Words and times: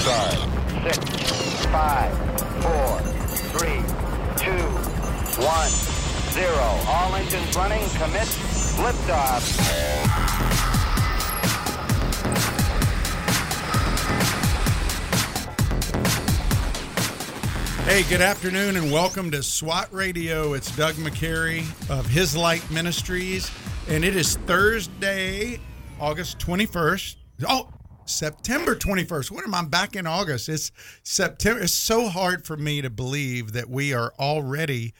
start. 0.00 0.34
Six, 0.84 1.66
five, 1.66 2.12
four, 2.62 2.98
three, 3.52 3.82
two, 4.36 4.62
one, 5.42 5.70
zero. 6.32 6.68
All 6.88 7.14
engines 7.14 7.56
running. 7.56 7.88
Commit. 7.90 8.28
Liftoff. 8.78 9.42
Hey, 17.84 18.04
good 18.08 18.22
afternoon 18.22 18.76
and 18.76 18.90
welcome 18.90 19.30
to 19.32 19.42
SWAT 19.42 19.92
Radio. 19.92 20.54
It's 20.54 20.74
Doug 20.76 20.94
McCary 20.94 21.60
of 21.90 22.06
His 22.06 22.34
Light 22.34 22.68
Ministries, 22.70 23.50
and 23.88 24.04
it 24.04 24.16
is 24.16 24.36
Thursday, 24.36 25.60
August 26.00 26.38
21st. 26.38 27.16
Oh, 27.46 27.68
September 28.04 28.74
21st. 28.74 29.30
What 29.30 29.44
am 29.44 29.54
I 29.54 29.64
back 29.64 29.96
in 29.96 30.06
August? 30.06 30.48
It's 30.48 30.72
September. 31.02 31.62
It's 31.62 31.72
so 31.72 32.08
hard 32.08 32.44
for 32.44 32.56
me 32.56 32.82
to 32.82 32.90
believe 32.90 33.52
that 33.52 33.68
we 33.68 33.94
are 33.94 34.12
already 34.18 34.92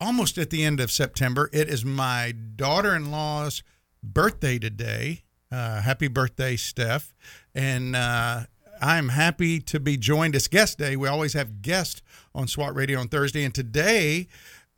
almost 0.00 0.38
at 0.38 0.50
the 0.50 0.64
end 0.64 0.80
of 0.80 0.90
September. 0.90 1.50
It 1.52 1.68
is 1.68 1.84
my 1.84 2.32
daughter 2.56 2.94
in 2.94 3.10
law's 3.10 3.62
birthday 4.02 4.58
today. 4.58 5.22
Uh, 5.52 5.82
happy 5.82 6.08
birthday, 6.08 6.56
Steph. 6.56 7.12
And 7.54 7.94
uh, 7.94 8.44
I'm 8.80 9.10
happy 9.10 9.60
to 9.60 9.78
be 9.78 9.96
joined. 9.96 10.34
It's 10.34 10.48
guest 10.48 10.78
day. 10.78 10.96
We 10.96 11.08
always 11.08 11.34
have 11.34 11.60
guests 11.60 12.02
on 12.34 12.48
SWAT 12.48 12.74
Radio 12.74 13.00
on 13.00 13.08
Thursday. 13.08 13.44
And 13.44 13.54
today 13.54 14.28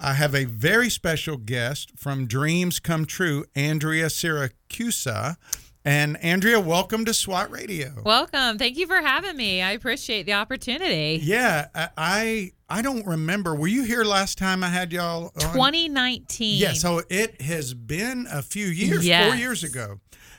I 0.01 0.15
have 0.15 0.35
a 0.35 0.45
very 0.45 0.91
special 0.91 1.37
guest 1.37 1.93
from 1.97 2.27
Dreams 2.27 2.80
Come 2.80 3.05
True, 3.05 3.45
Andrea 3.55 4.07
Siracusa. 4.07 5.37
And 5.85 6.17
Andrea, 6.23 6.61
welcome 6.61 7.05
to 7.07 7.15
SWAT 7.15 7.51
Radio. 7.51 7.93
Welcome. 8.05 8.57
Thank 8.57 8.77
you 8.77 8.87
for 8.87 9.01
having 9.01 9.37
me. 9.37 9.63
I 9.63 9.73
appreciate 9.73 10.27
the 10.27 10.35
opportunity. 10.35 11.19
Yeah, 11.21 11.66
I 11.74 12.52
I, 12.69 12.83
don't 12.83 13.05
remember. 13.05 13.57
Were 13.57 13.66
you 13.66 13.83
here 13.83 14.05
last 14.05 14.39
time 14.39 14.63
I 14.63 14.69
had 14.69 14.93
y'all? 14.93 15.33
On? 15.35 15.52
2019. 15.52 16.61
Yeah, 16.61 16.73
so 16.74 17.02
it 17.11 17.41
has 17.43 17.74
been 17.74 18.29
a 18.30 18.43
few 18.43 18.66
years, 18.66 19.09
four 19.09 19.35
years 19.35 19.65
ago. 19.65 19.99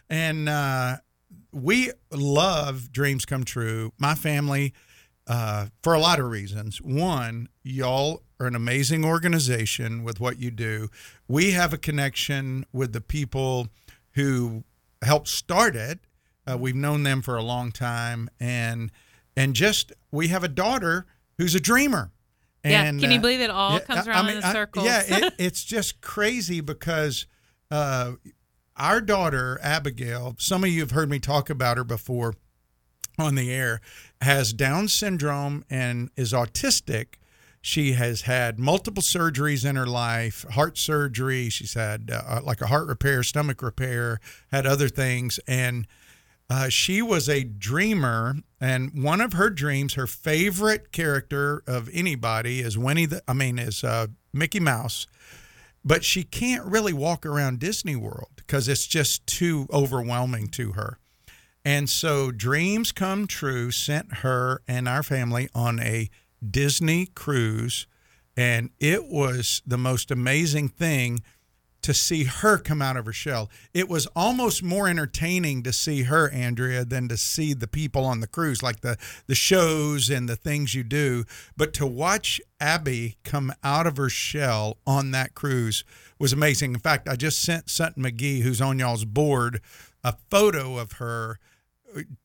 And 0.10 0.48
uh, 0.48 0.98
we 1.52 1.92
love 2.10 2.94
Dreams 2.94 3.26
Come 3.26 3.44
True. 3.44 3.92
My 4.00 4.16
family, 4.16 4.74
uh, 5.28 5.68
for 5.82 5.94
a 5.94 6.00
lot 6.00 6.20
of 6.20 6.30
reasons. 6.30 6.82
One, 6.82 7.50
y'all 7.64 8.24
are 8.40 8.48
an 8.48 8.56
amazing 8.56 9.04
organization 9.04 10.06
with 10.06 10.22
what 10.22 10.40
you 10.40 10.52
do. 10.52 10.88
We 11.28 11.52
have 11.52 11.74
a 11.74 11.78
connection 11.78 12.66
with 12.72 12.94
the 12.94 13.02
people 13.02 13.68
who 14.12 14.64
helped 15.04 15.28
start 15.28 15.76
it. 15.76 16.00
Uh, 16.46 16.58
we've 16.58 16.76
known 16.76 17.04
them 17.04 17.22
for 17.22 17.36
a 17.38 17.44
long 17.44 17.72
time, 17.72 18.30
and 18.40 18.92
and 19.38 19.54
just 19.56 19.92
we 20.12 20.28
have 20.30 20.44
a 20.44 20.48
daughter 20.50 21.06
who's 21.38 21.56
a 21.56 21.60
dreamer. 21.60 22.12
Yeah, 22.66 22.84
And, 22.84 23.00
can 23.02 23.12
you 23.12 23.18
uh, 23.18 23.22
believe 23.22 23.42
it 23.42 23.50
all 23.50 23.80
comes 23.82 24.08
around 24.08 24.30
in 24.30 24.38
a 24.42 24.46
I- 24.48 24.54
circle? 24.54 24.86
yeah, 24.86 25.04
it, 25.06 25.34
it's 25.40 25.64
just 25.66 26.00
crazy 26.02 26.62
because 26.62 27.26
uh, 27.72 28.14
our 28.78 29.02
daughter 29.02 29.60
Abigail. 29.62 30.36
Some 30.38 30.64
of 30.64 30.70
you 30.70 30.80
have 30.82 30.92
heard 30.92 31.10
me 31.10 31.20
talk 31.20 31.50
about 31.50 31.78
her 31.78 31.84
before 31.84 32.36
on 33.20 33.36
the 33.36 33.52
air. 33.52 33.82
Has 34.22 34.54
Down 34.54 34.88
syndrome 34.88 35.66
and 35.70 36.10
is 36.16 36.32
autistic. 36.34 37.16
She 37.66 37.94
has 37.94 38.24
had 38.24 38.60
multiple 38.60 39.02
surgeries 39.02 39.64
in 39.68 39.78
her 39.78 39.88
life, 39.88 40.46
heart 40.52 40.78
surgery. 40.78 41.48
She's 41.50 41.76
had 41.76 42.12
uh, 42.12 42.42
like 42.44 42.60
a 42.60 42.68
heart 42.68 42.88
repair, 42.88 43.24
stomach 43.24 43.62
repair, 43.62 44.20
had 44.52 44.68
other 44.68 44.90
things, 44.90 45.40
and 45.48 45.88
uh, 46.50 46.68
she 46.68 47.02
was 47.02 47.30
a 47.30 47.46
dreamer, 47.46 48.36
and 48.60 49.02
one 49.02 49.22
of 49.22 49.32
her 49.32 49.50
dreams, 49.50 49.94
her 49.94 50.08
favorite 50.08 50.92
character 50.92 51.64
of 51.66 51.90
anybody 51.94 52.60
is 52.60 52.78
Winnie 52.78 53.06
the, 53.06 53.24
I 53.30 53.34
mean, 53.34 53.58
is 53.58 53.82
uh, 53.82 54.08
Mickey 54.34 54.60
Mouse, 54.60 55.08
but 55.86 56.04
she 56.04 56.24
can't 56.24 56.66
really 56.66 56.92
walk 56.92 57.26
around 57.26 57.62
Disney 57.62 57.96
World 57.96 58.32
because 58.36 58.68
it's 58.68 58.86
just 58.86 59.26
too 59.26 59.68
overwhelming 59.72 60.50
to 60.50 60.74
her. 60.74 61.00
And 61.64 61.90
so 61.90 62.30
Dreams 62.30 62.92
Come 62.92 63.26
True 63.26 63.72
sent 63.72 64.16
her 64.16 64.62
and 64.68 64.86
our 64.86 65.02
family 65.02 65.48
on 65.56 65.80
a 65.80 66.10
Disney 66.52 67.08
cruise, 67.08 67.88
and 68.36 68.70
it 68.80 69.06
was 69.06 69.62
the 69.66 69.78
most 69.78 70.12
amazing 70.12 70.70
thing 70.70 71.24
to 71.84 71.94
see 71.94 72.24
her 72.24 72.58
come 72.58 72.82
out 72.82 72.98
of 72.98 73.06
her 73.06 73.14
shell. 73.14 73.50
It 73.74 73.90
was 73.90 74.08
almost 74.16 74.64
more 74.64 74.88
entertaining 74.88 75.64
to 75.64 75.74
see 75.74 76.04
her, 76.04 76.32
Andrea, 76.32 76.86
than 76.86 77.10
to 77.10 77.18
see 77.18 77.54
the 77.54 77.68
people 77.68 78.06
on 78.06 78.22
the 78.22 78.28
cruise, 78.28 78.64
like 78.64 78.80
the 78.80 78.98
the 79.28 79.36
shows 79.36 80.10
and 80.10 80.28
the 80.28 80.38
things 80.38 80.74
you 80.74 80.84
do. 80.84 81.26
But 81.56 81.74
to 81.76 81.86
watch 81.86 82.42
Abby 82.60 83.18
come 83.24 83.54
out 83.64 83.86
of 83.86 83.98
her 83.98 84.10
shell 84.10 84.78
on 84.88 85.12
that 85.12 85.36
cruise 85.36 85.84
was 86.18 86.34
amazing. 86.34 86.74
In 86.74 86.80
fact, 86.80 87.08
I 87.08 87.16
just 87.16 87.42
sent 87.42 87.70
Sutton 87.70 88.04
McGehee, 88.04 88.42
who's 88.42 88.62
on 88.62 88.80
y'all's 88.80 89.06
board, 89.06 89.62
a 90.04 90.16
photo 90.32 90.78
of 90.78 90.94
her 90.94 91.38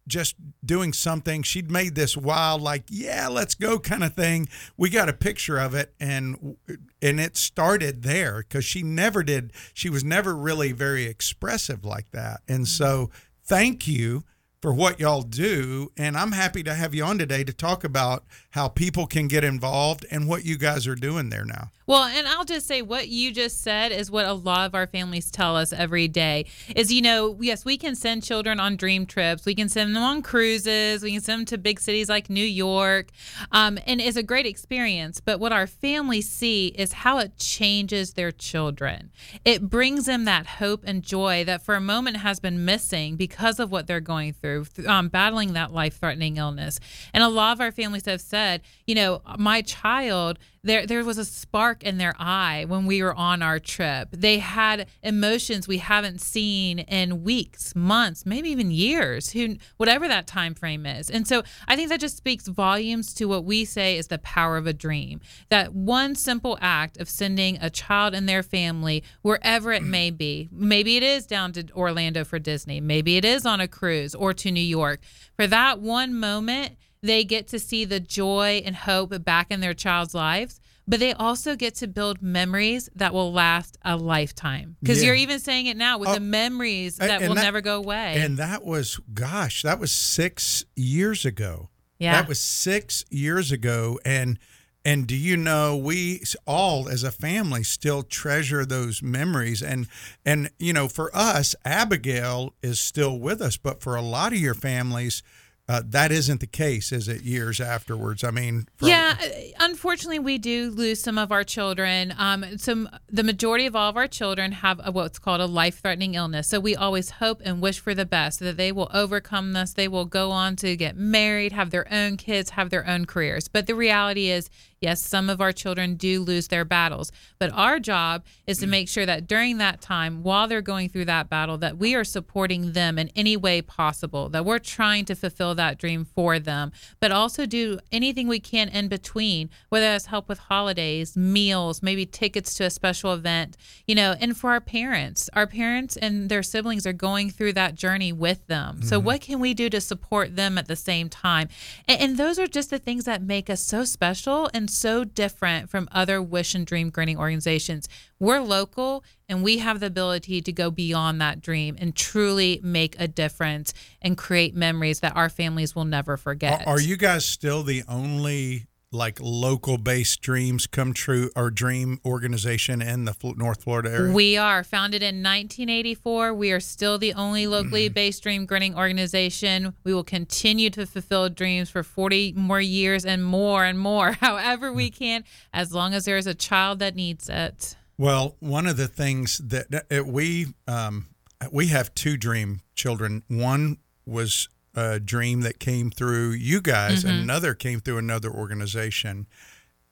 just 0.06 0.36
doing 0.64 0.92
something. 0.92 1.42
She'd 1.42 1.70
made 1.70 1.94
this 1.94 2.16
wild, 2.16 2.62
like, 2.62 2.84
yeah, 2.88 3.28
let's 3.28 3.54
go 3.54 3.78
kind 3.78 4.04
of 4.04 4.14
thing. 4.14 4.48
We 4.76 4.90
got 4.90 5.08
a 5.08 5.12
picture 5.12 5.58
of 5.58 5.74
it, 5.74 5.94
and 6.00 6.56
and 7.02 7.20
it 7.20 7.36
started 7.36 8.02
there 8.02 8.38
because 8.38 8.64
she 8.64 8.82
never 8.82 9.22
did. 9.22 9.52
She 9.74 9.90
was 9.90 10.04
never 10.04 10.34
really 10.34 10.72
very 10.72 11.04
expressive 11.04 11.84
like 11.84 12.10
that. 12.10 12.40
And 12.48 12.60
mm-hmm. 12.60 12.64
so, 12.64 13.10
thank 13.44 13.86
you 13.86 14.24
for 14.60 14.72
what 14.72 14.98
y'all 14.98 15.22
do. 15.22 15.92
And 15.96 16.16
I'm 16.16 16.32
happy 16.32 16.62
to 16.64 16.74
have 16.74 16.94
you 16.94 17.04
on 17.04 17.18
today 17.18 17.44
to 17.44 17.52
talk 17.52 17.84
about 17.84 18.24
how 18.50 18.68
people 18.68 19.06
can 19.06 19.28
get 19.28 19.44
involved 19.44 20.04
and 20.10 20.28
what 20.28 20.44
you 20.44 20.58
guys 20.58 20.86
are 20.86 20.96
doing 20.96 21.30
there 21.30 21.44
now. 21.44 21.70
Well, 21.86 22.02
and 22.02 22.26
I'll 22.28 22.44
just 22.44 22.66
say 22.66 22.82
what 22.82 23.08
you 23.08 23.32
just 23.32 23.62
said 23.62 23.92
is 23.92 24.10
what 24.10 24.26
a 24.26 24.34
lot 24.34 24.66
of 24.66 24.74
our 24.74 24.86
families 24.86 25.30
tell 25.30 25.56
us 25.56 25.72
every 25.72 26.06
day 26.06 26.44
is, 26.76 26.92
you 26.92 27.00
know, 27.00 27.38
yes, 27.40 27.64
we 27.64 27.78
can 27.78 27.94
send 27.94 28.22
children 28.22 28.60
on 28.60 28.76
dream 28.76 29.06
trips. 29.06 29.46
We 29.46 29.54
can 29.54 29.70
send 29.70 29.96
them 29.96 30.02
on 30.02 30.20
cruises. 30.20 31.02
We 31.02 31.12
can 31.12 31.22
send 31.22 31.40
them 31.40 31.46
to 31.46 31.56
big 31.56 31.80
cities 31.80 32.10
like 32.10 32.28
New 32.28 32.44
York. 32.44 33.08
Um, 33.52 33.78
and 33.86 34.02
it's 34.02 34.18
a 34.18 34.22
great 34.22 34.44
experience. 34.44 35.20
But 35.20 35.40
what 35.40 35.52
our 35.52 35.66
families 35.66 36.28
see 36.28 36.68
is 36.68 36.92
how 36.92 37.18
it 37.18 37.38
changes 37.38 38.12
their 38.12 38.32
children. 38.32 39.10
It 39.46 39.70
brings 39.70 40.04
them 40.04 40.26
that 40.26 40.46
hope 40.46 40.84
and 40.86 41.02
joy 41.02 41.42
that 41.44 41.62
for 41.62 41.74
a 41.74 41.80
moment 41.80 42.18
has 42.18 42.38
been 42.38 42.66
missing 42.66 43.16
because 43.16 43.58
of 43.58 43.70
what 43.70 43.86
they're 43.86 44.00
going 44.00 44.34
through, 44.34 44.47
um, 44.86 45.08
battling 45.08 45.52
that 45.54 45.72
life 45.72 45.98
threatening 45.98 46.36
illness. 46.36 46.80
And 47.12 47.22
a 47.22 47.28
lot 47.28 47.52
of 47.52 47.60
our 47.60 47.72
families 47.72 48.06
have 48.06 48.20
said, 48.20 48.62
you 48.86 48.94
know, 48.94 49.22
my 49.38 49.62
child, 49.62 50.38
there 50.62 50.86
there 50.86 51.04
was 51.04 51.18
a 51.18 51.24
spark 51.24 51.82
in 51.82 51.98
their 51.98 52.14
eye 52.18 52.64
when 52.66 52.86
we 52.86 53.02
were 53.02 53.14
on 53.14 53.42
our 53.42 53.58
trip. 53.58 54.08
They 54.12 54.38
had 54.38 54.88
emotions 55.02 55.68
we 55.68 55.78
haven't 55.78 56.20
seen 56.20 56.80
in 56.80 57.22
weeks, 57.22 57.74
months, 57.74 58.26
maybe 58.26 58.50
even 58.50 58.70
years, 58.70 59.30
who 59.30 59.56
whatever 59.76 60.08
that 60.08 60.26
time 60.26 60.54
frame 60.54 60.86
is. 60.86 61.10
And 61.10 61.26
so 61.26 61.42
I 61.66 61.76
think 61.76 61.88
that 61.88 62.00
just 62.00 62.16
speaks 62.16 62.48
volumes 62.48 63.14
to 63.14 63.26
what 63.26 63.44
we 63.44 63.64
say 63.64 63.96
is 63.96 64.08
the 64.08 64.18
power 64.18 64.56
of 64.56 64.66
a 64.66 64.72
dream. 64.72 65.20
That 65.48 65.72
one 65.74 66.14
simple 66.14 66.58
act 66.60 66.98
of 66.98 67.08
sending 67.08 67.58
a 67.60 67.70
child 67.70 68.14
and 68.14 68.28
their 68.28 68.42
family 68.42 69.04
wherever 69.22 69.72
it 69.72 69.82
may 69.82 70.10
be. 70.10 70.48
Maybe 70.52 70.96
it 70.96 71.02
is 71.02 71.26
down 71.26 71.52
to 71.52 71.66
Orlando 71.72 72.24
for 72.24 72.38
Disney, 72.38 72.80
maybe 72.80 73.16
it 73.16 73.24
is 73.24 73.46
on 73.46 73.60
a 73.60 73.68
cruise 73.68 74.14
or 74.14 74.32
to 74.34 74.50
New 74.50 74.60
York. 74.60 75.00
For 75.36 75.46
that 75.46 75.80
one 75.80 76.14
moment, 76.14 76.76
they 77.02 77.24
get 77.24 77.46
to 77.48 77.58
see 77.58 77.84
the 77.84 78.00
joy 78.00 78.62
and 78.64 78.74
hope 78.74 79.24
back 79.24 79.48
in 79.50 79.60
their 79.60 79.74
child's 79.74 80.14
lives 80.14 80.60
but 80.90 81.00
they 81.00 81.12
also 81.12 81.54
get 81.54 81.74
to 81.74 81.86
build 81.86 82.22
memories 82.22 82.88
that 82.96 83.12
will 83.12 83.30
last 83.30 83.76
a 83.84 83.94
lifetime 83.94 84.76
because 84.80 85.00
Yeah. 85.02 85.08
you're 85.08 85.16
even 85.16 85.38
saying 85.38 85.66
it 85.66 85.76
now 85.76 85.98
with 85.98 86.08
Oh, 86.08 86.14
the 86.14 86.20
memories 86.20 86.96
that 86.96 87.20
will 87.20 87.34
that- 87.34 87.42
never 87.42 87.60
go 87.60 87.76
away 87.76 88.14
And 88.18 88.38
that 88.38 88.64
was, 88.64 88.98
gosh, 89.12 89.60
that 89.62 89.78
was 89.78 89.92
six 89.92 90.64
years 90.76 91.26
ago. 91.26 91.68
yeah 91.98 92.12
That 92.12 92.26
was 92.26 92.40
six 92.40 93.04
years 93.10 93.52
ago. 93.52 94.00
And 94.04 94.38
and 94.84 95.06
do 95.06 95.14
you 95.16 95.36
know 95.36 95.76
we 95.76 96.22
all 96.46 96.88
as 96.88 97.02
a 97.02 97.10
family 97.12 97.64
still 97.64 98.02
treasure 98.02 98.64
those 98.64 99.02
memories 99.02 99.60
and 99.62 99.88
and 100.24 100.48
you 100.58 100.72
know 100.72 100.88
for 100.88 101.14
us 101.14 101.54
Abigail 101.66 102.54
is 102.62 102.80
still 102.80 103.18
with 103.18 103.42
us 103.42 103.56
but 103.58 103.82
for 103.82 103.94
a 103.96 104.00
lot 104.02 104.32
of 104.32 104.38
your 104.38 104.54
families 104.54 105.22
uh, 105.68 105.82
that 105.84 106.10
isn't 106.10 106.40
the 106.40 106.46
case 106.46 106.92
is 106.92 107.08
it 107.08 107.22
years 107.22 107.60
afterwards 107.60 108.24
I 108.24 108.30
mean 108.30 108.66
from- 108.76 108.88
yeah, 108.88 109.16
uh, 109.20 109.26
unfortunately, 109.60 110.18
we 110.18 110.38
do 110.38 110.70
lose 110.70 111.00
some 111.02 111.18
of 111.18 111.30
our 111.30 111.44
children. 111.44 112.14
Um, 112.16 112.58
some 112.58 112.88
the 113.08 113.22
majority 113.22 113.66
of 113.66 113.76
all 113.76 113.90
of 113.90 113.96
our 113.96 114.06
children 114.06 114.52
have 114.52 114.80
a, 114.82 114.90
what's 114.90 115.18
called 115.18 115.40
a 115.40 115.46
life-threatening 115.46 116.14
illness. 116.14 116.48
So 116.48 116.60
we 116.60 116.74
always 116.74 117.10
hope 117.10 117.40
and 117.44 117.60
wish 117.60 117.78
for 117.80 117.94
the 117.94 118.06
best 118.06 118.40
that 118.40 118.56
they 118.56 118.72
will 118.72 118.90
overcome 118.94 119.52
this. 119.52 119.72
They 119.74 119.88
will 119.88 120.04
go 120.04 120.30
on 120.30 120.56
to 120.56 120.76
get 120.76 120.96
married, 120.96 121.52
have 121.52 121.70
their 121.70 121.92
own 121.92 122.16
kids, 122.16 122.50
have 122.50 122.70
their 122.70 122.86
own 122.86 123.04
careers. 123.04 123.48
But 123.48 123.66
the 123.66 123.74
reality 123.74 124.30
is, 124.30 124.48
Yes, 124.80 125.02
some 125.04 125.28
of 125.28 125.40
our 125.40 125.52
children 125.52 125.94
do 125.96 126.20
lose 126.20 126.48
their 126.48 126.64
battles, 126.64 127.10
but 127.38 127.50
our 127.52 127.80
job 127.80 128.24
is 128.46 128.58
to 128.58 128.66
Mm. 128.66 128.70
make 128.70 128.88
sure 128.88 129.04
that 129.06 129.26
during 129.26 129.58
that 129.58 129.80
time, 129.80 130.22
while 130.22 130.46
they're 130.46 130.62
going 130.62 130.88
through 130.88 131.06
that 131.06 131.28
battle, 131.28 131.58
that 131.58 131.78
we 131.78 131.94
are 131.96 132.04
supporting 132.04 132.72
them 132.72 132.96
in 132.98 133.10
any 133.16 133.36
way 133.36 133.60
possible, 133.60 134.28
that 134.28 134.44
we're 134.44 134.58
trying 134.60 135.04
to 135.06 135.16
fulfill 135.16 135.54
that 135.56 135.78
dream 135.78 136.04
for 136.04 136.38
them, 136.38 136.70
but 137.00 137.10
also 137.10 137.44
do 137.44 137.78
anything 137.90 138.28
we 138.28 138.38
can 138.38 138.68
in 138.68 138.86
between, 138.86 139.50
whether 139.68 139.86
that's 139.86 140.06
help 140.06 140.28
with 140.28 140.38
holidays, 140.38 141.16
meals, 141.16 141.82
maybe 141.82 142.06
tickets 142.06 142.54
to 142.54 142.64
a 142.64 142.70
special 142.70 143.12
event, 143.12 143.56
you 143.86 143.94
know, 143.96 144.14
and 144.20 144.36
for 144.36 144.50
our 144.50 144.60
parents, 144.60 145.28
our 145.32 145.46
parents 145.46 145.96
and 145.96 146.28
their 146.28 146.42
siblings 146.42 146.86
are 146.86 146.92
going 146.92 147.30
through 147.30 147.52
that 147.52 147.74
journey 147.74 148.12
with 148.12 148.46
them. 148.46 148.80
So, 148.82 149.00
what 149.00 149.20
can 149.20 149.40
we 149.40 149.54
do 149.54 149.68
to 149.70 149.80
support 149.80 150.36
them 150.36 150.56
at 150.56 150.68
the 150.68 150.76
same 150.76 151.08
time? 151.08 151.48
And, 151.88 152.00
and 152.00 152.16
those 152.16 152.38
are 152.38 152.46
just 152.46 152.70
the 152.70 152.78
things 152.78 153.04
that 153.04 153.22
make 153.22 153.50
us 153.50 153.64
so 153.64 153.84
special 153.84 154.48
and 154.54 154.67
so 154.68 155.04
different 155.04 155.70
from 155.70 155.88
other 155.92 156.22
wish 156.22 156.54
and 156.54 156.66
dream 156.66 156.90
granting 156.90 157.18
organizations. 157.18 157.88
We're 158.18 158.40
local 158.40 159.04
and 159.28 159.42
we 159.42 159.58
have 159.58 159.80
the 159.80 159.86
ability 159.86 160.40
to 160.42 160.52
go 160.52 160.70
beyond 160.70 161.20
that 161.20 161.40
dream 161.40 161.76
and 161.78 161.94
truly 161.94 162.60
make 162.62 162.98
a 162.98 163.08
difference 163.08 163.74
and 164.00 164.16
create 164.16 164.54
memories 164.54 165.00
that 165.00 165.16
our 165.16 165.28
families 165.28 165.74
will 165.74 165.84
never 165.84 166.16
forget. 166.16 166.66
Are, 166.66 166.74
are 166.74 166.80
you 166.80 166.96
guys 166.96 167.24
still 167.24 167.62
the 167.62 167.82
only 167.88 168.66
like 168.90 169.18
local 169.20 169.76
based 169.76 170.22
dreams 170.22 170.66
come 170.66 170.92
true 170.92 171.30
or 171.36 171.50
dream 171.50 172.00
organization 172.04 172.80
in 172.80 173.04
the 173.04 173.14
North 173.36 173.64
Florida 173.64 173.90
area? 173.90 174.12
We 174.12 174.36
are 174.36 174.64
founded 174.64 175.02
in 175.02 175.16
1984. 175.16 176.34
We 176.34 176.52
are 176.52 176.60
still 176.60 176.98
the 176.98 177.12
only 177.14 177.46
locally 177.46 177.88
based 177.88 178.22
dream 178.22 178.46
granting 178.46 178.76
organization. 178.76 179.74
We 179.84 179.92
will 179.92 180.04
continue 180.04 180.70
to 180.70 180.86
fulfill 180.86 181.28
dreams 181.28 181.68
for 181.70 181.82
40 181.82 182.32
more 182.36 182.60
years 182.60 183.04
and 183.04 183.24
more 183.24 183.64
and 183.64 183.78
more, 183.78 184.12
however 184.20 184.72
we 184.72 184.90
can, 184.90 185.24
as 185.52 185.72
long 185.72 185.94
as 185.94 186.04
there 186.04 186.16
is 186.16 186.26
a 186.26 186.34
child 186.34 186.78
that 186.78 186.94
needs 186.94 187.28
it. 187.28 187.76
Well, 187.98 188.36
one 188.40 188.66
of 188.66 188.76
the 188.76 188.88
things 188.88 189.38
that 189.38 189.70
that 189.70 190.06
we 190.06 190.46
um, 190.66 191.08
we 191.50 191.66
have 191.68 191.94
two 191.94 192.16
dream 192.16 192.60
children. 192.74 193.22
One 193.28 193.78
was 194.06 194.48
a 194.78 195.00
dream 195.00 195.40
that 195.42 195.58
came 195.58 195.90
through 195.90 196.30
you 196.32 196.60
guys, 196.60 197.04
and 197.04 197.18
another 197.22 197.54
came 197.54 197.80
through 197.80 197.98
another 197.98 198.30
organization. 198.30 199.26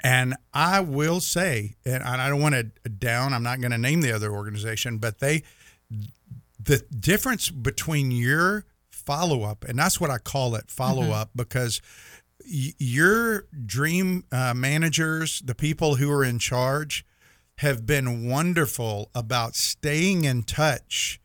And 0.02 0.34
I 0.52 0.80
will 0.80 1.20
say, 1.20 1.74
and 1.84 2.02
I 2.02 2.28
don't 2.28 2.40
want 2.40 2.54
to 2.54 2.88
down. 2.90 3.32
I'm 3.32 3.42
not 3.42 3.60
going 3.60 3.70
to 3.72 3.78
name 3.78 4.02
the 4.02 4.12
other 4.12 4.30
organization, 4.30 4.98
but 4.98 5.18
they 5.20 5.42
the 6.62 6.84
difference 6.98 7.50
between 7.50 8.10
your 8.10 8.64
follow 8.90 9.42
up, 9.42 9.64
and 9.64 9.78
that's 9.78 10.00
what 10.00 10.10
I 10.10 10.18
call 10.18 10.54
it 10.56 10.70
follow 10.70 11.04
up, 11.12 11.30
because 11.34 11.80
y- 12.40 12.74
your 12.78 13.46
dream 13.64 14.24
uh, 14.32 14.52
managers, 14.54 15.40
the 15.44 15.54
people 15.54 15.96
who 15.96 16.10
are 16.10 16.24
in 16.24 16.38
charge, 16.38 17.04
have 17.58 17.86
been 17.86 18.28
wonderful 18.28 19.10
about 19.14 19.54
staying 19.54 20.24
in 20.24 20.42
touch 20.42 21.20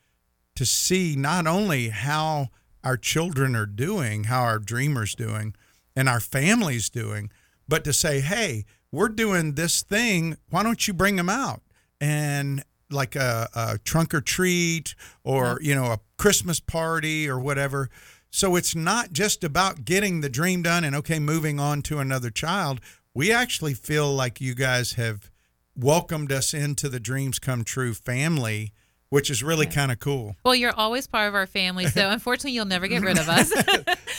to 0.55 0.65
see 0.65 1.15
not 1.17 1.47
only 1.47 1.89
how 1.89 2.49
our 2.83 2.97
children 2.97 3.55
are 3.55 3.65
doing, 3.65 4.25
how 4.25 4.41
our 4.41 4.59
dreamers 4.59 5.15
doing, 5.15 5.55
and 5.95 6.07
our 6.09 6.19
families 6.19 6.89
doing, 6.89 7.31
but 7.67 7.83
to 7.83 7.93
say, 7.93 8.21
hey, 8.21 8.65
we're 8.91 9.09
doing 9.09 9.53
this 9.53 9.83
thing. 9.83 10.37
Why 10.49 10.63
don't 10.63 10.87
you 10.87 10.93
bring 10.93 11.15
them 11.15 11.29
out 11.29 11.61
and 11.99 12.63
like 12.89 13.15
a, 13.15 13.47
a 13.55 13.77
trunk 13.79 14.13
or 14.13 14.21
treat 14.21 14.95
or 15.23 15.59
you 15.61 15.73
know 15.73 15.85
a 15.85 15.99
Christmas 16.17 16.59
party 16.59 17.29
or 17.29 17.39
whatever. 17.39 17.89
So 18.29 18.55
it's 18.55 18.75
not 18.75 19.11
just 19.11 19.43
about 19.43 19.85
getting 19.85 20.21
the 20.21 20.29
dream 20.29 20.61
done 20.61 20.83
and 20.83 20.95
okay, 20.97 21.19
moving 21.19 21.59
on 21.59 21.81
to 21.83 21.99
another 21.99 22.29
child. 22.29 22.79
We 23.13 23.31
actually 23.31 23.73
feel 23.73 24.13
like 24.13 24.39
you 24.39 24.55
guys 24.55 24.93
have 24.93 25.29
welcomed 25.75 26.31
us 26.31 26.53
into 26.53 26.87
the 26.87 26.99
dreams 26.99 27.39
come 27.39 27.63
true 27.63 27.93
family, 27.93 28.73
which 29.11 29.29
is 29.29 29.43
really 29.43 29.65
kind 29.65 29.91
of 29.91 29.99
cool. 29.99 30.37
Well, 30.45 30.55
you're 30.55 30.73
always 30.73 31.05
part 31.05 31.27
of 31.27 31.35
our 31.35 31.45
family, 31.45 31.85
so 31.85 32.09
unfortunately, 32.11 32.53
you'll 32.53 32.63
never 32.63 32.87
get 32.87 33.01
rid 33.01 33.19
of 33.19 33.27
us. 33.27 33.51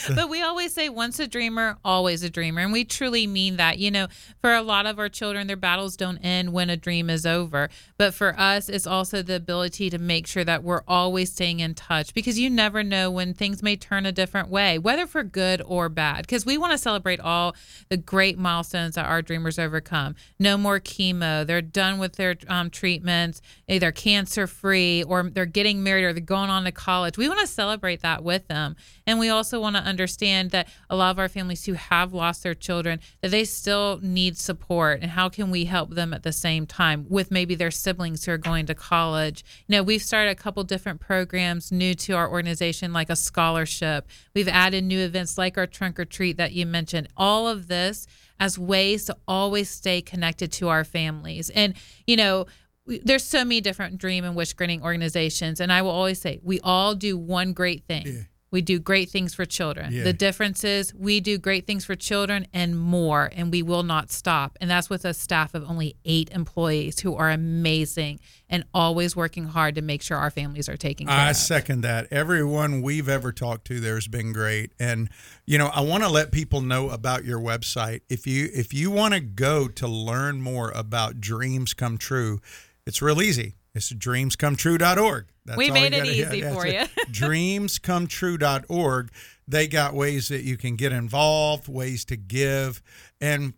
but 0.14 0.28
we 0.28 0.42
always 0.42 0.74
say, 0.74 0.90
once 0.90 1.18
a 1.18 1.26
dreamer, 1.26 1.78
always 1.82 2.22
a 2.22 2.28
dreamer. 2.28 2.60
And 2.60 2.74
we 2.74 2.84
truly 2.84 3.26
mean 3.26 3.56
that. 3.56 3.78
You 3.78 3.90
know, 3.90 4.08
for 4.42 4.52
a 4.52 4.60
lot 4.60 4.84
of 4.84 4.98
our 4.98 5.08
children, 5.08 5.46
their 5.46 5.56
battles 5.56 5.96
don't 5.96 6.18
end 6.18 6.52
when 6.52 6.68
a 6.68 6.76
dream 6.76 7.08
is 7.08 7.24
over. 7.24 7.70
But 7.96 8.12
for 8.12 8.38
us, 8.38 8.68
it's 8.68 8.86
also 8.86 9.22
the 9.22 9.34
ability 9.34 9.88
to 9.88 9.98
make 9.98 10.26
sure 10.26 10.44
that 10.44 10.62
we're 10.62 10.82
always 10.86 11.32
staying 11.32 11.60
in 11.60 11.74
touch 11.74 12.12
because 12.12 12.38
you 12.38 12.50
never 12.50 12.82
know 12.82 13.10
when 13.10 13.32
things 13.32 13.62
may 13.62 13.76
turn 13.76 14.04
a 14.04 14.12
different 14.12 14.50
way, 14.50 14.78
whether 14.78 15.06
for 15.06 15.24
good 15.24 15.62
or 15.64 15.88
bad. 15.88 16.26
Because 16.26 16.44
we 16.44 16.58
want 16.58 16.72
to 16.72 16.78
celebrate 16.78 17.18
all 17.18 17.56
the 17.88 17.96
great 17.96 18.38
milestones 18.38 18.96
that 18.96 19.06
our 19.06 19.22
dreamers 19.22 19.58
overcome. 19.58 20.16
No 20.38 20.58
more 20.58 20.80
chemo. 20.80 21.46
They're 21.46 21.62
done 21.62 21.98
with 21.98 22.16
their 22.16 22.36
um, 22.46 22.68
treatments. 22.68 23.40
They're 23.66 23.90
cancer 23.90 24.46
free 24.46 24.81
or 25.06 25.30
they're 25.30 25.46
getting 25.46 25.82
married 25.82 26.04
or 26.04 26.12
they're 26.12 26.20
going 26.20 26.50
on 26.50 26.64
to 26.64 26.72
college. 26.72 27.16
We 27.16 27.28
want 27.28 27.40
to 27.40 27.46
celebrate 27.46 28.00
that 28.02 28.22
with 28.22 28.48
them. 28.48 28.76
And 29.06 29.18
we 29.18 29.28
also 29.28 29.60
want 29.60 29.76
to 29.76 29.82
understand 29.82 30.50
that 30.50 30.68
a 30.90 30.96
lot 30.96 31.10
of 31.10 31.18
our 31.18 31.28
families 31.28 31.64
who 31.64 31.74
have 31.74 32.12
lost 32.12 32.42
their 32.42 32.54
children, 32.54 33.00
that 33.20 33.30
they 33.30 33.44
still 33.44 33.98
need 34.02 34.36
support. 34.36 35.00
And 35.02 35.10
how 35.10 35.28
can 35.28 35.50
we 35.50 35.64
help 35.64 35.90
them 35.90 36.12
at 36.12 36.22
the 36.22 36.32
same 36.32 36.66
time 36.66 37.06
with 37.08 37.30
maybe 37.30 37.54
their 37.54 37.70
siblings 37.70 38.24
who 38.24 38.32
are 38.32 38.38
going 38.38 38.66
to 38.66 38.74
college? 38.74 39.44
You 39.66 39.76
know, 39.76 39.82
we've 39.82 40.02
started 40.02 40.30
a 40.30 40.36
couple 40.36 40.64
different 40.64 41.00
programs 41.00 41.72
new 41.72 41.94
to 41.94 42.12
our 42.14 42.30
organization, 42.30 42.92
like 42.92 43.10
a 43.10 43.16
scholarship. 43.16 44.06
We've 44.34 44.48
added 44.48 44.84
new 44.84 45.00
events 45.00 45.38
like 45.38 45.58
our 45.58 45.66
trunk 45.66 45.98
or 45.98 46.04
treat 46.04 46.36
that 46.36 46.52
you 46.52 46.66
mentioned. 46.66 47.08
All 47.16 47.48
of 47.48 47.68
this 47.68 48.06
as 48.42 48.58
ways 48.58 49.04
to 49.04 49.16
always 49.28 49.70
stay 49.70 50.02
connected 50.02 50.50
to 50.50 50.68
our 50.68 50.82
families. 50.82 51.48
And, 51.50 51.74
you 52.08 52.16
know, 52.16 52.46
we- 52.86 53.00
there's 53.04 53.24
so 53.24 53.44
many 53.44 53.60
different 53.60 53.98
dream 53.98 54.24
and 54.24 54.34
wish 54.34 54.52
granting 54.54 54.82
organizations 54.82 55.60
and 55.60 55.72
i 55.72 55.82
will 55.82 55.90
always 55.90 56.20
say 56.20 56.38
we 56.42 56.60
all 56.60 56.94
do 56.94 57.16
one 57.16 57.52
great 57.52 57.84
thing 57.86 58.26
we 58.50 58.60
do 58.60 58.78
great 58.78 59.08
things 59.08 59.32
for 59.32 59.46
children 59.46 59.90
Yeah. 59.92 60.04
the 60.04 60.12
difference 60.12 60.62
is 60.62 60.92
we 60.94 61.20
do 61.20 61.38
great 61.38 61.66
things 61.66 61.86
for 61.86 61.94
children 61.94 62.46
and 62.52 62.78
more 62.78 63.30
and 63.34 63.50
we 63.50 63.62
will 63.62 63.82
not 63.82 64.10
stop 64.12 64.58
and 64.60 64.70
that's 64.70 64.90
with 64.90 65.04
a 65.06 65.14
staff 65.14 65.54
of 65.54 65.64
only 65.70 65.96
eight 66.04 66.28
employees 66.32 67.00
who 67.00 67.14
are 67.14 67.30
amazing 67.30 68.20
and 68.50 68.64
always 68.74 69.16
working 69.16 69.44
hard 69.46 69.74
to 69.76 69.80
make 69.80 70.02
sure 70.02 70.18
our 70.18 70.30
families 70.30 70.68
are 70.68 70.76
taken 70.76 71.06
care 71.06 71.16
I 71.16 71.30
of 71.30 71.36
second 71.36 71.80
that. 71.80 72.08
Everyone 72.12 72.82
we've 72.82 73.08
ever 73.08 73.32
talked 73.32 73.64
to 73.68 73.80
there 73.80 73.94
has 73.94 74.06
been 74.08 74.34
great. 74.34 74.72
And 74.78 75.08
you 75.46 75.56
know, 75.56 75.68
I 75.68 75.80
want 75.80 76.02
to 76.02 76.10
let 76.10 76.32
people 76.32 76.60
know 76.60 76.90
about 76.90 77.24
your 77.24 77.40
website. 77.40 78.00
If 78.10 78.26
you 78.26 78.50
if 78.52 78.74
you 78.74 78.90
want 78.90 79.14
to 79.14 79.20
go 79.20 79.68
to 79.68 79.88
learn 79.88 80.42
more 80.42 80.70
about 80.72 81.18
dreams 81.22 81.72
come 81.72 81.96
true, 81.96 82.40
it's 82.86 83.00
real 83.02 83.22
easy. 83.22 83.54
It's 83.74 83.92
dreamscometrue.org. 83.92 85.26
That's 85.44 85.56
We 85.58 85.70
made 85.70 85.94
it 85.94 86.06
easy 86.06 86.42
for 86.42 86.64
that's 86.64 86.90
it. 86.96 87.12
dreamscometrue.org. 87.12 89.10
They 89.48 89.66
got 89.66 89.94
ways 89.94 90.28
that 90.28 90.42
you 90.42 90.56
can 90.56 90.76
get 90.76 90.92
involved, 90.92 91.68
ways 91.68 92.04
to 92.06 92.16
give. 92.16 92.82
And 93.20 93.54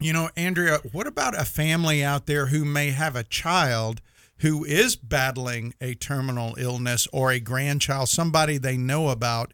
you 0.00 0.12
know, 0.12 0.30
Andrea, 0.36 0.78
what 0.92 1.06
about 1.06 1.38
a 1.38 1.44
family 1.44 2.02
out 2.02 2.26
there 2.26 2.46
who 2.46 2.64
may 2.64 2.90
have 2.90 3.14
a 3.16 3.22
child 3.24 4.00
who 4.38 4.64
is 4.64 4.96
battling 4.96 5.74
a 5.80 5.94
terminal 5.94 6.54
illness 6.58 7.06
or 7.12 7.30
a 7.30 7.38
grandchild, 7.38 8.08
somebody 8.08 8.56
they 8.56 8.78
know 8.78 9.10
about? 9.10 9.52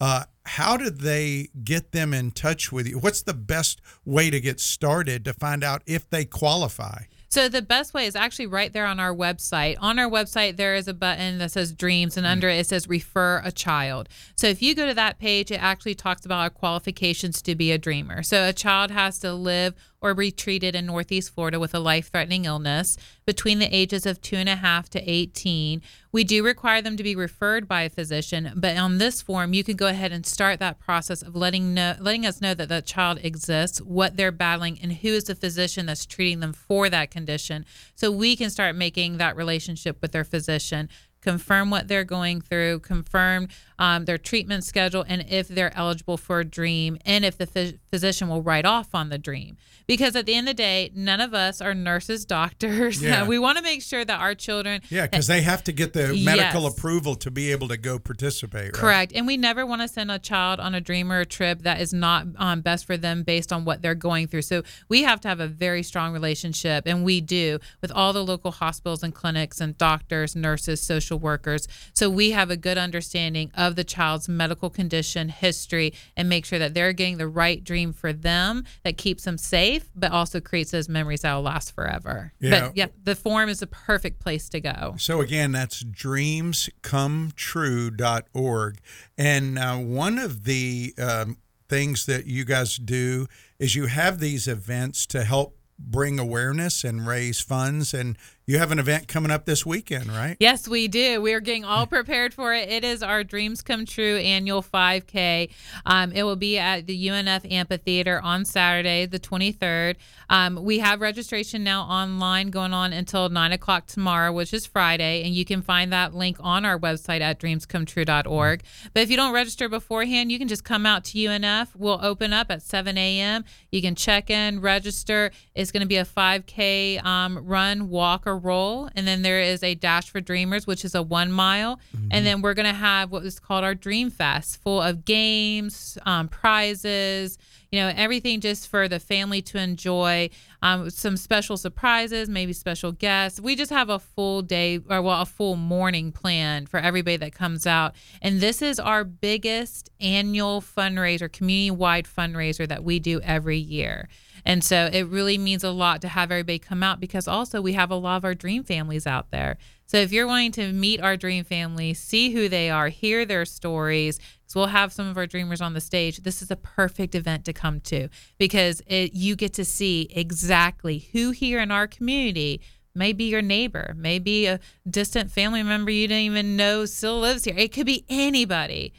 Uh, 0.00 0.24
how 0.46 0.76
did 0.76 1.00
they 1.00 1.48
get 1.64 1.90
them 1.90 2.14
in 2.14 2.30
touch 2.30 2.70
with 2.70 2.86
you? 2.86 2.98
What's 3.00 3.22
the 3.22 3.34
best 3.34 3.80
way 4.04 4.30
to 4.30 4.40
get 4.40 4.60
started 4.60 5.24
to 5.24 5.32
find 5.32 5.64
out 5.64 5.82
if 5.86 6.08
they 6.08 6.24
qualify? 6.24 7.02
So 7.28 7.48
the 7.48 7.62
best 7.62 7.92
way 7.92 8.06
is 8.06 8.16
actually 8.16 8.46
right 8.46 8.72
there 8.72 8.86
on 8.86 8.98
our 8.98 9.14
website. 9.14 9.76
On 9.80 9.98
our 9.98 10.08
website, 10.08 10.56
there 10.56 10.74
is 10.74 10.88
a 10.88 10.94
button 10.94 11.38
that 11.38 11.50
says 11.50 11.72
dreams, 11.72 12.16
and 12.16 12.24
mm-hmm. 12.24 12.32
under 12.32 12.48
it, 12.48 12.58
it 12.58 12.66
says 12.66 12.88
refer 12.88 13.42
a 13.44 13.52
child. 13.52 14.08
So 14.34 14.46
if 14.46 14.62
you 14.62 14.74
go 14.74 14.86
to 14.86 14.94
that 14.94 15.18
page, 15.18 15.50
it 15.50 15.62
actually 15.62 15.94
talks 15.94 16.24
about 16.24 16.40
our 16.40 16.50
qualifications 16.50 17.42
to 17.42 17.54
be 17.54 17.70
a 17.70 17.78
dreamer. 17.78 18.22
So 18.22 18.48
a 18.48 18.52
child 18.52 18.90
has 18.90 19.18
to 19.20 19.34
live 19.34 19.74
or 20.00 20.14
be 20.14 20.30
treated 20.30 20.74
in 20.74 20.86
Northeast 20.86 21.34
Florida 21.34 21.58
with 21.58 21.74
a 21.74 21.78
life 21.80 22.10
threatening 22.10 22.44
illness 22.44 22.96
between 23.26 23.58
the 23.58 23.74
ages 23.74 24.06
of 24.06 24.20
two 24.20 24.36
and 24.36 24.48
a 24.48 24.56
half 24.56 24.88
to 24.90 25.10
18. 25.10 25.82
We 26.12 26.24
do 26.24 26.44
require 26.44 26.80
them 26.80 26.96
to 26.96 27.02
be 27.02 27.16
referred 27.16 27.66
by 27.66 27.82
a 27.82 27.90
physician, 27.90 28.52
but 28.56 28.76
on 28.76 28.98
this 28.98 29.20
form, 29.20 29.52
you 29.52 29.64
can 29.64 29.76
go 29.76 29.88
ahead 29.88 30.12
and 30.12 30.24
start 30.24 30.60
that 30.60 30.78
process 30.78 31.22
of 31.22 31.34
letting 31.34 31.74
know, 31.74 31.96
letting 31.98 32.24
us 32.24 32.40
know 32.40 32.54
that 32.54 32.68
that 32.68 32.86
child 32.86 33.18
exists, 33.22 33.80
what 33.82 34.16
they're 34.16 34.32
battling, 34.32 34.78
and 34.80 34.92
who 34.92 35.08
is 35.08 35.24
the 35.24 35.34
physician 35.34 35.86
that's 35.86 36.06
treating 36.06 36.40
them 36.40 36.52
for 36.52 36.88
that 36.88 37.10
condition. 37.10 37.64
So 37.94 38.10
we 38.10 38.36
can 38.36 38.50
start 38.50 38.76
making 38.76 39.18
that 39.18 39.36
relationship 39.36 40.00
with 40.00 40.12
their 40.12 40.24
physician 40.24 40.88
confirm 41.20 41.70
what 41.70 41.88
they're 41.88 42.04
going 42.04 42.40
through, 42.40 42.80
confirm 42.80 43.48
um, 43.78 44.04
their 44.04 44.18
treatment 44.18 44.64
schedule, 44.64 45.04
and 45.08 45.24
if 45.28 45.48
they're 45.48 45.76
eligible 45.76 46.16
for 46.16 46.40
a 46.40 46.44
dream, 46.44 46.98
and 47.04 47.24
if 47.24 47.38
the 47.38 47.46
phys- 47.46 47.78
physician 47.90 48.28
will 48.28 48.42
write 48.42 48.64
off 48.66 48.94
on 48.94 49.08
the 49.08 49.18
dream 49.18 49.56
because 49.86 50.14
at 50.14 50.26
the 50.26 50.34
end 50.34 50.46
of 50.46 50.54
the 50.56 50.62
day 50.62 50.90
none 50.94 51.20
of 51.20 51.32
us 51.32 51.62
are 51.62 51.72
nurses 51.74 52.24
doctors 52.38 53.02
Yeah. 53.02 53.26
we 53.26 53.38
want 53.38 53.56
to 53.56 53.64
make 53.64 53.80
sure 53.80 54.04
that 54.04 54.20
our 54.20 54.34
children 54.34 54.82
Yeah, 54.90 55.06
because 55.06 55.26
they 55.26 55.40
have 55.40 55.64
to 55.64 55.72
get 55.72 55.94
the 55.94 56.08
medical 56.22 56.62
Yes. 56.64 56.72
approval 56.76 57.14
to 57.16 57.30
be 57.30 57.50
able 57.52 57.68
to 57.68 57.78
go 57.78 57.98
participate. 57.98 58.64
Right? 58.64 58.72
Correct. 58.74 59.12
And 59.14 59.26
we 59.26 59.36
never 59.38 59.64
want 59.64 59.80
to 59.82 59.88
send 59.88 60.10
a 60.10 60.18
child 60.18 60.60
on 60.60 60.74
a 60.74 60.80
dream 60.80 61.10
or 61.10 61.20
a 61.20 61.26
trip 61.26 61.62
that 61.62 61.80
is 61.80 61.94
not 61.94 62.26
um, 62.36 62.60
best 62.60 62.84
for 62.84 62.96
them 62.98 63.22
based 63.22 63.50
on 63.52 63.64
what 63.64 63.80
they're 63.80 63.94
going 63.94 64.26
through. 64.28 64.42
So 64.42 64.62
we 64.90 65.04
have 65.04 65.20
to 65.22 65.28
have 65.28 65.40
a 65.40 65.46
very 65.48 65.82
strong 65.82 66.12
relationship, 66.12 66.84
and 66.86 67.04
we 67.04 67.20
do 67.22 67.58
with 67.80 67.90
all 67.92 68.12
the 68.12 68.24
local 68.24 68.50
hospitals 68.50 69.02
and 69.02 69.14
clinics 69.14 69.60
and 69.60 69.76
doctors, 69.78 70.36
nurses, 70.36 70.82
social 70.82 71.18
workers. 71.18 71.66
So 71.94 72.10
we 72.10 72.32
have 72.32 72.50
a 72.50 72.56
good 72.56 72.76
understanding 72.76 73.50
of 73.56 73.67
the 73.76 73.84
child's 73.84 74.28
medical 74.28 74.70
condition, 74.70 75.28
history, 75.28 75.92
and 76.16 76.28
make 76.28 76.44
sure 76.44 76.58
that 76.58 76.74
they're 76.74 76.92
getting 76.92 77.18
the 77.18 77.28
right 77.28 77.62
dream 77.62 77.92
for 77.92 78.12
them 78.12 78.64
that 78.84 78.96
keeps 78.96 79.24
them 79.24 79.38
safe, 79.38 79.90
but 79.94 80.12
also 80.12 80.40
creates 80.40 80.70
those 80.70 80.88
memories 80.88 81.22
that 81.22 81.34
will 81.34 81.42
last 81.42 81.74
forever. 81.74 82.32
Yeah. 82.40 82.50
But 82.50 82.76
yeah, 82.76 82.86
the 83.02 83.14
forum 83.14 83.48
is 83.48 83.60
the 83.60 83.66
perfect 83.66 84.20
place 84.20 84.48
to 84.50 84.60
go. 84.60 84.94
So 84.98 85.20
again, 85.20 85.52
that's 85.52 85.82
dreamscometrue.org. 85.82 88.78
And 89.16 89.58
uh, 89.58 89.76
one 89.76 90.18
of 90.18 90.44
the 90.44 90.94
um, 90.98 91.38
things 91.68 92.06
that 92.06 92.26
you 92.26 92.44
guys 92.44 92.76
do 92.76 93.26
is 93.58 93.74
you 93.74 93.86
have 93.86 94.20
these 94.20 94.48
events 94.48 95.06
to 95.06 95.24
help 95.24 95.56
bring 95.78 96.18
awareness 96.18 96.84
and 96.84 97.06
raise 97.06 97.40
funds. 97.40 97.94
And 97.94 98.18
you 98.48 98.56
have 98.56 98.72
an 98.72 98.78
event 98.78 99.06
coming 99.08 99.30
up 99.30 99.44
this 99.44 99.66
weekend, 99.66 100.10
right? 100.10 100.34
Yes, 100.40 100.66
we 100.66 100.88
do. 100.88 101.20
We 101.20 101.34
are 101.34 101.40
getting 101.40 101.66
all 101.66 101.86
prepared 101.86 102.32
for 102.32 102.54
it. 102.54 102.70
It 102.70 102.82
is 102.82 103.02
our 103.02 103.22
Dreams 103.22 103.60
Come 103.60 103.84
True 103.84 104.16
annual 104.16 104.62
5K. 104.62 105.50
Um, 105.84 106.12
it 106.12 106.22
will 106.22 106.34
be 106.34 106.56
at 106.56 106.86
the 106.86 107.08
UNF 107.08 107.52
Amphitheater 107.52 108.18
on 108.22 108.46
Saturday, 108.46 109.04
the 109.04 109.18
23rd. 109.18 109.96
Um, 110.30 110.64
we 110.64 110.78
have 110.78 111.02
registration 111.02 111.62
now 111.62 111.82
online 111.82 112.48
going 112.48 112.72
on 112.72 112.94
until 112.94 113.28
9 113.28 113.52
o'clock 113.52 113.84
tomorrow, 113.84 114.32
which 114.32 114.54
is 114.54 114.64
Friday. 114.64 115.24
And 115.24 115.34
you 115.34 115.44
can 115.44 115.60
find 115.60 115.92
that 115.92 116.14
link 116.14 116.38
on 116.40 116.64
our 116.64 116.78
website 116.78 117.20
at 117.20 117.38
dreamscometrue.org. 117.38 118.62
But 118.94 119.02
if 119.02 119.10
you 119.10 119.18
don't 119.18 119.34
register 119.34 119.68
beforehand, 119.68 120.32
you 120.32 120.38
can 120.38 120.48
just 120.48 120.64
come 120.64 120.86
out 120.86 121.04
to 121.04 121.18
UNF. 121.18 121.76
We'll 121.76 122.02
open 122.02 122.32
up 122.32 122.50
at 122.50 122.62
7 122.62 122.96
a.m. 122.96 123.44
You 123.70 123.82
can 123.82 123.94
check 123.94 124.30
in, 124.30 124.62
register. 124.62 125.32
It's 125.54 125.70
going 125.70 125.82
to 125.82 125.86
be 125.86 125.98
a 125.98 126.06
5K 126.06 127.04
um, 127.04 127.44
run, 127.44 127.90
walk, 127.90 128.26
or 128.26 128.37
roll. 128.38 128.88
And 128.94 129.06
then 129.06 129.22
there 129.22 129.40
is 129.40 129.62
a 129.62 129.74
Dash 129.74 130.10
for 130.10 130.20
Dreamers, 130.20 130.66
which 130.66 130.84
is 130.84 130.94
a 130.94 131.02
one 131.02 131.30
mile. 131.32 131.80
And 132.10 132.24
then 132.24 132.40
we're 132.40 132.54
going 132.54 132.66
to 132.66 132.72
have 132.72 133.10
what 133.10 133.24
is 133.24 133.38
called 133.38 133.64
our 133.64 133.74
Dream 133.74 134.10
Fest, 134.10 134.62
full 134.62 134.80
of 134.80 135.04
games, 135.04 135.98
um, 136.06 136.28
prizes, 136.28 137.38
you 137.70 137.80
know, 137.80 137.92
everything 137.94 138.40
just 138.40 138.68
for 138.68 138.88
the 138.88 138.98
family 138.98 139.42
to 139.42 139.58
enjoy. 139.58 140.30
Um, 140.60 140.90
some 140.90 141.16
special 141.16 141.56
surprises, 141.56 142.28
maybe 142.28 142.52
special 142.52 142.92
guests. 142.92 143.40
We 143.40 143.54
just 143.54 143.70
have 143.70 143.90
a 143.90 143.98
full 143.98 144.42
day, 144.42 144.80
or 144.88 145.00
well, 145.02 145.22
a 145.22 145.26
full 145.26 145.56
morning 145.56 146.10
planned 146.10 146.68
for 146.68 146.78
everybody 146.80 147.16
that 147.18 147.32
comes 147.32 147.66
out. 147.66 147.94
And 148.20 148.40
this 148.40 148.60
is 148.60 148.80
our 148.80 149.04
biggest 149.04 149.90
annual 150.00 150.60
fundraiser, 150.60 151.30
community 151.30 151.70
wide 151.70 152.06
fundraiser 152.06 152.66
that 152.68 152.82
we 152.82 152.98
do 152.98 153.20
every 153.20 153.58
year. 153.58 154.08
And 154.44 154.64
so 154.64 154.88
it 154.92 155.02
really 155.04 155.38
means 155.38 155.62
a 155.62 155.70
lot 155.70 156.00
to 156.02 156.08
have 156.08 156.30
everybody 156.30 156.58
come 156.58 156.82
out 156.82 157.00
because 157.00 157.28
also 157.28 157.60
we 157.60 157.74
have 157.74 157.90
a 157.90 157.96
lot 157.96 158.16
of 158.16 158.24
our 158.24 158.34
dream 158.34 158.64
families 158.64 159.06
out 159.06 159.30
there. 159.30 159.58
So 159.86 159.96
if 159.96 160.12
you're 160.12 160.26
wanting 160.26 160.52
to 160.52 160.72
meet 160.72 161.00
our 161.00 161.16
dream 161.16 161.44
family, 161.44 161.94
see 161.94 162.30
who 162.30 162.48
they 162.48 162.68
are, 162.68 162.88
hear 162.88 163.24
their 163.24 163.44
stories, 163.44 164.18
because 164.48 164.56
we'll 164.56 164.66
have 164.68 164.92
some 164.92 165.06
of 165.06 165.18
our 165.18 165.26
dreamers 165.26 165.60
on 165.60 165.74
the 165.74 165.80
stage. 165.80 166.18
This 166.22 166.40
is 166.40 166.50
a 166.50 166.56
perfect 166.56 167.14
event 167.14 167.44
to 167.44 167.52
come 167.52 167.80
to 167.82 168.08
because 168.38 168.80
it, 168.86 169.12
you 169.12 169.36
get 169.36 169.52
to 169.54 169.64
see 169.64 170.08
exactly 170.10 171.08
who 171.12 171.32
here 171.32 171.60
in 171.60 171.70
our 171.70 171.86
community 171.86 172.62
maybe 172.94 173.24
your 173.24 173.42
neighbor, 173.42 173.94
maybe 173.96 174.46
a 174.46 174.58
distant 174.88 175.30
family 175.30 175.62
member 175.62 175.90
you 175.90 176.08
didn't 176.08 176.24
even 176.24 176.56
know 176.56 176.84
still 176.84 177.20
lives 177.20 177.44
here. 177.44 177.54
It 177.56 177.72
could 177.72 177.86
be 177.86 178.04
anybody 178.08 178.92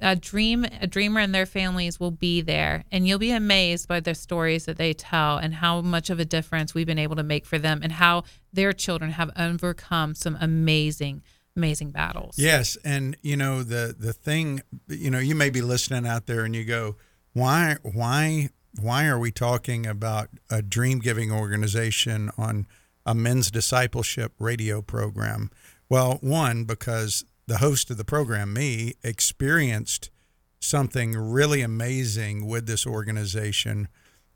a 0.00 0.16
dream 0.16 0.66
a 0.80 0.86
dreamer 0.86 1.20
and 1.20 1.34
their 1.34 1.46
families 1.46 2.00
will 2.00 2.10
be 2.10 2.40
there 2.40 2.84
and 2.90 3.06
you'll 3.06 3.18
be 3.18 3.30
amazed 3.30 3.86
by 3.86 4.00
the 4.00 4.14
stories 4.14 4.64
that 4.64 4.76
they 4.76 4.92
tell 4.92 5.36
and 5.36 5.54
how 5.54 5.80
much 5.80 6.10
of 6.10 6.18
a 6.18 6.24
difference 6.24 6.74
we've 6.74 6.86
been 6.86 6.98
able 6.98 7.16
to 7.16 7.22
make 7.22 7.46
for 7.46 7.58
them 7.58 7.80
and 7.82 7.92
how 7.92 8.24
their 8.52 8.72
children 8.72 9.12
have 9.12 9.30
overcome 9.36 10.14
some 10.14 10.36
amazing 10.40 11.22
amazing 11.56 11.90
battles 11.90 12.36
Yes, 12.38 12.76
and 12.84 13.16
you 13.22 13.36
know 13.36 13.62
the 13.62 13.94
the 13.98 14.12
thing, 14.12 14.62
you 14.88 15.10
know, 15.10 15.18
you 15.18 15.34
may 15.34 15.50
be 15.50 15.60
listening 15.60 16.06
out 16.06 16.26
there 16.26 16.44
and 16.44 16.54
you 16.54 16.64
go, 16.64 16.96
why 17.32 17.76
why 17.82 18.50
why 18.80 19.06
are 19.06 19.18
we 19.18 19.30
talking 19.30 19.86
about 19.86 20.30
a 20.50 20.60
dream 20.62 20.98
giving 20.98 21.30
organization 21.30 22.30
on 22.36 22.66
a 23.06 23.14
men's 23.14 23.50
discipleship 23.50 24.32
radio 24.38 24.82
program? 24.82 25.50
Well, 25.88 26.18
one 26.20 26.64
because 26.64 27.24
the 27.46 27.58
host 27.58 27.90
of 27.90 27.98
the 27.98 28.04
program, 28.04 28.52
me, 28.52 28.94
experienced 29.02 30.10
something 30.58 31.14
really 31.14 31.60
amazing 31.60 32.46
with 32.46 32.66
this 32.66 32.86
organization. 32.86 33.88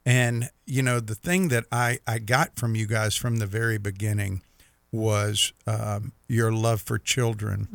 And, 0.04 0.50
you 0.66 0.82
know, 0.82 1.00
the 1.00 1.14
thing 1.14 1.48
that 1.48 1.64
I, 1.72 1.98
I 2.06 2.18
got 2.18 2.56
from 2.56 2.74
you 2.74 2.86
guys 2.86 3.16
from 3.16 3.36
the 3.36 3.46
very 3.46 3.78
beginning 3.78 4.42
was 4.92 5.52
um, 5.66 6.12
your 6.28 6.52
love 6.52 6.80
for 6.80 6.98
children. 6.98 7.68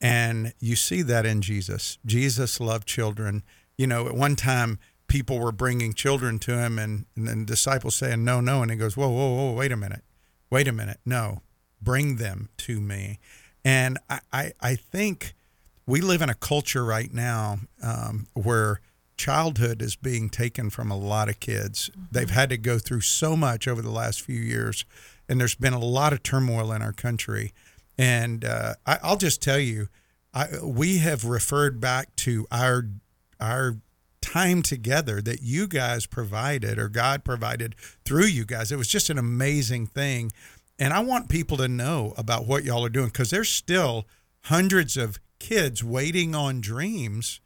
And 0.00 0.52
you 0.58 0.74
see 0.76 1.02
that 1.02 1.24
in 1.26 1.42
Jesus. 1.42 1.98
Jesus 2.04 2.58
loved 2.60 2.86
children. 2.88 3.42
You 3.78 3.86
know, 3.86 4.06
at 4.06 4.14
one 4.14 4.34
time, 4.36 4.78
people 5.06 5.38
were 5.38 5.52
bringing 5.52 5.92
children 5.92 6.38
to 6.40 6.58
him, 6.58 6.78
and, 6.78 7.04
and 7.14 7.28
then 7.28 7.44
disciples 7.44 7.94
saying, 7.96 8.24
No, 8.24 8.40
no. 8.40 8.62
And 8.62 8.70
he 8.70 8.76
goes, 8.76 8.96
Whoa, 8.96 9.08
whoa, 9.08 9.34
whoa, 9.34 9.52
wait 9.52 9.70
a 9.70 9.76
minute. 9.76 10.02
Wait 10.50 10.66
a 10.66 10.72
minute. 10.72 10.98
No, 11.04 11.42
bring 11.80 12.16
them 12.16 12.48
to 12.58 12.80
me. 12.80 13.18
And 13.64 13.98
I, 14.10 14.20
I, 14.32 14.52
I 14.60 14.74
think 14.74 15.34
we 15.86 16.00
live 16.00 16.22
in 16.22 16.28
a 16.28 16.34
culture 16.34 16.84
right 16.84 17.12
now 17.12 17.58
um, 17.82 18.26
where 18.34 18.80
childhood 19.16 19.82
is 19.82 19.94
being 19.94 20.28
taken 20.28 20.70
from 20.70 20.90
a 20.90 20.96
lot 20.96 21.28
of 21.28 21.38
kids. 21.38 21.90
They've 22.10 22.30
had 22.30 22.50
to 22.50 22.56
go 22.56 22.78
through 22.78 23.02
so 23.02 23.36
much 23.36 23.68
over 23.68 23.82
the 23.82 23.90
last 23.90 24.20
few 24.20 24.40
years, 24.40 24.84
and 25.28 25.40
there's 25.40 25.54
been 25.54 25.72
a 25.72 25.78
lot 25.78 26.12
of 26.12 26.22
turmoil 26.22 26.72
in 26.72 26.82
our 26.82 26.92
country. 26.92 27.52
And 27.98 28.44
uh, 28.44 28.74
I, 28.86 28.98
I'll 29.02 29.16
just 29.16 29.42
tell 29.42 29.58
you, 29.58 29.88
I, 30.34 30.46
we 30.62 30.98
have 30.98 31.24
referred 31.24 31.80
back 31.80 32.14
to 32.16 32.46
our 32.50 32.88
our 33.40 33.76
time 34.20 34.62
together 34.62 35.20
that 35.20 35.42
you 35.42 35.66
guys 35.66 36.06
provided 36.06 36.78
or 36.78 36.88
God 36.88 37.24
provided 37.24 37.74
through 38.04 38.26
you 38.26 38.44
guys. 38.44 38.70
It 38.70 38.76
was 38.76 38.88
just 38.88 39.10
an 39.10 39.18
amazing 39.18 39.88
thing. 39.88 40.30
And 40.78 40.92
I 40.92 41.00
want 41.00 41.28
people 41.28 41.56
to 41.58 41.68
know 41.68 42.14
about 42.16 42.46
what 42.46 42.64
y'all 42.64 42.84
are 42.84 42.88
doing 42.88 43.06
because 43.06 43.30
there's 43.30 43.50
still 43.50 44.06
hundreds 44.44 44.96
of 44.96 45.18
kids 45.38 45.84
waiting 45.84 46.34
on 46.34 46.60
dreams 46.60 47.40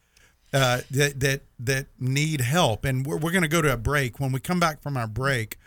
uh, 0.52 0.82
that 0.90 1.18
that 1.20 1.42
that 1.58 1.86
need 1.98 2.40
help. 2.40 2.84
And 2.84 3.04
we're, 3.04 3.16
we're 3.16 3.32
going 3.32 3.42
to 3.42 3.48
go 3.48 3.62
to 3.62 3.72
a 3.72 3.76
break. 3.76 4.20
When 4.20 4.32
we 4.32 4.38
come 4.38 4.60
back 4.60 4.80
from 4.80 4.96
our 4.96 5.08
break, 5.08 5.58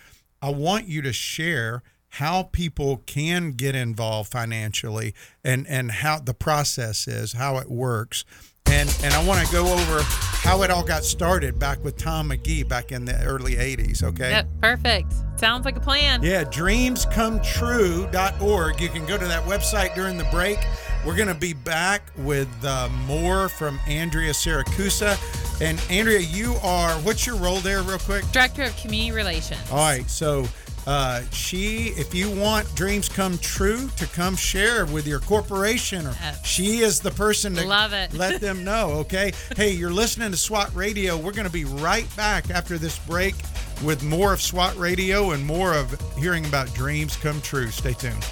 I 0.42 0.52
want 0.52 0.88
you 0.88 1.02
to 1.02 1.12
share 1.12 1.84
how 2.10 2.44
people 2.44 2.98
can 3.06 3.52
get 3.52 3.76
involved 3.76 4.32
financially 4.32 5.14
and 5.44 5.68
and 5.68 5.92
how 5.92 6.20
the 6.20 6.34
process 6.34 7.08
is, 7.08 7.34
how 7.34 7.58
it 7.58 7.70
works. 7.70 8.24
And 8.66 8.90
and 9.04 9.14
I 9.14 9.24
want 9.26 9.46
to 9.46 9.52
go 9.52 9.72
over 9.72 10.00
how 10.04 10.64
it 10.64 10.72
all 10.72 10.84
got 10.84 11.04
started 11.04 11.60
back 11.60 11.84
with 11.84 11.98
Tom 11.98 12.30
McGehee 12.30 12.68
back 12.68 12.92
in 12.92 13.06
the 13.06 13.22
early 13.24 13.56
80s, 13.56 14.04
okay? 14.04 14.30
yep 14.32 14.48
perfect 14.62 15.14
sounds 15.38 15.64
like 15.66 15.76
a 15.78 15.80
plan 15.80 16.22
Yeah, 16.22 16.44
dreamscometrue.org. 16.44 18.82
You 18.82 18.90
can 18.90 19.06
go 19.06 19.18
to 19.18 19.26
that 19.26 19.44
website 19.46 19.96
during 19.96 20.18
the 20.18 20.26
break. 20.26 20.60
We're 21.06 21.16
going 21.16 21.30
to 21.30 21.34
be 21.34 21.54
back 21.54 22.12
with 22.18 22.50
uh, 22.66 22.90
more 23.08 23.48
from 23.48 23.80
Andrea 23.88 24.32
Siracusa. 24.32 25.18
And 25.62 25.82
Andrea, 25.90 26.20
you 26.20 26.56
are, 26.62 26.92
what's 27.00 27.26
your 27.26 27.38
role 27.38 27.56
there, 27.58 27.82
real 27.84 28.00
quick? 28.00 28.26
director 28.32 28.64
of 28.64 28.76
community 28.78 29.12
relations 29.14 29.62
All 29.72 29.78
right, 29.78 30.10
so 30.10 30.46
uh, 30.90 31.22
she, 31.32 31.90
if 31.98 32.16
you 32.16 32.32
want 32.32 32.74
dreams 32.76 33.08
come 33.08 33.38
true 33.38 33.88
to 33.96 34.08
come 34.08 34.36
share 34.36 34.88
with 34.88 35.06
your 35.06 35.20
corporation, 35.20 36.08
or 36.08 36.16
Yes. 36.20 36.44
she 36.44 36.80
is 36.80 37.00
the 37.00 37.12
person 37.12 37.54
to 37.56 37.68
Love 37.68 37.94
it. 37.94 38.12
let 38.14 38.42
them 38.48 38.64
know. 38.64 38.90
Okay, 39.02 39.32
hey, 39.56 39.70
you're 39.72 39.92
listening 39.94 40.32
to 40.32 40.38
SWAT 40.38 40.74
Radio. 40.74 41.16
We're 41.16 41.32
going 41.34 41.46
to 41.48 41.54
be 41.54 41.66
right 41.66 42.08
back 42.18 42.50
after 42.50 42.80
this 42.80 42.98
break 43.00 43.36
with 43.84 44.02
more 44.04 44.34
of 44.34 44.42
SWAT 44.42 44.76
Radio 44.78 45.30
and 45.32 45.46
more 45.46 45.76
of 45.76 45.96
hearing 46.18 46.44
about 46.48 46.74
dreams 46.74 47.16
come 47.16 47.40
true. 47.42 47.68
Stay 47.68 47.94
tuned. 47.94 48.26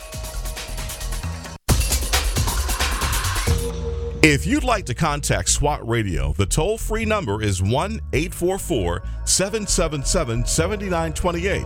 If 4.23 4.45
you'd 4.47 4.63
like 4.63 4.85
to 4.87 4.95
contact 4.95 5.47
SWAT 5.49 5.87
Radio, 5.87 6.33
the 6.33 6.45
toll 6.47 6.77
free 6.79 7.05
number 7.05 7.41
is 7.43 7.61
1 7.61 7.71
844 8.13 9.03
777 9.25 10.45
7928. 10.45 11.65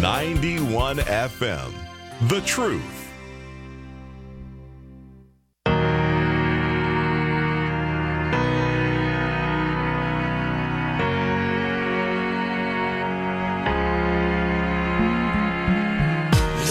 91 0.00 0.98
FM. 0.98 1.72
The 2.28 2.40
Truth. 2.42 2.82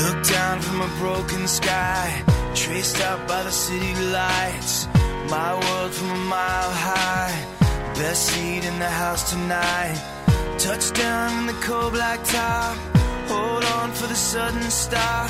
Look 0.04 0.24
down 0.26 0.62
from 0.62 0.82
a 0.82 0.88
broken 0.98 1.48
sky, 1.50 2.24
traced 2.56 3.02
out 3.02 3.28
by 3.28 3.44
the 3.44 3.52
city 3.52 3.94
lights. 4.06 4.88
My 5.30 5.54
world 5.54 5.92
from 5.92 6.12
a 6.12 6.16
mile 6.16 6.72
high, 6.72 7.46
best 7.96 8.28
seat 8.28 8.64
in 8.64 8.80
the 8.80 8.90
house 8.90 9.30
tonight. 9.32 10.02
Touchdown 10.58 11.40
in 11.40 11.48
the 11.48 11.62
cold 11.62 11.92
black 11.92 12.24
top. 12.24 12.97
Hold 13.28 13.64
on 13.66 13.92
for 13.92 14.08
the 14.08 14.16
sudden 14.16 14.62
stop. 14.64 15.30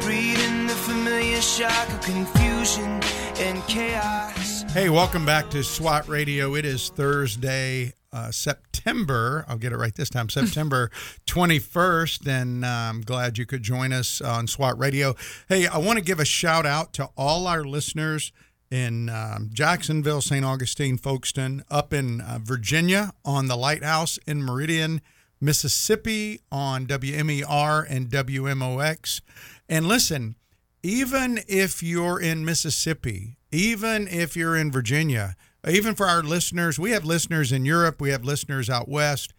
Breathe 0.00 0.40
in 0.40 0.66
the 0.66 0.74
familiar 0.74 1.40
shock 1.40 1.88
of 1.88 2.00
confusion 2.00 3.00
and 3.38 3.62
chaos. 3.66 4.62
Hey, 4.72 4.88
welcome 4.88 5.24
back 5.24 5.50
to 5.50 5.62
SWAT 5.62 6.08
Radio. 6.08 6.54
It 6.54 6.64
is 6.64 6.90
Thursday, 6.90 7.92
uh, 8.12 8.30
September. 8.30 9.44
I'll 9.48 9.56
get 9.56 9.72
it 9.72 9.76
right 9.76 9.94
this 9.94 10.10
time. 10.10 10.28
September 10.30 10.90
21st, 11.26 12.26
and 12.28 12.64
uh, 12.64 12.68
I'm 12.68 13.00
glad 13.00 13.38
you 13.38 13.46
could 13.46 13.62
join 13.62 13.92
us 13.92 14.20
on 14.20 14.46
SWAT 14.46 14.78
Radio. 14.78 15.14
Hey, 15.48 15.66
I 15.66 15.78
want 15.78 15.98
to 15.98 16.04
give 16.04 16.20
a 16.20 16.24
shout 16.24 16.66
out 16.66 16.92
to 16.94 17.08
all 17.16 17.46
our 17.46 17.64
listeners 17.64 18.32
in 18.70 19.08
um, 19.08 19.50
Jacksonville, 19.52 20.20
St. 20.20 20.44
Augustine, 20.44 20.98
Folkston, 20.98 21.62
up 21.70 21.92
in 21.92 22.20
uh, 22.20 22.38
Virginia 22.42 23.12
on 23.24 23.46
the 23.48 23.56
Lighthouse 23.56 24.18
in 24.26 24.42
Meridian, 24.42 25.00
Mississippi 25.44 26.40
on 26.50 26.86
WMER 26.86 27.86
and 27.88 28.08
WMOX. 28.08 29.20
And 29.68 29.86
listen, 29.86 30.36
even 30.82 31.40
if 31.46 31.82
you're 31.82 32.20
in 32.20 32.44
Mississippi, 32.44 33.36
even 33.52 34.08
if 34.08 34.36
you're 34.36 34.56
in 34.56 34.72
Virginia, 34.72 35.36
even 35.68 35.94
for 35.94 36.06
our 36.06 36.22
listeners, 36.22 36.78
we 36.78 36.90
have 36.90 37.04
listeners 37.04 37.52
in 37.52 37.64
Europe, 37.64 38.00
we 38.00 38.10
have 38.10 38.24
listeners 38.24 38.68
out 38.68 38.88
west 38.88 39.32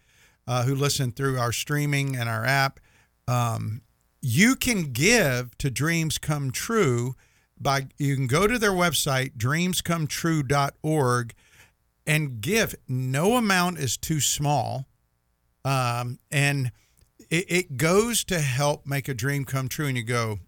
uh, 0.46 0.64
who 0.64 0.74
listen 0.74 1.12
through 1.12 1.38
our 1.38 1.52
streaming 1.52 2.16
and 2.16 2.28
our 2.28 2.44
app. 2.44 2.80
Um, 3.28 3.82
you 4.22 4.56
can 4.56 4.92
give 4.92 5.56
to 5.58 5.70
Dreams 5.70 6.18
Come 6.18 6.50
True 6.50 7.14
by 7.58 7.86
you 7.98 8.16
can 8.16 8.26
go 8.26 8.46
to 8.46 8.58
their 8.58 8.72
website 8.72 9.36
dreamscometrue.org 9.36 11.34
and 12.06 12.40
give. 12.40 12.74
No 12.88 13.36
amount 13.36 13.78
is 13.78 13.96
too 13.96 14.20
small, 14.20 14.86
um, 15.66 16.20
and 16.30 16.70
it, 17.28 17.44
it 17.48 17.76
goes 17.76 18.22
to 18.24 18.38
help 18.38 18.86
make 18.86 19.08
a 19.08 19.14
dream 19.14 19.44
come 19.44 19.68
true. 19.68 19.86
And 19.86 19.96
you 19.96 20.04
go, 20.04 20.38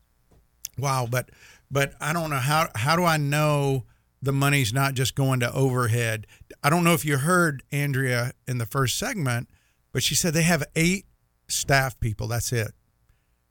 wow, 0.79 1.09
but 1.11 1.31
but 1.71 1.95
I 2.01 2.13
don't 2.13 2.31
know 2.31 2.37
how 2.37 2.69
how 2.77 2.95
do 2.95 3.05
I 3.05 3.17
know 3.17 3.85
the 4.23 4.33
money's 4.33 4.73
not 4.73 4.95
just 4.95 5.17
going 5.17 5.41
to 5.41 5.53
overhead? 5.53 6.27
I 6.63 6.71
don't 6.71 6.85
know 6.85 6.95
if 6.95 7.05
you 7.05 7.19
heard 7.19 7.65
Andrea 7.73 8.33
in 8.47 8.59
the 8.59 8.67
first 8.67 8.97
segment, 8.97 9.49
but 9.93 10.05
she 10.05 10.15
said 10.15 10.35
they 10.35 10.43
have 10.43 10.65
eight 10.77 11.07
staff 11.49 11.99
people. 11.99 12.29
That's 12.29 12.53
it. 12.53 12.73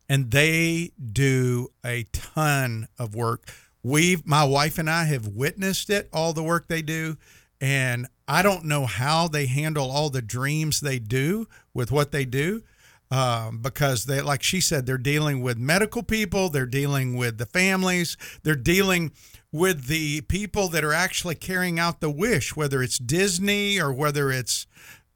And 0.08 0.32
they 0.32 0.94
do 1.12 1.68
a 1.86 2.06
ton 2.13 2.88
of 2.98 3.13
work. 3.13 3.52
We've 3.84 4.26
my 4.26 4.46
wife 4.46 4.78
and 4.78 4.89
I 4.89 5.04
have 5.04 5.28
witnessed 5.28 5.89
it, 5.89 6.08
all 6.13 6.32
the 6.32 6.44
work 6.44 6.70
they 6.70 6.82
do. 6.82 7.18
And 7.60 8.08
I 8.28 8.41
don't 8.41 8.65
know 8.65 8.86
how 8.86 9.28
they 9.28 9.48
handle 9.48 9.89
all 9.89 10.10
the 10.10 10.22
dreams 10.22 10.80
they 10.80 11.00
do 11.00 11.48
with 11.74 11.91
what 11.91 12.12
they 12.12 12.26
do 12.26 12.62
um, 13.10 13.60
because 13.62 14.06
they, 14.06 14.22
like 14.22 14.43
she 14.43 14.60
said, 14.60 14.86
they're 14.86 14.98
dealing 14.98 15.41
with 15.41 15.58
medical 15.58 16.04
people, 16.04 16.50
they're 16.50 16.65
dealing 16.65 17.15
with 17.15 17.38
the 17.38 17.46
families, 17.46 18.17
they're 18.43 18.56
dealing 18.56 19.12
with 19.52 19.86
the 19.86 20.22
people 20.22 20.67
that 20.67 20.84
are 20.84 20.93
actually 20.93 21.36
carrying 21.36 21.80
out 21.80 22.02
the 22.02 22.10
wish, 22.10 22.56
whether 22.56 22.84
it's 22.84 22.98
Disney 22.98 23.80
or 23.80 23.93
whether 23.93 24.30
it's 24.30 24.67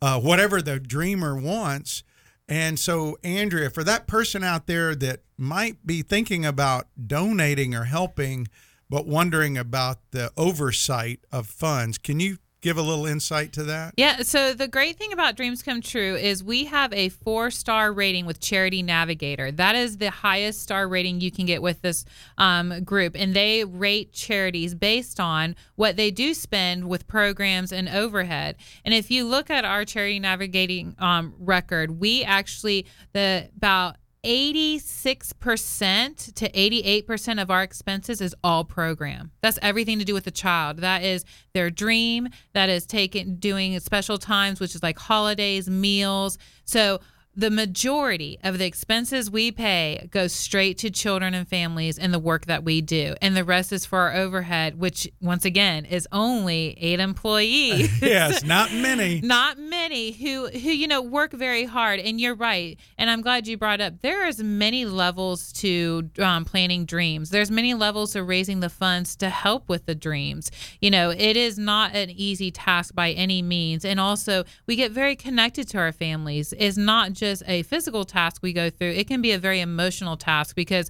uh, 0.01 0.19
whatever 0.19 0.61
the 0.61 0.79
dreamer 0.79 1.35
wants. 1.35 2.03
And 2.47 2.79
so, 2.79 3.17
Andrea, 3.23 3.69
for 3.69 3.83
that 3.83 4.07
person 4.07 4.43
out 4.43 4.67
there 4.67 4.95
that 4.95 5.21
might 5.37 5.85
be 5.85 6.01
thinking 6.01 6.45
about 6.45 6.87
donating 7.07 7.75
or 7.75 7.85
helping, 7.85 8.47
but 8.91 9.07
wondering 9.07 9.57
about 9.57 9.99
the 10.11 10.31
oversight 10.37 11.21
of 11.31 11.47
funds, 11.47 11.97
can 11.97 12.19
you 12.19 12.37
give 12.59 12.77
a 12.77 12.81
little 12.81 13.05
insight 13.05 13.53
to 13.53 13.63
that? 13.63 13.93
Yeah. 13.95 14.21
So 14.21 14.53
the 14.53 14.67
great 14.67 14.97
thing 14.97 15.13
about 15.13 15.37
Dreams 15.37 15.63
Come 15.63 15.81
True 15.81 16.15
is 16.15 16.43
we 16.43 16.65
have 16.65 16.91
a 16.93 17.07
four 17.07 17.51
star 17.51 17.93
rating 17.93 18.25
with 18.25 18.41
Charity 18.41 18.83
Navigator. 18.83 19.49
That 19.49 19.75
is 19.75 19.97
the 19.97 20.11
highest 20.11 20.61
star 20.61 20.89
rating 20.89 21.21
you 21.21 21.31
can 21.31 21.45
get 21.45 21.61
with 21.61 21.81
this 21.81 22.03
um, 22.37 22.83
group, 22.83 23.15
and 23.17 23.33
they 23.33 23.63
rate 23.63 24.11
charities 24.11 24.75
based 24.75 25.21
on 25.21 25.55
what 25.75 25.95
they 25.95 26.11
do 26.11 26.33
spend 26.33 26.89
with 26.89 27.07
programs 27.07 27.71
and 27.71 27.87
overhead. 27.87 28.57
And 28.83 28.93
if 28.93 29.09
you 29.09 29.25
look 29.25 29.49
at 29.49 29.63
our 29.63 29.85
Charity 29.85 30.19
Navigating 30.19 30.95
um, 30.99 31.33
record, 31.39 31.99
we 31.99 32.25
actually 32.25 32.85
the 33.13 33.49
about 33.55 33.95
86% 34.23 36.33
to 36.35 36.51
88% 36.51 37.41
of 37.41 37.49
our 37.49 37.63
expenses 37.63 38.21
is 38.21 38.35
all 38.43 38.63
program. 38.63 39.31
That's 39.41 39.57
everything 39.61 39.97
to 39.99 40.05
do 40.05 40.13
with 40.13 40.25
the 40.25 40.31
child. 40.31 40.77
That 40.77 41.03
is 41.03 41.25
their 41.53 41.71
dream, 41.71 42.29
that 42.53 42.69
is 42.69 42.85
taking 42.85 43.37
doing 43.37 43.79
special 43.79 44.19
times 44.19 44.59
which 44.59 44.75
is 44.75 44.83
like 44.83 44.99
holidays, 44.99 45.67
meals. 45.69 46.37
So 46.65 46.99
the 47.33 47.49
majority 47.49 48.37
of 48.43 48.57
the 48.57 48.65
expenses 48.65 49.31
we 49.31 49.51
pay 49.51 50.09
goes 50.11 50.33
straight 50.33 50.77
to 50.79 50.89
children 50.89 51.33
and 51.33 51.47
families 51.47 51.97
and 51.97 52.13
the 52.13 52.19
work 52.19 52.45
that 52.47 52.65
we 52.65 52.81
do. 52.81 53.15
And 53.21 53.37
the 53.37 53.45
rest 53.45 53.71
is 53.71 53.85
for 53.85 53.99
our 53.99 54.13
overhead 54.13 54.77
which 54.77 55.09
once 55.21 55.45
again 55.45 55.85
is 55.85 56.07
only 56.11 56.75
eight 56.79 56.99
employees. 56.99 57.89
Yes 58.01 58.43
not 58.43 58.73
many. 58.73 59.21
Not 59.31 59.57
many 59.57 60.11
who 60.11 60.47
who 60.47 60.69
you 60.71 60.87
know 60.87 61.01
work 61.01 61.31
very 61.31 61.63
hard. 61.63 61.99
And 61.99 62.19
you're 62.19 62.35
right. 62.35 62.77
And 62.97 63.09
i'm 63.09 63.21
glad 63.21 63.47
you 63.47 63.57
brought 63.57 63.79
up 63.79 64.01
there 64.01 64.27
is 64.27 64.43
many 64.43 64.85
levels 64.85 65.53
to 65.53 66.09
um, 66.19 66.43
planning 66.43 66.85
dreams. 66.85 67.29
There's 67.29 67.51
many 67.51 67.73
levels 67.73 68.13
to 68.13 68.23
raising 68.23 68.59
the 68.59 68.69
funds 68.69 69.15
to 69.17 69.29
help 69.29 69.69
with 69.69 69.85
the 69.85 69.95
dreams. 69.95 70.51
You 70.81 70.91
know 70.91 71.11
it 71.11 71.37
is 71.37 71.57
not 71.57 71.95
an 71.95 72.09
easy 72.09 72.51
task 72.51 72.93
by 72.93 73.11
any 73.11 73.41
means. 73.41 73.85
And 73.85 73.99
also 73.99 74.43
we 74.65 74.75
get 74.75 74.91
very 74.91 75.15
connected 75.15 75.69
to 75.69 75.77
our 75.77 75.93
families. 75.93 76.51
Is 76.53 76.77
not 76.77 77.13
just 77.21 77.43
a 77.47 77.61
physical 77.63 78.03
task 78.03 78.41
we 78.41 78.51
go 78.51 78.69
through, 78.69 78.89
it 78.89 79.07
can 79.07 79.21
be 79.21 79.31
a 79.31 79.37
very 79.37 79.61
emotional 79.61 80.17
task 80.17 80.55
because 80.55 80.89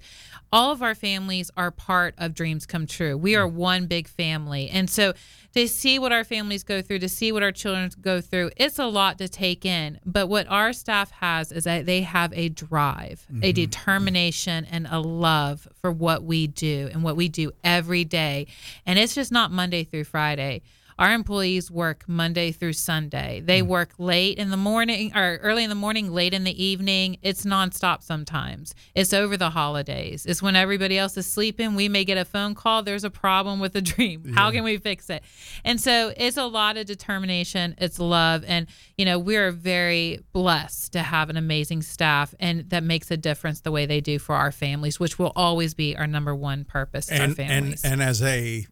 all 0.54 0.72
of 0.72 0.82
our 0.82 0.96
families 0.96 1.52
are 1.56 1.72
part 1.72 2.16
of 2.18 2.34
Dreams 2.34 2.66
Come 2.66 2.88
True. 2.88 3.18
We 3.18 3.36
are 3.36 3.48
one 3.48 3.86
big 3.86 4.08
family. 4.08 4.70
And 4.70 4.90
so 4.90 5.14
to 5.54 5.68
see 5.68 6.00
what 6.00 6.12
our 6.12 6.24
families 6.24 6.64
go 6.64 6.82
through, 6.82 7.00
to 7.00 7.10
see 7.10 7.32
what 7.32 7.44
our 7.44 7.52
children 7.52 7.92
go 8.02 8.22
through, 8.22 8.52
it's 8.56 8.80
a 8.80 8.86
lot 8.86 9.18
to 9.18 9.28
take 9.28 9.66
in. 9.66 10.00
But 10.06 10.28
what 10.28 10.48
our 10.48 10.74
staff 10.74 11.12
has 11.12 11.52
is 11.52 11.66
that 11.66 11.86
they 11.86 12.02
have 12.02 12.34
a 12.34 12.50
drive, 12.50 13.26
mm-hmm. 13.32 13.44
a 13.44 13.52
determination, 13.52 14.66
and 14.66 14.88
a 14.90 15.00
love 15.00 15.68
for 15.82 15.92
what 15.92 16.24
we 16.24 16.48
do 16.48 16.90
and 16.92 17.04
what 17.04 17.16
we 17.18 17.28
do 17.28 17.52
every 17.64 18.06
day. 18.06 18.48
And 18.86 18.98
it's 18.98 19.16
just 19.16 19.32
not 19.32 19.52
Monday 19.52 19.84
through 19.84 20.06
Friday 20.06 20.62
Our 21.02 21.14
employees 21.14 21.72
work 21.72 22.04
Monday 22.08 22.52
through 22.52 22.74
Sunday. 22.74 23.42
They 23.44 23.62
hmm. 23.62 23.68
work 23.68 23.94
late 23.98 24.38
in 24.38 24.52
the 24.52 24.58
morning 24.58 25.12
or 25.16 25.40
early 25.42 25.64
in 25.64 25.70
the 25.70 25.76
morning, 25.76 26.12
late 26.12 26.32
in 26.32 26.44
the 26.44 26.64
evening. 26.64 27.18
It's 27.24 27.44
nonstop 27.44 28.04
sometimes. 28.04 28.76
It's 28.94 29.12
over 29.12 29.36
the 29.36 29.50
holidays. 29.50 30.28
It's 30.28 30.44
when 30.44 30.56
everybody 30.56 31.00
else 31.00 31.18
is 31.18 31.26
sleeping. 31.26 31.74
We 31.74 31.90
may 31.90 32.06
get 32.06 32.20
a 32.20 32.26
phone 32.26 32.54
call. 32.54 32.84
There's 32.84 33.04
a 33.04 33.10
problem 33.10 33.60
with 33.60 33.74
the 33.74 33.82
dream. 33.94 34.34
How 34.36 34.52
can 34.52 34.64
we 34.64 34.78
fix 34.78 35.10
it? 35.10 35.24
And 35.66 35.82
so 35.82 36.14
it's 36.16 36.38
a 36.38 36.46
lot 36.46 36.78
of 36.78 36.86
determination. 36.86 37.74
It's 37.80 37.98
love. 37.98 38.46
And, 38.46 38.68
you 38.96 39.06
know, 39.06 39.18
we're 39.18 39.50
very 39.50 40.20
blessed 40.34 40.94
to 40.94 41.00
have 41.00 41.32
an 41.32 41.38
amazing 41.38 41.82
staff 41.82 42.36
and 42.40 42.70
that 42.70 42.84
makes 42.84 43.10
a 43.10 43.18
difference 43.18 43.62
the 43.62 43.72
way 43.72 43.88
they 43.88 44.02
do 44.02 44.20
for 44.20 44.36
our 44.36 44.52
families, 44.52 45.00
which 45.00 45.18
will 45.18 45.34
always 45.36 45.74
be 45.74 45.98
our 45.98 46.06
number 46.06 46.36
one 46.36 46.64
purpose 46.64 47.10
and 47.10 47.40
and 47.40 47.76
and 47.84 48.04
as 48.04 48.22
a 48.22 48.68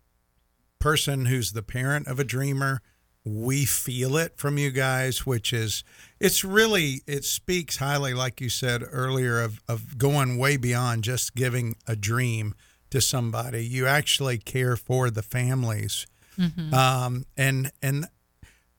person 0.79 1.25
who's 1.25 1.51
the 1.51 1.63
parent 1.63 2.07
of 2.07 2.19
a 2.19 2.23
dreamer 2.23 2.81
we 3.25 3.65
feel 3.65 4.15
it 4.15 4.37
from 4.37 4.57
you 4.57 4.71
guys 4.71 5.25
which 5.25 5.51
is 5.51 5.83
it's 6.19 6.43
really 6.43 7.01
it 7.05 7.23
speaks 7.25 7.77
highly 7.77 8.13
like 8.13 8.39
you 8.39 8.49
said 8.49 8.81
earlier 8.89 9.41
of 9.41 9.61
of 9.67 9.97
going 9.97 10.37
way 10.37 10.55
beyond 10.57 11.03
just 11.03 11.35
giving 11.35 11.75
a 11.85 11.95
dream 11.95 12.55
to 12.89 13.01
somebody. 13.01 13.63
You 13.65 13.87
actually 13.87 14.37
care 14.37 14.75
for 14.75 15.09
the 15.09 15.21
families. 15.21 16.07
Um 16.73 17.25
and 17.35 17.71
and 17.81 18.07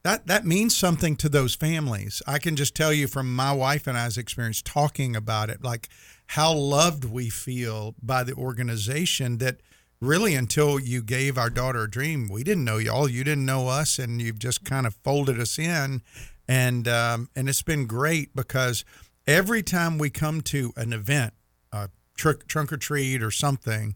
that 0.02 0.26
that 0.26 0.46
means 0.46 0.74
something 0.74 1.14
to 1.16 1.28
those 1.28 1.54
families. 1.54 2.22
I 2.26 2.38
can 2.38 2.56
just 2.56 2.74
tell 2.74 2.92
you 2.92 3.06
from 3.06 3.34
my 3.34 3.52
wife 3.52 3.86
and 3.86 3.98
I's 3.98 4.16
experience 4.16 4.62
talking 4.62 5.14
about 5.14 5.50
it, 5.50 5.62
like 5.62 5.90
how 6.28 6.54
loved 6.54 7.04
we 7.04 7.28
feel 7.28 7.94
by 8.02 8.24
the 8.24 8.32
organization 8.32 9.38
that 9.38 9.60
really 10.00 10.34
until 10.34 10.78
you 10.78 11.02
gave 11.02 11.36
our 11.36 11.50
daughter 11.50 11.82
a 11.84 11.90
dream, 11.90 12.28
we 12.28 12.42
didn't 12.42 12.64
know 12.64 12.78
y'all, 12.78 13.08
you 13.08 13.24
didn't 13.24 13.46
know 13.46 13.68
us, 13.68 13.98
and 13.98 14.20
you've 14.20 14.38
just 14.38 14.64
kind 14.64 14.86
of 14.86 14.94
folded 15.04 15.38
us 15.40 15.58
in, 15.58 16.02
and 16.48 16.88
um, 16.88 17.28
and 17.36 17.48
it's 17.48 17.62
been 17.62 17.86
great 17.86 18.34
because 18.34 18.84
every 19.26 19.62
time 19.62 19.98
we 19.98 20.10
come 20.10 20.40
to 20.40 20.72
an 20.76 20.92
event, 20.92 21.34
a 21.72 21.90
trick, 22.16 22.46
trunk 22.48 22.72
or 22.72 22.76
treat 22.76 23.22
or 23.22 23.30
something, 23.30 23.94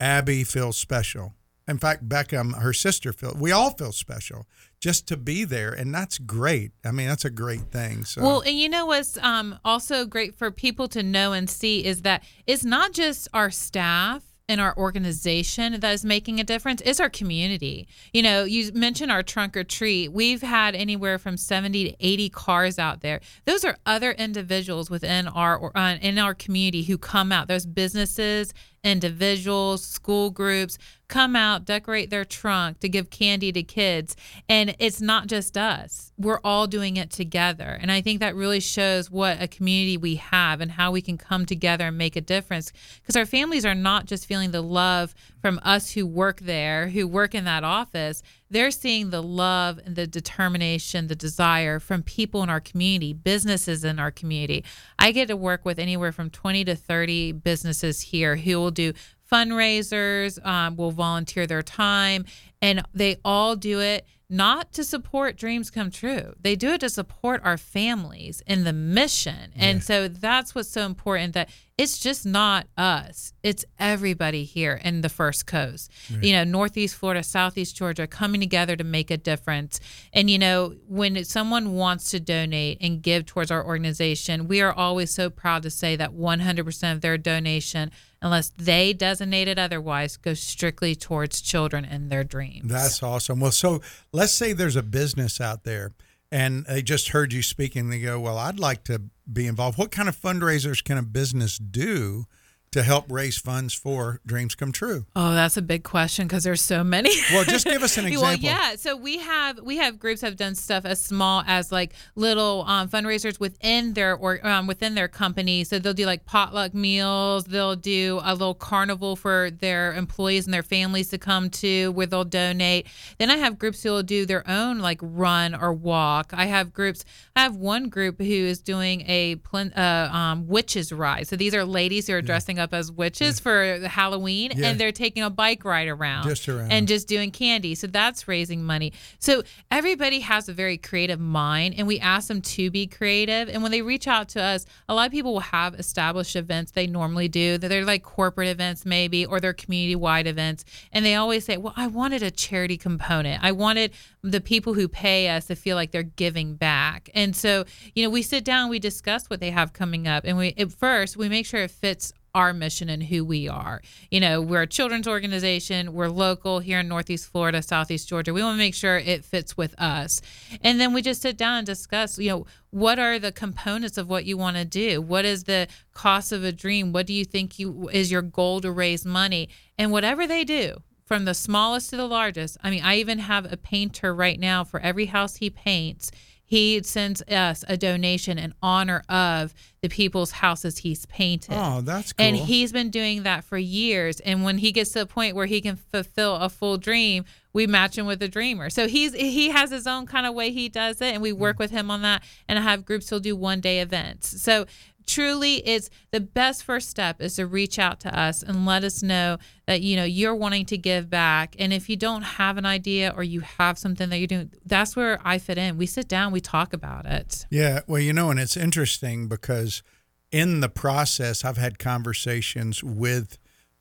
Abby 0.00 0.44
feels 0.44 0.76
special. 0.76 1.34
In 1.66 1.76
fact, 1.76 2.08
Becca, 2.08 2.40
um, 2.40 2.54
her 2.54 2.72
sister, 2.72 3.12
feel 3.12 3.36
we 3.38 3.52
all 3.52 3.70
feel 3.70 3.92
special 3.92 4.46
just 4.80 5.06
to 5.08 5.16
be 5.16 5.44
there, 5.44 5.70
and 5.72 5.94
that's 5.94 6.18
great. 6.18 6.72
I 6.84 6.92
mean, 6.92 7.08
that's 7.08 7.26
a 7.26 7.30
great 7.30 7.70
thing. 7.70 8.04
So, 8.04 8.22
Well, 8.22 8.40
and 8.40 8.58
you 8.58 8.68
know 8.70 8.86
what's 8.86 9.18
um, 9.18 9.58
also 9.64 10.06
great 10.06 10.34
for 10.34 10.50
people 10.50 10.88
to 10.88 11.02
know 11.02 11.32
and 11.32 11.48
see 11.48 11.84
is 11.84 12.02
that 12.02 12.24
it's 12.46 12.64
not 12.64 12.92
just 12.92 13.28
our 13.34 13.50
staff 13.50 14.27
and 14.48 14.60
our 14.60 14.76
organization 14.76 15.78
that 15.78 15.92
is 15.92 16.04
making 16.04 16.40
a 16.40 16.44
difference 16.44 16.80
is 16.82 17.00
our 17.00 17.10
community. 17.10 17.86
You 18.12 18.22
know 18.22 18.44
you 18.44 18.72
mentioned 18.72 19.12
our 19.12 19.22
trunk 19.22 19.56
or 19.56 19.64
treat. 19.64 20.12
We've 20.12 20.42
had 20.42 20.74
anywhere 20.74 21.18
from 21.18 21.36
70 21.36 21.90
to 21.90 21.96
80 22.00 22.28
cars 22.30 22.78
out 22.78 23.00
there. 23.00 23.20
Those 23.44 23.64
are 23.64 23.76
other 23.84 24.12
individuals 24.12 24.90
within 24.90 25.28
our 25.28 25.76
uh, 25.76 25.96
in 26.00 26.18
our 26.18 26.34
community 26.34 26.82
who 26.82 26.98
come 26.98 27.32
out. 27.32 27.48
There's 27.48 27.66
businesses 27.66 28.54
individuals 28.84 29.84
school 29.84 30.30
groups 30.30 30.78
come 31.08 31.34
out 31.34 31.64
decorate 31.64 32.10
their 32.10 32.24
trunk 32.24 32.80
to 32.80 32.88
give 32.88 33.10
candy 33.10 33.50
to 33.52 33.62
kids. 33.62 34.14
And 34.48 34.76
it's 34.78 35.00
not 35.00 35.26
just 35.26 35.56
us. 35.56 36.12
We're 36.18 36.40
all 36.44 36.66
doing 36.66 36.96
it 36.96 37.10
together. 37.10 37.78
And 37.80 37.90
i 37.90 38.00
think 38.00 38.20
that 38.20 38.34
really 38.34 38.60
shows 38.60 39.10
what 39.10 39.40
a 39.42 39.48
community 39.48 39.96
we 39.96 40.16
have 40.16 40.60
and 40.60 40.72
how 40.72 40.90
we 40.90 41.00
can 41.00 41.16
come 41.16 41.46
together 41.46 41.86
and 41.86 41.98
make 41.98 42.16
a 42.16 42.20
difference. 42.20 42.72
Because 43.00 43.16
our 43.16 43.26
families 43.26 43.64
are 43.64 43.74
not 43.74 44.06
just 44.06 44.26
feeling 44.26 44.50
the 44.50 44.62
love 44.62 45.14
from 45.40 45.60
us 45.62 45.92
who 45.92 46.06
work 46.06 46.40
there 46.40 46.88
who 46.88 47.06
work 47.06 47.34
in 47.34 47.44
that 47.44 47.64
office. 47.64 48.22
They're 48.50 48.70
seeing 48.70 49.10
the 49.10 49.22
love 49.22 49.78
and 49.84 49.94
the 49.94 50.06
determination 50.06 51.06
the 51.06 51.14
desire 51.14 51.78
from 51.78 52.02
people 52.02 52.42
in 52.42 52.50
our 52.50 52.60
community 52.60 53.12
businesses 53.12 53.84
in 53.84 53.98
our 53.98 54.10
community. 54.10 54.64
I 54.98 55.12
get 55.12 55.28
to 55.28 55.36
work 55.36 55.64
with 55.64 55.78
anywhere 55.78 56.12
from 56.12 56.30
20 56.30 56.64
to 56.64 56.74
30 56.74 57.32
businesses 57.32 58.00
here 58.00 58.36
who 58.36 58.56
will 58.56 58.70
do 58.70 58.92
fundraisers, 59.30 60.44
um, 60.46 60.76
will 60.76 60.90
volunteer 60.90 61.46
their 61.46 61.62
time, 61.62 62.24
and 62.60 62.82
they 62.94 63.16
all 63.24 63.56
do 63.56 63.80
it 63.80 64.06
not 64.30 64.72
to 64.74 64.84
support 64.84 65.38
dreams 65.38 65.70
come 65.70 65.90
true. 65.90 66.34
They 66.40 66.54
do 66.54 66.72
it 66.72 66.80
to 66.80 66.90
support 66.90 67.40
our 67.44 67.56
families 67.56 68.42
and 68.46 68.66
the 68.66 68.74
mission. 68.74 69.52
And 69.56 69.82
so 69.82 70.06
that's 70.06 70.54
what's 70.54 70.68
so 70.68 70.82
important 70.82 71.32
that 71.32 71.48
it's 71.78 71.98
just 71.98 72.26
not 72.26 72.66
us. 72.76 73.32
It's 73.42 73.64
everybody 73.78 74.44
here 74.44 74.78
in 74.84 75.00
the 75.00 75.08
First 75.08 75.46
Coast. 75.46 75.90
You 76.22 76.32
know, 76.34 76.44
Northeast 76.44 76.96
Florida, 76.96 77.22
Southeast 77.22 77.74
Georgia 77.74 78.06
coming 78.06 78.40
together 78.40 78.76
to 78.76 78.84
make 78.84 79.10
a 79.10 79.16
difference. 79.16 79.80
And 80.12 80.28
you 80.28 80.38
know, 80.38 80.74
when 80.86 81.24
someone 81.24 81.72
wants 81.74 82.10
to 82.10 82.20
donate 82.20 82.78
and 82.82 83.00
give 83.00 83.24
towards 83.24 83.50
our 83.50 83.64
organization, 83.64 84.46
we 84.46 84.60
are 84.60 84.72
always 84.72 85.10
so 85.10 85.30
proud 85.30 85.62
to 85.62 85.70
say 85.70 85.96
that 85.96 86.10
100% 86.10 86.92
of 86.92 87.00
their 87.00 87.16
donation 87.16 87.92
unless 88.20 88.50
they 88.50 88.92
designate 88.92 89.48
it 89.48 89.58
otherwise 89.58 90.16
goes 90.16 90.40
strictly 90.40 90.94
towards 90.94 91.40
children 91.40 91.84
and 91.84 92.10
their 92.10 92.24
dreams. 92.24 92.70
That's 92.70 93.02
awesome. 93.02 93.40
Well, 93.40 93.52
so 93.52 93.80
let's 94.12 94.32
say 94.32 94.52
there's 94.52 94.76
a 94.76 94.82
business 94.82 95.40
out 95.40 95.64
there 95.64 95.92
and 96.30 96.66
they 96.66 96.82
just 96.82 97.10
heard 97.10 97.32
you 97.32 97.42
speaking. 97.42 97.82
And 97.82 97.92
they 97.92 98.00
go, 98.00 98.20
Well, 98.20 98.38
I'd 98.38 98.58
like 98.58 98.84
to 98.84 99.02
be 99.30 99.46
involved. 99.46 99.78
What 99.78 99.90
kind 99.90 100.08
of 100.08 100.20
fundraisers 100.20 100.82
can 100.82 100.98
a 100.98 101.02
business 101.02 101.58
do 101.58 102.26
to 102.72 102.82
help 102.82 103.10
raise 103.10 103.38
funds 103.38 103.74
for 103.74 104.20
Dreams 104.26 104.54
Come 104.54 104.72
True? 104.72 105.06
Oh, 105.16 105.32
that's 105.34 105.56
a 105.56 105.62
big 105.62 105.84
question 105.84 106.26
because 106.26 106.44
there's 106.44 106.60
so 106.60 106.84
many. 106.84 107.10
Well, 107.32 107.44
just 107.44 107.66
give 107.66 107.82
us 107.82 107.96
an 107.96 108.06
example. 108.06 108.28
Well, 108.28 108.36
yeah. 108.36 108.76
So 108.76 108.96
we 108.96 109.18
have 109.18 109.60
we 109.60 109.78
have 109.78 109.98
groups 109.98 110.20
have 110.20 110.36
done 110.36 110.54
stuff 110.54 110.84
as 110.84 111.02
small 111.02 111.42
as 111.46 111.72
like 111.72 111.92
little 112.14 112.64
um, 112.66 112.88
fundraisers 112.88 113.40
within 113.40 113.94
their 113.94 114.14
or 114.14 114.44
um, 114.46 114.66
within 114.66 114.94
their 114.94 115.08
company. 115.08 115.64
So 115.64 115.78
they'll 115.78 115.94
do 115.94 116.06
like 116.06 116.26
potluck 116.26 116.74
meals. 116.74 117.44
They'll 117.44 117.76
do 117.76 118.20
a 118.22 118.32
little 118.32 118.54
carnival 118.54 119.16
for 119.16 119.50
their 119.50 119.94
employees 119.94 120.46
and 120.46 120.54
their 120.54 120.62
families 120.62 121.08
to 121.10 121.18
come 121.18 121.50
to, 121.50 121.92
where 121.92 122.06
they'll 122.06 122.24
donate. 122.24 122.86
Then 123.18 123.30
I 123.30 123.36
have 123.36 123.58
groups 123.58 123.82
who 123.82 123.90
will 123.90 124.02
do 124.02 124.26
their 124.26 124.48
own 124.48 124.78
like 124.78 124.98
run 125.02 125.54
or 125.54 125.72
walk. 125.72 126.32
I 126.32 126.46
have 126.46 126.72
groups. 126.72 127.04
I 127.34 127.42
have 127.42 127.56
one 127.56 127.88
group 127.88 128.18
who 128.18 128.24
is 128.24 128.60
doing 128.60 129.02
a 129.02 129.36
uh, 129.54 130.08
um, 130.12 130.46
witches 130.46 130.92
ride. 130.92 131.26
So 131.28 131.36
these 131.36 131.54
are 131.54 131.64
ladies 131.64 132.06
who 132.06 132.14
are 132.14 132.22
dressing 132.22 132.57
up 132.58 132.74
as 132.74 132.90
witches 132.92 133.40
for 133.40 133.78
Halloween, 133.86 134.52
Yeah. 134.56 134.68
and 134.68 134.80
they're 134.80 134.92
taking 134.92 135.22
a 135.22 135.30
bike 135.30 135.64
ride 135.64 135.88
around, 135.88 136.24
Just 136.28 136.48
around. 136.48 136.70
and 136.72 136.86
just 136.88 137.08
doing 137.08 137.30
candy. 137.30 137.74
So 137.74 137.86
that's 137.86 138.26
raising 138.28 138.64
money. 138.64 138.92
So 139.18 139.42
everybody 139.70 140.20
has 140.20 140.48
a 140.48 140.52
very 140.52 140.76
creative 140.78 141.20
mind, 141.20 141.74
and 141.78 141.86
we 141.86 141.98
ask 141.98 142.28
them 142.28 142.40
to 142.42 142.70
be 142.70 142.86
creative. 142.86 143.48
And 143.48 143.62
when 143.62 143.72
they 143.72 143.82
reach 143.82 144.06
out 144.06 144.28
to 144.30 144.42
us, 144.42 144.66
a 144.88 144.94
lot 144.94 145.06
of 145.06 145.12
people 145.12 145.32
will 145.34 145.40
have 145.40 145.74
established 145.74 146.36
events 146.36 146.72
they 146.72 146.86
normally 146.86 147.28
do. 147.28 147.58
that 147.58 147.68
They're 147.68 147.84
like 147.84 148.02
corporate 148.02 148.48
events, 148.48 148.84
maybe, 148.86 149.24
or 149.26 149.40
they're 149.40 149.52
community 149.52 149.96
wide 149.96 150.26
events. 150.26 150.64
And 150.92 151.04
they 151.04 151.14
always 151.14 151.44
say, 151.44 151.56
Well, 151.56 151.74
I 151.76 151.86
wanted 151.86 152.22
a 152.22 152.30
charity 152.30 152.76
component. 152.76 153.42
I 153.42 153.52
wanted 153.52 153.92
the 154.22 154.40
people 154.40 154.74
who 154.74 154.88
pay 154.88 155.28
us 155.28 155.46
to 155.46 155.54
feel 155.56 155.76
like 155.76 155.90
they're 155.90 156.02
giving 156.02 156.54
back. 156.54 157.08
And 157.14 157.34
so, 157.36 157.64
you 157.94 158.02
know, 158.04 158.10
we 158.10 158.22
sit 158.22 158.44
down, 158.44 158.68
we 158.68 158.78
discuss 158.78 159.30
what 159.30 159.40
they 159.40 159.50
have 159.50 159.72
coming 159.72 160.08
up. 160.08 160.24
And 160.24 160.36
we, 160.36 160.54
at 160.58 160.72
first, 160.72 161.16
we 161.16 161.28
make 161.28 161.46
sure 161.46 161.62
it 161.62 161.70
fits 161.70 162.12
our 162.34 162.52
mission 162.52 162.88
and 162.88 163.02
who 163.02 163.24
we 163.24 163.48
are. 163.48 163.82
You 164.10 164.20
know, 164.20 164.40
we're 164.40 164.62
a 164.62 164.66
children's 164.66 165.08
organization, 165.08 165.92
we're 165.92 166.08
local 166.08 166.60
here 166.60 166.80
in 166.80 166.88
Northeast 166.88 167.26
Florida, 167.30 167.62
Southeast 167.62 168.08
Georgia. 168.08 168.32
We 168.32 168.42
want 168.42 168.54
to 168.54 168.58
make 168.58 168.74
sure 168.74 168.98
it 168.98 169.24
fits 169.24 169.56
with 169.56 169.74
us. 169.80 170.20
And 170.62 170.80
then 170.80 170.92
we 170.92 171.02
just 171.02 171.22
sit 171.22 171.36
down 171.36 171.58
and 171.58 171.66
discuss, 171.66 172.18
you 172.18 172.30
know, 172.30 172.46
what 172.70 172.98
are 172.98 173.18
the 173.18 173.32
components 173.32 173.98
of 173.98 174.08
what 174.08 174.24
you 174.24 174.36
want 174.36 174.56
to 174.56 174.64
do? 174.64 175.00
What 175.00 175.24
is 175.24 175.44
the 175.44 175.68
cost 175.92 176.32
of 176.32 176.44
a 176.44 176.52
dream? 176.52 176.92
What 176.92 177.06
do 177.06 177.12
you 177.12 177.24
think 177.24 177.58
you 177.58 177.88
is 177.92 178.10
your 178.10 178.22
goal 178.22 178.60
to 178.60 178.70
raise 178.70 179.06
money? 179.06 179.48
And 179.78 179.90
whatever 179.90 180.26
they 180.26 180.44
do, 180.44 180.82
from 181.08 181.24
the 181.24 181.32
smallest 181.32 181.88
to 181.88 181.96
the 181.96 182.06
largest. 182.06 182.58
I 182.62 182.68
mean, 182.68 182.84
I 182.84 182.96
even 182.96 183.18
have 183.20 183.50
a 183.50 183.56
painter 183.56 184.14
right 184.14 184.38
now 184.38 184.62
for 184.62 184.78
every 184.78 185.06
house 185.06 185.36
he 185.36 185.48
paints. 185.48 186.10
He 186.48 186.82
sends 186.82 187.20
us 187.24 187.62
a 187.68 187.76
donation 187.76 188.38
in 188.38 188.54
honor 188.62 189.02
of 189.06 189.52
the 189.82 189.90
people's 189.90 190.30
houses 190.30 190.78
he's 190.78 191.04
painted. 191.04 191.54
Oh, 191.54 191.82
that's 191.82 192.14
cool. 192.14 192.24
And 192.24 192.34
he's 192.34 192.72
been 192.72 192.88
doing 192.88 193.24
that 193.24 193.44
for 193.44 193.58
years. 193.58 194.18
And 194.20 194.42
when 194.44 194.56
he 194.56 194.72
gets 194.72 194.92
to 194.92 195.00
the 195.00 195.06
point 195.06 195.36
where 195.36 195.44
he 195.44 195.60
can 195.60 195.76
fulfill 195.76 196.36
a 196.36 196.48
full 196.48 196.78
dream, 196.78 197.26
we 197.52 197.66
match 197.66 197.98
him 197.98 198.06
with 198.06 198.22
a 198.22 198.28
dreamer. 198.28 198.70
So 198.70 198.88
he's 198.88 199.12
he 199.12 199.50
has 199.50 199.70
his 199.70 199.86
own 199.86 200.06
kind 200.06 200.24
of 200.24 200.34
way 200.34 200.50
he 200.50 200.70
does 200.70 201.02
it, 201.02 201.12
and 201.12 201.22
we 201.22 201.34
work 201.34 201.56
mm. 201.56 201.58
with 201.58 201.70
him 201.70 201.90
on 201.90 202.00
that. 202.00 202.22
And 202.48 202.58
I 202.58 202.62
have 202.62 202.86
groups 202.86 203.10
who'll 203.10 203.20
do 203.20 203.36
one 203.36 203.60
day 203.60 203.80
events. 203.80 204.40
So 204.40 204.64
truly 205.08 205.56
it's 205.66 205.90
the 206.12 206.20
best 206.20 206.62
first 206.62 206.88
step 206.88 207.20
is 207.20 207.34
to 207.36 207.46
reach 207.46 207.78
out 207.78 207.98
to 207.98 208.16
us 208.16 208.42
and 208.42 208.64
let 208.66 208.84
us 208.84 209.02
know 209.02 209.38
that 209.66 209.80
you 209.80 209.96
know 209.96 210.04
you're 210.04 210.34
wanting 210.34 210.64
to 210.66 210.78
give 210.78 211.08
back 211.10 211.56
and 211.58 211.72
if 211.72 211.88
you 211.88 211.96
don't 211.96 212.22
have 212.22 212.56
an 212.58 212.66
idea 212.66 213.12
or 213.16 213.22
you 213.24 213.40
have 213.40 213.76
something 213.78 214.08
that 214.10 214.18
you're 214.18 214.26
doing 214.26 214.50
that's 214.66 214.94
where 214.94 215.18
i 215.24 215.38
fit 215.38 215.58
in 215.58 215.76
we 215.76 215.86
sit 215.86 216.06
down 216.06 216.30
we 216.30 216.40
talk 216.40 216.72
about 216.72 217.04
it 217.06 217.46
Yeah, 217.50 217.80
well, 217.86 218.00
you 218.00 218.12
know, 218.12 218.30
and 218.30 218.38
it's 218.38 218.56
interesting 218.56 219.26
because 219.28 219.82
in 220.30 220.60
the 220.60 220.68
process, 220.68 221.42
I've 221.44 221.56
had 221.56 221.78
conversations 221.78 222.84
with 222.84 223.38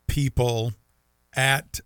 people 0.08 0.72
at 1.36 1.82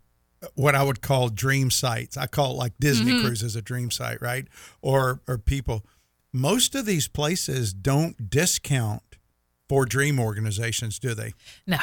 what 0.55 0.75
I 0.75 0.83
would 0.83 1.01
call 1.01 1.29
dream 1.29 1.71
sites. 1.71 2.15
I 2.17 2.27
call 2.27 2.51
it 2.51 2.57
like 2.57 2.73
Disney 2.79 3.11
Mm-hmm. 3.13 3.25
cruise 3.25 3.43
is 3.43 3.55
a 3.55 3.61
dream 3.61 3.89
site, 3.91 4.21
right? 4.21 4.47
Or 4.81 5.21
or 5.27 5.37
people. 5.37 5.83
Most 6.33 6.75
of 6.75 6.85
these 6.85 7.07
places 7.07 7.73
don't 7.73 8.29
discount 8.29 9.10
for 9.71 9.85
dream 9.85 10.19
organizations, 10.19 10.99
do 10.99 11.13
they? 11.13 11.33
No. 11.65 11.77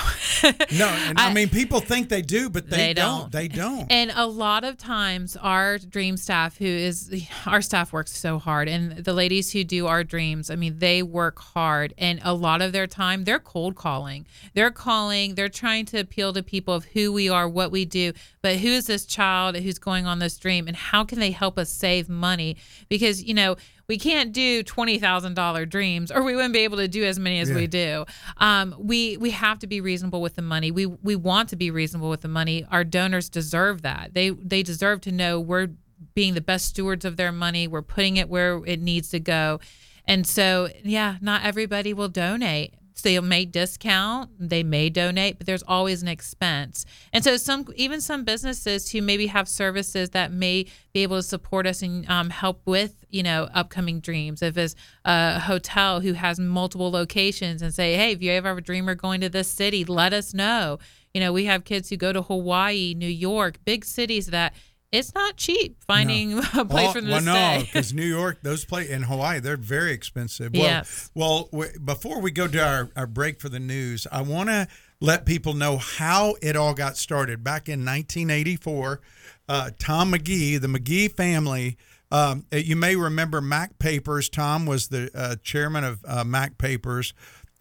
No, 0.77 0.87
and 0.88 1.18
I, 1.18 1.31
I- 1.31 1.33
mean 1.33 1.48
people 1.48 1.81
think 1.81 2.11
they 2.11 2.20
do, 2.20 2.51
but 2.51 2.68
they, 2.68 2.77
They 2.88 2.92
don't. 2.94 3.20
don't. 3.22 3.33
They 3.33 3.48
don't. 3.48 3.87
And 3.90 4.12
a 4.14 4.27
lot 4.27 4.62
of 4.62 4.77
times, 4.77 5.38
our 5.38 5.79
dream 5.79 6.18
staff, 6.18 6.59
who 6.59 6.66
is 6.66 7.24
our 7.46 7.62
staff, 7.62 7.90
works 7.94 8.14
so 8.14 8.38
hard, 8.38 8.68
and 8.68 8.92
the 8.98 9.14
ladies 9.14 9.53
who 9.53 9.64
do 9.64 9.87
our 9.87 10.05
dreams, 10.05 10.51
I 10.51 10.57
mean, 10.57 10.79
they 10.81 11.03
work 11.03 11.38
hard, 11.38 11.94
and 11.96 12.20
a 12.22 12.35
lot 12.35 12.61
of 12.61 12.72
their 12.72 12.87
time 12.87 13.24
they're 13.24 13.38
cold 13.38 13.74
calling. 13.74 14.27
They're 14.53 14.70
calling. 14.70 15.35
They're 15.35 15.48
trying 15.48 15.87
to 15.87 15.98
appeal 15.98 16.35
to 16.35 16.42
people 16.42 16.74
of 16.74 16.85
who 16.85 17.11
we 17.11 17.31
are, 17.31 17.48
what 17.48 17.70
we 17.72 17.87
do, 17.87 18.12
but 18.42 18.57
who 18.57 18.68
is 18.68 18.87
this 18.87 19.07
child 19.07 19.57
who's 19.57 19.79
going 19.79 20.05
on 20.07 20.18
this 20.18 20.37
dream, 20.37 20.66
and 20.68 20.77
how 20.77 21.05
can 21.05 21.20
they 21.20 21.31
help 21.31 21.59
us 21.59 21.70
save 21.72 22.11
money? 22.11 22.59
Because 22.90 23.24
you 23.24 23.33
know. 23.33 23.57
We 23.88 23.96
can't 23.96 24.33
do 24.35 24.62
twenty 24.62 24.98
thousand 24.98 25.33
dollar 25.33 25.64
dreams, 25.64 26.12
or 26.12 26.22
we 26.22 26.37
wouldn't 26.37 26.53
be 26.53 26.61
able 26.61 26.77
to 26.77 26.88
do 26.88 27.05
as 27.05 27.18
many 27.18 27.40
as 27.40 27.51
we 27.51 27.66
do. 27.66 28.05
Um, 28.37 28.74
we 28.79 29.16
we 29.16 29.31
have 29.31 29.59
to 29.61 29.66
be 29.66 29.81
reasonable 29.81 30.20
with 30.20 30.35
the 30.35 30.42
money. 30.42 30.70
We 30.70 30.85
we 30.85 31.16
want 31.16 31.48
to 31.48 31.57
be 31.57 31.70
reasonable 31.70 32.11
with 32.11 32.20
the 32.20 32.29
money. 32.29 32.66
Our 32.70 32.85
donors 32.85 33.31
deserve 33.31 33.81
that. 33.83 34.12
They 34.12 34.29
they 34.29 34.62
deserve 34.62 35.01
to 35.03 35.11
know 35.11 35.40
we're 35.40 35.68
being 36.14 36.35
the 36.35 36.42
best 36.42 36.66
stewards 36.66 37.07
of 37.07 37.16
their 37.16 37.33
money. 37.33 37.66
We're 37.66 37.81
putting 37.81 38.18
it 38.18 38.29
where 38.29 38.62
it 38.66 38.83
needs 38.83 39.09
to 39.09 39.20
go. 39.20 39.59
And 40.05 40.27
so, 40.27 40.68
yeah, 40.85 41.16
not 41.22 41.44
everybody 41.44 41.94
will 41.94 42.09
donate. 42.09 42.74
So 42.99 43.09
they 43.09 43.21
may 43.21 43.45
discount, 43.45 44.31
they 44.41 44.65
may 44.65 44.91
donate, 44.91 45.39
but 45.39 45.47
there's 45.47 45.63
always 45.63 46.03
an 46.03 46.09
expense. 46.09 46.85
And 47.13 47.23
so 47.23 47.37
some 47.37 47.65
even 47.77 48.01
some 48.01 48.25
businesses 48.25 48.91
who 48.91 49.03
maybe 49.03 49.29
have 49.29 49.49
services 49.49 50.11
that 50.11 50.33
may 50.33 50.67
be 50.93 51.05
able 51.05 51.19
to 51.19 51.23
support 51.23 51.69
us 51.69 51.81
and 51.81 52.11
um, 52.11 52.31
help 52.31 52.61
with 52.67 53.05
you 53.09 53.23
know 53.23 53.49
upcoming 53.55 54.01
dreams. 54.01 54.43
If 54.43 54.59
it's 54.59 54.75
a 55.05 55.39
hotel 55.39 56.01
who 56.01 56.15
has 56.15 56.41
multiple 56.41 56.91
locations 56.91 57.63
and 57.63 57.73
say, 57.73 57.95
hey, 57.95 58.11
if 58.11 58.21
you 58.21 58.33
ever 58.33 58.49
have 58.49 58.59
a 58.59 58.63
dreamer 58.63 58.97
going 58.97 59.21
to 59.21 59.29
this 59.29 59.49
city, 59.49 59.85
let 59.85 60.13
us 60.13 60.35
know. 60.35 60.81
You 61.15 61.21
know, 61.21 61.33
we 61.33 61.45
have 61.45 61.65
kids 61.65 61.91
who 61.91 61.97
go 61.97 62.13
to 62.13 62.23
Hawaii, 62.23 62.95
New 62.95 63.07
York, 63.07 63.65
big 63.65 63.85
cities 63.85 64.27
that 64.27 64.55
it's 64.92 65.14
not 65.14 65.37
cheap 65.37 65.77
finding 65.87 66.38
a 66.57 66.64
place 66.64 66.87
All- 66.87 66.92
for 66.92 67.01
them 67.01 67.11
well, 67.11 67.20
to 67.20 67.24
no, 67.59 67.61
because 67.64 67.92
New 67.92 68.05
York, 68.07 68.38
those 68.42 68.64
play 68.64 68.88
in 68.90 69.03
Hawaii, 69.05 69.40
they're 69.40 69.57
very 69.57 69.92
expensive. 69.92 70.53
Well, 70.55 70.62
Yes. 70.62 71.11
well, 71.14 71.48
w- 71.53 71.79
before 71.79 72.20
we 72.20 72.31
go 72.31 72.46
to 72.48 72.59
our, 72.64 72.88
our 72.96 73.07
break 73.07 73.40
for 73.40 73.48
the 73.48 73.61
news, 73.61 74.07
I 74.11 74.22
want 74.22 74.48
to 74.48 74.66
let 75.01 75.27
people 75.27 75.55
know 75.55 75.77
how 75.79 76.35
it 76.42 76.57
all 76.57 76.74
got 76.74 76.96
started. 76.96 77.44
Back 77.44 77.68
in 77.68 77.85
1984, 77.85 79.01
uh, 79.48 79.70
Tom 79.79 80.12
McGehee, 80.12 80.61
the 80.61 80.68
McGehee 80.68 81.12
family. 81.14 81.77
Um, 82.11 82.46
you 82.51 82.74
may 82.74 82.96
remember 82.96 83.40
Mac 83.42 83.79
Papers. 83.79 84.29
Tom 84.31 84.64
was 84.66 84.88
the 84.88 85.11
uh, 85.14 85.37
chairman 85.42 85.85
of 85.85 86.01
uh, 86.07 86.24
Mac 86.24 86.57
Papers, 86.59 87.12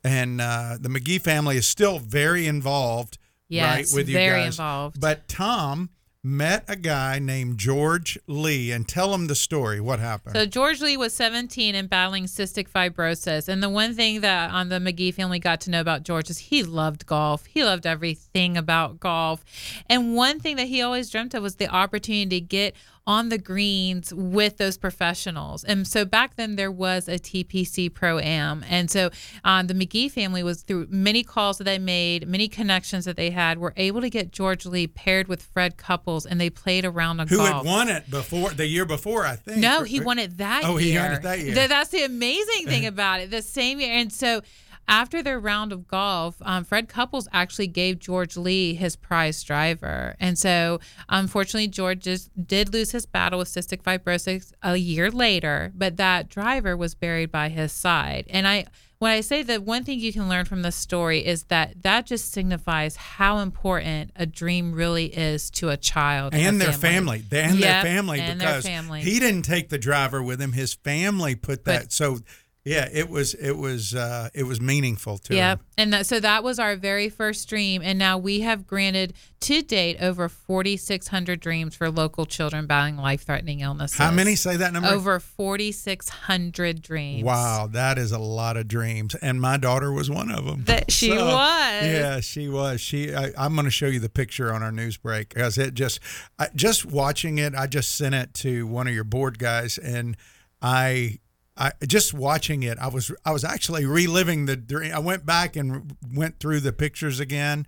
and 0.03 0.39
uh, 0.39 0.77
the 0.79 0.87
McGehee 0.89 1.21
family 1.21 1.57
is 1.57 1.67
still 1.67 1.99
very 1.99 2.47
involved. 2.47 3.17
right, 3.51 3.79
Yes, 3.79 3.93
with 3.93 4.07
you 4.07 4.13
very 4.13 4.43
guys. 4.43 4.53
involved. 4.57 4.99
But 5.01 5.27
Tom 5.27 5.89
met 6.27 6.65
a 6.67 6.75
guy 6.75 7.19
named 7.19 7.57
George 7.57 8.19
Lee, 8.27 8.71
and 8.71 8.87
tell 8.87 9.13
him 9.13 9.27
the 9.27 9.35
story. 9.35 9.79
What 9.79 9.99
happened? 9.99 10.35
So 10.35 10.45
George 10.45 10.81
Lee 10.81 10.97
was 10.97 11.13
17 11.13 11.73
and 11.73 11.89
battling 11.89 12.25
cystic 12.25 12.69
fibrosis. 12.69 13.47
And 13.47 13.63
the 13.63 13.69
one 13.69 13.93
thing 13.93 14.21
that 14.21 14.51
on 14.51 14.69
the 14.69 14.79
McGehee 14.79 15.13
family 15.13 15.39
got 15.39 15.61
to 15.61 15.71
know 15.71 15.79
about 15.79 16.03
George 16.03 16.29
is 16.29 16.37
he 16.37 16.63
loved 16.63 17.05
golf. 17.05 17.45
He 17.45 17.63
loved 17.63 17.85
everything 17.85 18.57
about 18.57 18.99
golf. 18.99 19.43
And 19.89 20.15
one 20.15 20.39
thing 20.39 20.57
that 20.57 20.67
he 20.67 20.81
always 20.81 21.09
dreamt 21.09 21.33
of 21.33 21.43
was 21.43 21.55
the 21.55 21.69
opportunity 21.69 22.41
to 22.41 22.45
get 22.45 22.75
on 23.07 23.29
the 23.29 23.37
greens 23.37 24.13
with 24.13 24.57
those 24.57 24.77
professionals. 24.77 25.63
And 25.63 25.87
so 25.87 26.03
back 26.03 26.35
then 26.35 26.57
there 26.57 26.69
was 26.69 27.07
a 27.07 27.13
TPC 27.17 27.91
Pro 27.93 28.19
Am. 28.19 28.65
And 28.69 28.91
so 28.91 29.09
um, 29.45 29.67
the 29.67 29.73
McGee 29.73 30.11
family 30.11 30.43
was 30.43 30.61
through 30.61 30.87
many 30.89 31.23
calls 31.23 31.57
that 31.59 31.63
they 31.63 31.79
made, 31.79 32.27
many 32.27 32.49
connections 32.49 33.05
that 33.05 33.15
they 33.15 33.29
had, 33.29 33.59
were 33.59 33.73
able 33.77 34.01
to 34.01 34.09
get 34.09 34.31
George 34.33 34.65
Lee 34.65 34.87
paired 34.87 35.29
with 35.29 35.41
Fred 35.41 35.77
Couples 35.77 36.25
and 36.25 36.39
they 36.39 36.49
played 36.49 36.83
a 36.83 36.91
round 36.91 37.21
of 37.21 37.29
Who 37.29 37.37
golf. 37.37 37.49
had 37.49 37.65
won 37.65 37.87
it 37.87 38.09
before 38.11 38.49
the 38.51 38.67
year 38.67 38.85
before? 38.85 39.25
I 39.25 39.37
think. 39.37 39.59
No, 39.59 39.83
he 39.83 40.01
won 40.01 40.19
it 40.19 40.37
that 40.37 40.63
year. 40.63 40.71
Oh, 40.71 40.77
year. 40.77 40.91
he 40.91 41.07
won 41.07 41.11
it 41.13 41.21
that 41.23 41.39
year. 41.39 41.55
Th- 41.55 41.69
That's 41.69 41.89
the 41.91 42.03
amazing 42.03 42.67
thing 42.67 42.85
about 42.85 43.21
it. 43.21 43.31
The 43.31 43.41
same 43.41 43.79
year. 43.79 43.93
And 43.93 44.11
so 44.11 44.41
after 44.87 45.21
their 45.21 45.39
round 45.39 45.71
of 45.71 45.87
golf, 45.87 46.35
um, 46.41 46.63
Fred 46.63 46.87
Couples 46.87 47.27
actually 47.33 47.67
gave 47.67 47.99
George 47.99 48.37
Lee 48.37 48.73
his 48.73 48.95
prize 48.95 49.43
driver. 49.43 50.15
And 50.19 50.37
so 50.37 50.79
unfortunately, 51.09 51.67
George 51.67 51.99
just 51.99 52.29
did 52.47 52.73
lose 52.73 52.91
his 52.91 53.05
battle 53.05 53.39
with 53.39 53.49
cystic 53.49 53.81
fibrosis 53.81 54.53
a 54.63 54.77
year 54.77 55.11
later, 55.11 55.71
but 55.75 55.97
that 55.97 56.29
driver 56.29 56.77
was 56.77 56.95
buried 56.95 57.31
by 57.31 57.49
his 57.49 57.71
side. 57.71 58.25
And 58.29 58.47
I, 58.47 58.65
when 58.99 59.11
I 59.11 59.21
say 59.21 59.43
that 59.43 59.63
one 59.63 59.83
thing 59.83 59.99
you 59.99 60.11
can 60.11 60.27
learn 60.27 60.45
from 60.45 60.63
this 60.63 60.75
story 60.75 61.25
is 61.25 61.43
that 61.45 61.83
that 61.83 62.05
just 62.05 62.31
signifies 62.31 62.95
how 62.95 63.39
important 63.39 64.11
a 64.15 64.25
dream 64.25 64.73
really 64.73 65.05
is 65.05 65.51
to 65.51 65.69
a 65.69 65.77
child 65.77 66.33
and 66.33 66.59
their 66.59 66.71
family, 66.71 67.23
and 67.31 67.59
their 67.59 67.83
family, 67.83 68.19
and 68.19 68.41
their 68.41 68.47
because 68.47 68.65
family. 68.65 69.01
he 69.01 69.19
didn't 69.19 69.43
take 69.43 69.69
the 69.69 69.77
driver 69.77 70.23
with 70.23 70.41
him. 70.41 70.53
His 70.53 70.73
family 70.73 71.35
put 71.35 71.65
that. 71.65 71.83
But- 71.83 71.91
so, 71.91 72.19
yeah, 72.67 72.87
it 72.91 73.09
was 73.09 73.33
it 73.33 73.53
was 73.57 73.95
uh, 73.95 74.29
it 74.33 74.43
was 74.43 74.59
meaningful 74.59 75.17
to 75.19 75.35
Yep. 75.35 75.59
him. 75.59 75.65
And 75.79 75.93
that, 75.93 76.05
so 76.05 76.19
that 76.19 76.43
was 76.43 76.59
our 76.59 76.75
very 76.75 77.07
first 77.09 77.47
dream. 77.47 77.81
And 77.83 77.97
now 77.99 78.17
we 78.17 78.41
have 78.41 78.65
granted 78.65 79.13
to 79.41 79.61
date 79.61 79.97
over 80.01 80.27
4,600 80.27 81.39
dreams 81.39 81.75
for 81.75 81.91
local 81.91 82.25
children 82.25 82.65
battling 82.65 82.97
life 82.97 83.23
threatening 83.23 83.59
illnesses. 83.59 83.97
How 83.97 84.11
many 84.11 84.35
say 84.35 84.57
that 84.57 84.73
number? 84.73 84.89
Over 84.89 85.19
4,600 85.19 86.81
dreams. 86.81 87.23
Wow, 87.23 87.67
that 87.71 87.97
is 87.97 88.11
a 88.11 88.19
lot 88.19 88.57
of 88.57 88.67
dreams, 88.67 89.15
and 89.15 89.39
my 89.39 89.57
daughter 89.57 89.91
was 89.91 90.09
one 90.09 90.31
of 90.31 90.45
them. 90.45 90.63
That 90.65 90.91
she 90.91 91.11
was. 91.11 91.83
Yeah, 91.83 92.19
she 92.19 92.49
was. 92.49 92.81
She. 92.81 93.13
I, 93.13 93.31
I'm 93.37 93.53
going 93.53 93.65
to 93.65 93.71
show 93.71 93.87
you 93.87 93.99
the 93.99 94.09
picture 94.09 94.53
on 94.53 94.63
our 94.63 94.71
news 94.71 94.97
break 94.97 95.29
because 95.29 95.57
it 95.57 95.73
just, 95.73 95.99
I, 96.39 96.49
just 96.55 96.85
watching 96.85 97.37
it. 97.37 97.53
I 97.55 97.67
just 97.67 97.95
sent 97.95 98.15
it 98.15 98.33
to 98.35 98.65
one 98.67 98.87
of 98.87 98.93
your 98.93 99.03
board 99.03 99.39
guys, 99.39 99.77
and 99.77 100.17
I, 100.61 101.19
I 101.57 101.71
just 101.85 102.13
watching 102.13 102.63
it. 102.63 102.77
I 102.79 102.87
was, 102.87 103.11
I 103.25 103.31
was 103.31 103.43
actually 103.43 103.85
reliving 103.85 104.45
the 104.45 104.55
dream. 104.55 104.93
I 104.93 104.99
went 104.99 105.25
back 105.25 105.55
and 105.55 105.95
went 106.13 106.39
through 106.39 106.59
the 106.61 106.73
pictures 106.73 107.19
again. 107.19 107.65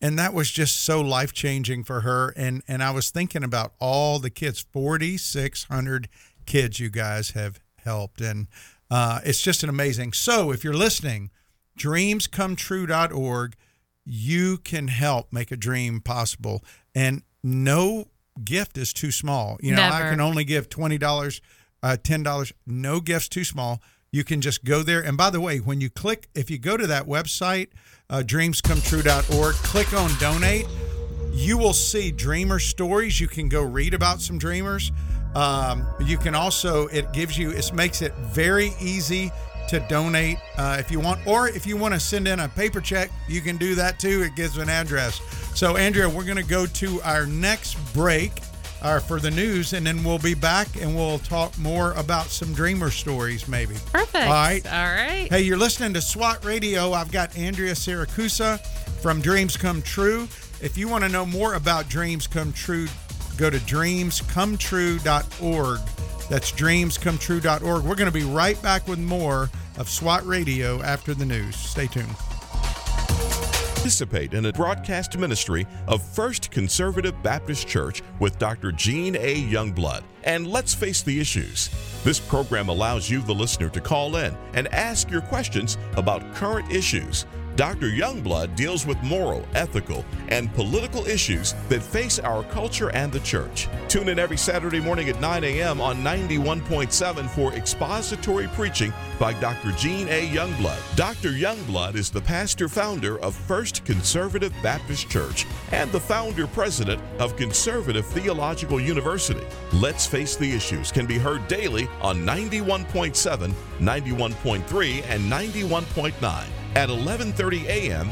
And 0.00 0.18
that 0.18 0.34
was 0.34 0.50
just 0.50 0.80
so 0.80 1.00
life 1.00 1.32
changing 1.32 1.84
for 1.84 2.00
her, 2.00 2.30
and 2.36 2.64
and 2.66 2.82
I 2.82 2.90
was 2.90 3.10
thinking 3.10 3.44
about 3.44 3.74
all 3.78 4.18
the 4.18 4.30
kids, 4.30 4.66
forty 4.72 5.16
six 5.16 5.62
hundred 5.70 6.08
kids 6.44 6.80
you 6.80 6.90
guys 6.90 7.30
have 7.30 7.60
helped, 7.76 8.20
and 8.20 8.48
uh, 8.90 9.20
it's 9.24 9.40
just 9.40 9.62
an 9.62 9.68
amazing. 9.68 10.12
So 10.12 10.50
if 10.50 10.64
you're 10.64 10.74
listening, 10.74 11.30
dreamscometrue.org, 11.78 13.54
you 14.04 14.58
can 14.58 14.88
help 14.88 15.32
make 15.32 15.50
a 15.50 15.56
dream 15.56 16.00
possible. 16.00 16.64
And 16.94 17.22
no 17.42 18.08
gift 18.44 18.76
is 18.76 18.92
too 18.92 19.10
small. 19.10 19.58
You 19.60 19.74
know, 19.74 19.82
I 19.82 20.10
can 20.10 20.20
only 20.20 20.44
give 20.44 20.68
$20, 20.68 21.40
uh, 21.82 21.96
$10. 22.02 22.52
No 22.66 23.00
gift's 23.00 23.28
too 23.28 23.44
small. 23.44 23.82
You 24.10 24.24
can 24.24 24.40
just 24.40 24.64
go 24.64 24.82
there. 24.82 25.00
And 25.00 25.16
by 25.16 25.30
the 25.30 25.40
way, 25.40 25.58
when 25.58 25.80
you 25.80 25.88
click, 25.88 26.28
if 26.34 26.50
you 26.50 26.58
go 26.58 26.76
to 26.76 26.86
that 26.86 27.06
website, 27.06 27.68
uh, 28.10 28.22
dreamscometrue.org, 28.24 29.54
click 29.56 29.92
on 29.94 30.10
donate, 30.18 30.66
you 31.32 31.56
will 31.56 31.72
see 31.72 32.10
dreamer 32.10 32.58
stories. 32.58 33.18
You 33.18 33.26
can 33.26 33.48
go 33.48 33.62
read 33.62 33.94
about 33.94 34.20
some 34.20 34.38
dreamers. 34.38 34.92
Um, 35.34 35.86
you 36.04 36.18
can 36.18 36.34
also, 36.34 36.88
it 36.88 37.12
gives 37.14 37.38
you, 37.38 37.50
it 37.50 37.72
makes 37.72 38.02
it 38.02 38.12
very 38.16 38.72
easy 38.80 39.30
to 39.68 39.80
donate 39.88 40.36
uh, 40.58 40.76
if 40.78 40.90
you 40.90 41.00
want, 41.00 41.26
or 41.26 41.48
if 41.48 41.66
you 41.66 41.78
want 41.78 41.94
to 41.94 42.00
send 42.00 42.28
in 42.28 42.40
a 42.40 42.48
paper 42.48 42.82
check, 42.82 43.10
you 43.28 43.40
can 43.40 43.56
do 43.56 43.74
that 43.76 43.98
too. 43.98 44.22
It 44.22 44.36
gives 44.36 44.58
an 44.58 44.68
address. 44.68 45.20
So, 45.54 45.78
Andrea, 45.78 46.08
we're 46.08 46.24
going 46.24 46.36
to 46.36 46.42
go 46.42 46.66
to 46.66 47.00
our 47.02 47.24
next 47.24 47.74
break 47.94 48.32
uh, 48.82 48.98
for 48.98 49.18
the 49.20 49.30
news, 49.30 49.72
and 49.72 49.86
then 49.86 50.04
we'll 50.04 50.18
be 50.18 50.34
back 50.34 50.68
and 50.80 50.94
we'll 50.94 51.20
talk 51.20 51.56
more 51.58 51.92
about 51.92 52.26
some 52.26 52.52
dreamer 52.52 52.90
stories, 52.90 53.48
maybe. 53.48 53.76
Perfect. 53.92 54.26
All 54.26 54.30
right. 54.30 54.60
All 54.66 54.94
right. 54.94 55.28
Hey, 55.30 55.40
you're 55.42 55.56
listening 55.56 55.94
to 55.94 56.00
SWAT 56.00 56.44
Radio. 56.44 56.92
I've 56.92 57.12
got 57.12 57.36
Andrea 57.38 57.72
Siracusa 57.72 58.60
from 59.00 59.20
Dreams 59.20 59.56
Come 59.56 59.80
True. 59.82 60.24
If 60.60 60.76
you 60.76 60.88
want 60.88 61.04
to 61.04 61.10
know 61.10 61.24
more 61.24 61.54
about 61.54 61.88
Dreams 61.88 62.26
Come 62.26 62.52
True, 62.52 62.88
go 63.36 63.48
to 63.50 63.58
dreamscometrue.org. 63.58 65.78
That's 66.28 66.52
dreamscometrue.org. 66.52 67.84
We're 67.84 67.94
going 67.94 68.06
to 68.06 68.12
be 68.12 68.24
right 68.24 68.60
back 68.62 68.88
with 68.88 68.98
more 68.98 69.48
of 69.78 69.88
SWAT 69.88 70.26
Radio 70.26 70.82
after 70.82 71.14
the 71.14 71.24
news. 71.24 71.54
Stay 71.56 71.86
tuned. 71.86 72.14
Participate 73.82 74.32
in 74.34 74.46
a 74.46 74.52
broadcast 74.52 75.18
ministry 75.18 75.66
of 75.88 76.00
First 76.00 76.52
Conservative 76.52 77.20
Baptist 77.20 77.66
Church 77.66 78.00
with 78.20 78.38
Dr. 78.38 78.70
Gene 78.70 79.16
A. 79.16 79.42
Youngblood. 79.42 80.04
And 80.22 80.46
let's 80.46 80.72
face 80.72 81.02
the 81.02 81.18
issues. 81.18 81.68
This 82.04 82.20
program 82.20 82.68
allows 82.68 83.10
you, 83.10 83.22
the 83.22 83.34
listener, 83.34 83.68
to 83.70 83.80
call 83.80 84.14
in 84.14 84.36
and 84.54 84.72
ask 84.72 85.10
your 85.10 85.22
questions 85.22 85.78
about 85.96 86.32
current 86.32 86.70
issues. 86.70 87.26
Dr. 87.56 87.90
Youngblood 87.90 88.56
deals 88.56 88.86
with 88.86 89.00
moral, 89.02 89.46
ethical, 89.54 90.04
and 90.28 90.52
political 90.54 91.06
issues 91.06 91.54
that 91.68 91.82
face 91.82 92.18
our 92.18 92.42
culture 92.44 92.90
and 92.90 93.12
the 93.12 93.20
church. 93.20 93.68
Tune 93.88 94.08
in 94.08 94.18
every 94.18 94.38
Saturday 94.38 94.80
morning 94.80 95.10
at 95.10 95.20
9 95.20 95.44
a.m. 95.44 95.80
on 95.80 95.98
91.7 95.98 97.28
for 97.28 97.52
expository 97.52 98.48
preaching 98.48 98.92
by 99.18 99.34
Dr. 99.34 99.72
Gene 99.72 100.08
A. 100.08 100.28
Youngblood. 100.28 100.80
Dr. 100.96 101.30
Youngblood 101.30 101.94
is 101.94 102.10
the 102.10 102.22
pastor 102.22 102.68
founder 102.68 103.18
of 103.20 103.34
First 103.34 103.84
Conservative 103.84 104.52
Baptist 104.62 105.10
Church 105.10 105.46
and 105.72 105.92
the 105.92 106.00
founder 106.00 106.46
president 106.46 107.02
of 107.18 107.36
Conservative 107.36 108.06
Theological 108.06 108.80
University. 108.80 109.46
Let's 109.74 110.06
Face 110.06 110.36
the 110.36 110.50
Issues 110.50 110.90
can 110.90 111.06
be 111.06 111.18
heard 111.18 111.46
daily 111.48 111.88
on 112.00 112.24
91.7, 112.24 113.52
91.3, 113.78 115.04
and 115.08 115.30
91.9 115.30 116.61
at 116.74 116.88
11:30 116.88 117.64
a.m. 117.66 118.08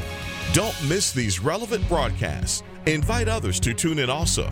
Don't 0.53 0.75
miss 0.89 1.11
these 1.11 1.39
relevant 1.39 1.87
broadcasts. 1.87 2.63
Invite 2.85 3.27
others 3.27 3.59
to 3.61 3.73
tune 3.73 3.99
in 3.99 4.09
also. 4.09 4.51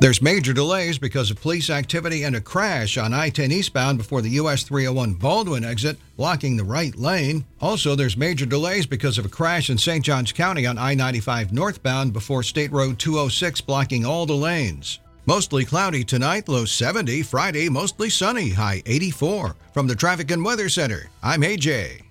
There's 0.00 0.22
major 0.22 0.54
delays 0.54 0.96
because 0.96 1.30
of 1.30 1.42
police 1.42 1.68
activity 1.68 2.22
and 2.22 2.34
a 2.34 2.40
crash 2.40 2.96
on 2.96 3.12
I 3.12 3.28
10 3.28 3.52
eastbound 3.52 3.98
before 3.98 4.22
the 4.22 4.30
US 4.30 4.62
301 4.62 5.12
Baldwin 5.12 5.62
exit, 5.62 5.98
blocking 6.16 6.56
the 6.56 6.64
right 6.64 6.96
lane. 6.96 7.44
Also, 7.60 7.94
there's 7.94 8.16
major 8.16 8.46
delays 8.46 8.86
because 8.86 9.18
of 9.18 9.26
a 9.26 9.28
crash 9.28 9.68
in 9.68 9.76
St. 9.76 10.02
Johns 10.02 10.32
County 10.32 10.64
on 10.66 10.78
I 10.78 10.94
95 10.94 11.52
northbound 11.52 12.14
before 12.14 12.42
State 12.42 12.72
Road 12.72 12.98
206, 12.98 13.60
blocking 13.60 14.06
all 14.06 14.24
the 14.24 14.32
lanes. 14.32 15.00
Mostly 15.30 15.64
cloudy 15.64 16.02
tonight, 16.02 16.48
low 16.48 16.64
70. 16.64 17.22
Friday, 17.22 17.68
mostly 17.68 18.10
sunny, 18.10 18.50
high 18.50 18.82
84. 18.84 19.54
From 19.72 19.86
the 19.86 19.94
Traffic 19.94 20.32
and 20.32 20.44
Weather 20.44 20.68
Center, 20.68 21.08
I'm 21.22 21.42
AJ. 21.42 22.09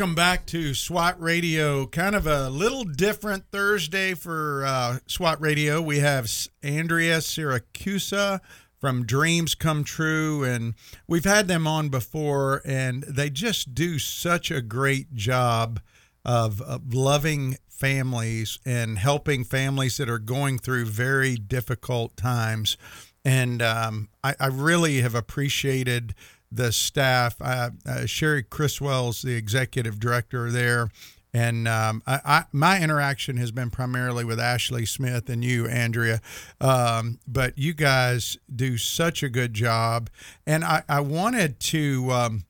Welcome 0.00 0.14
back 0.14 0.46
to 0.46 0.72
SWAT 0.72 1.20
Radio. 1.20 1.84
Kind 1.84 2.16
of 2.16 2.26
a 2.26 2.48
little 2.48 2.84
different 2.84 3.44
Thursday 3.52 4.14
for 4.14 4.64
uh, 4.64 4.96
SWAT 5.06 5.38
Radio. 5.42 5.82
We 5.82 5.98
have 5.98 6.26
Andrea 6.62 7.18
Siracusa 7.18 8.40
from 8.78 9.04
Dreams 9.04 9.54
Come 9.54 9.84
True, 9.84 10.42
and 10.42 10.72
we've 11.06 11.26
had 11.26 11.48
them 11.48 11.66
on 11.66 11.90
before, 11.90 12.62
and 12.64 13.02
they 13.02 13.28
just 13.28 13.74
do 13.74 13.98
such 13.98 14.50
a 14.50 14.62
great 14.62 15.14
job 15.14 15.80
of, 16.24 16.62
of 16.62 16.94
loving 16.94 17.58
families 17.68 18.58
and 18.64 18.96
helping 18.96 19.44
families 19.44 19.98
that 19.98 20.08
are 20.08 20.18
going 20.18 20.56
through 20.56 20.86
very 20.86 21.36
difficult 21.36 22.16
times. 22.16 22.78
And 23.22 23.60
um, 23.60 24.08
I, 24.24 24.34
I 24.40 24.46
really 24.46 25.02
have 25.02 25.14
appreciated 25.14 26.14
the 26.50 26.72
staff. 26.72 27.36
Uh, 27.40 27.70
uh, 27.86 28.06
Sherry 28.06 28.42
Criswell's 28.42 29.22
the 29.22 29.34
executive 29.34 30.00
director 30.00 30.50
there. 30.50 30.90
And 31.32 31.68
um, 31.68 32.02
I, 32.06 32.20
I, 32.24 32.44
my 32.52 32.82
interaction 32.82 33.36
has 33.36 33.52
been 33.52 33.70
primarily 33.70 34.24
with 34.24 34.40
Ashley 34.40 34.84
Smith 34.84 35.28
and 35.28 35.44
you, 35.44 35.68
Andrea. 35.68 36.20
Um, 36.60 37.20
but 37.26 37.56
you 37.56 37.72
guys 37.72 38.36
do 38.54 38.76
such 38.76 39.22
a 39.22 39.28
good 39.28 39.54
job. 39.54 40.10
And 40.46 40.64
I, 40.64 40.82
I 40.88 41.00
wanted 41.00 41.60
to 41.60 42.10
um, 42.10 42.44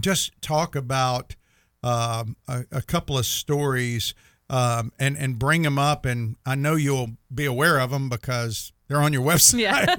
just 0.00 0.32
talk 0.40 0.74
about 0.74 1.36
um, 1.82 2.36
a, 2.48 2.64
a 2.72 2.82
couple 2.82 3.18
of 3.18 3.26
stories 3.26 4.14
um, 4.48 4.92
and, 4.98 5.16
and 5.18 5.38
bring 5.38 5.62
them 5.62 5.78
up. 5.78 6.06
And 6.06 6.36
I 6.46 6.54
know 6.54 6.76
you'll 6.76 7.16
be 7.32 7.44
aware 7.44 7.78
of 7.78 7.90
them 7.90 8.08
because 8.08 8.72
they're 8.88 9.02
on 9.02 9.12
your 9.12 9.22
website. 9.26 9.60
Yeah. 9.60 9.96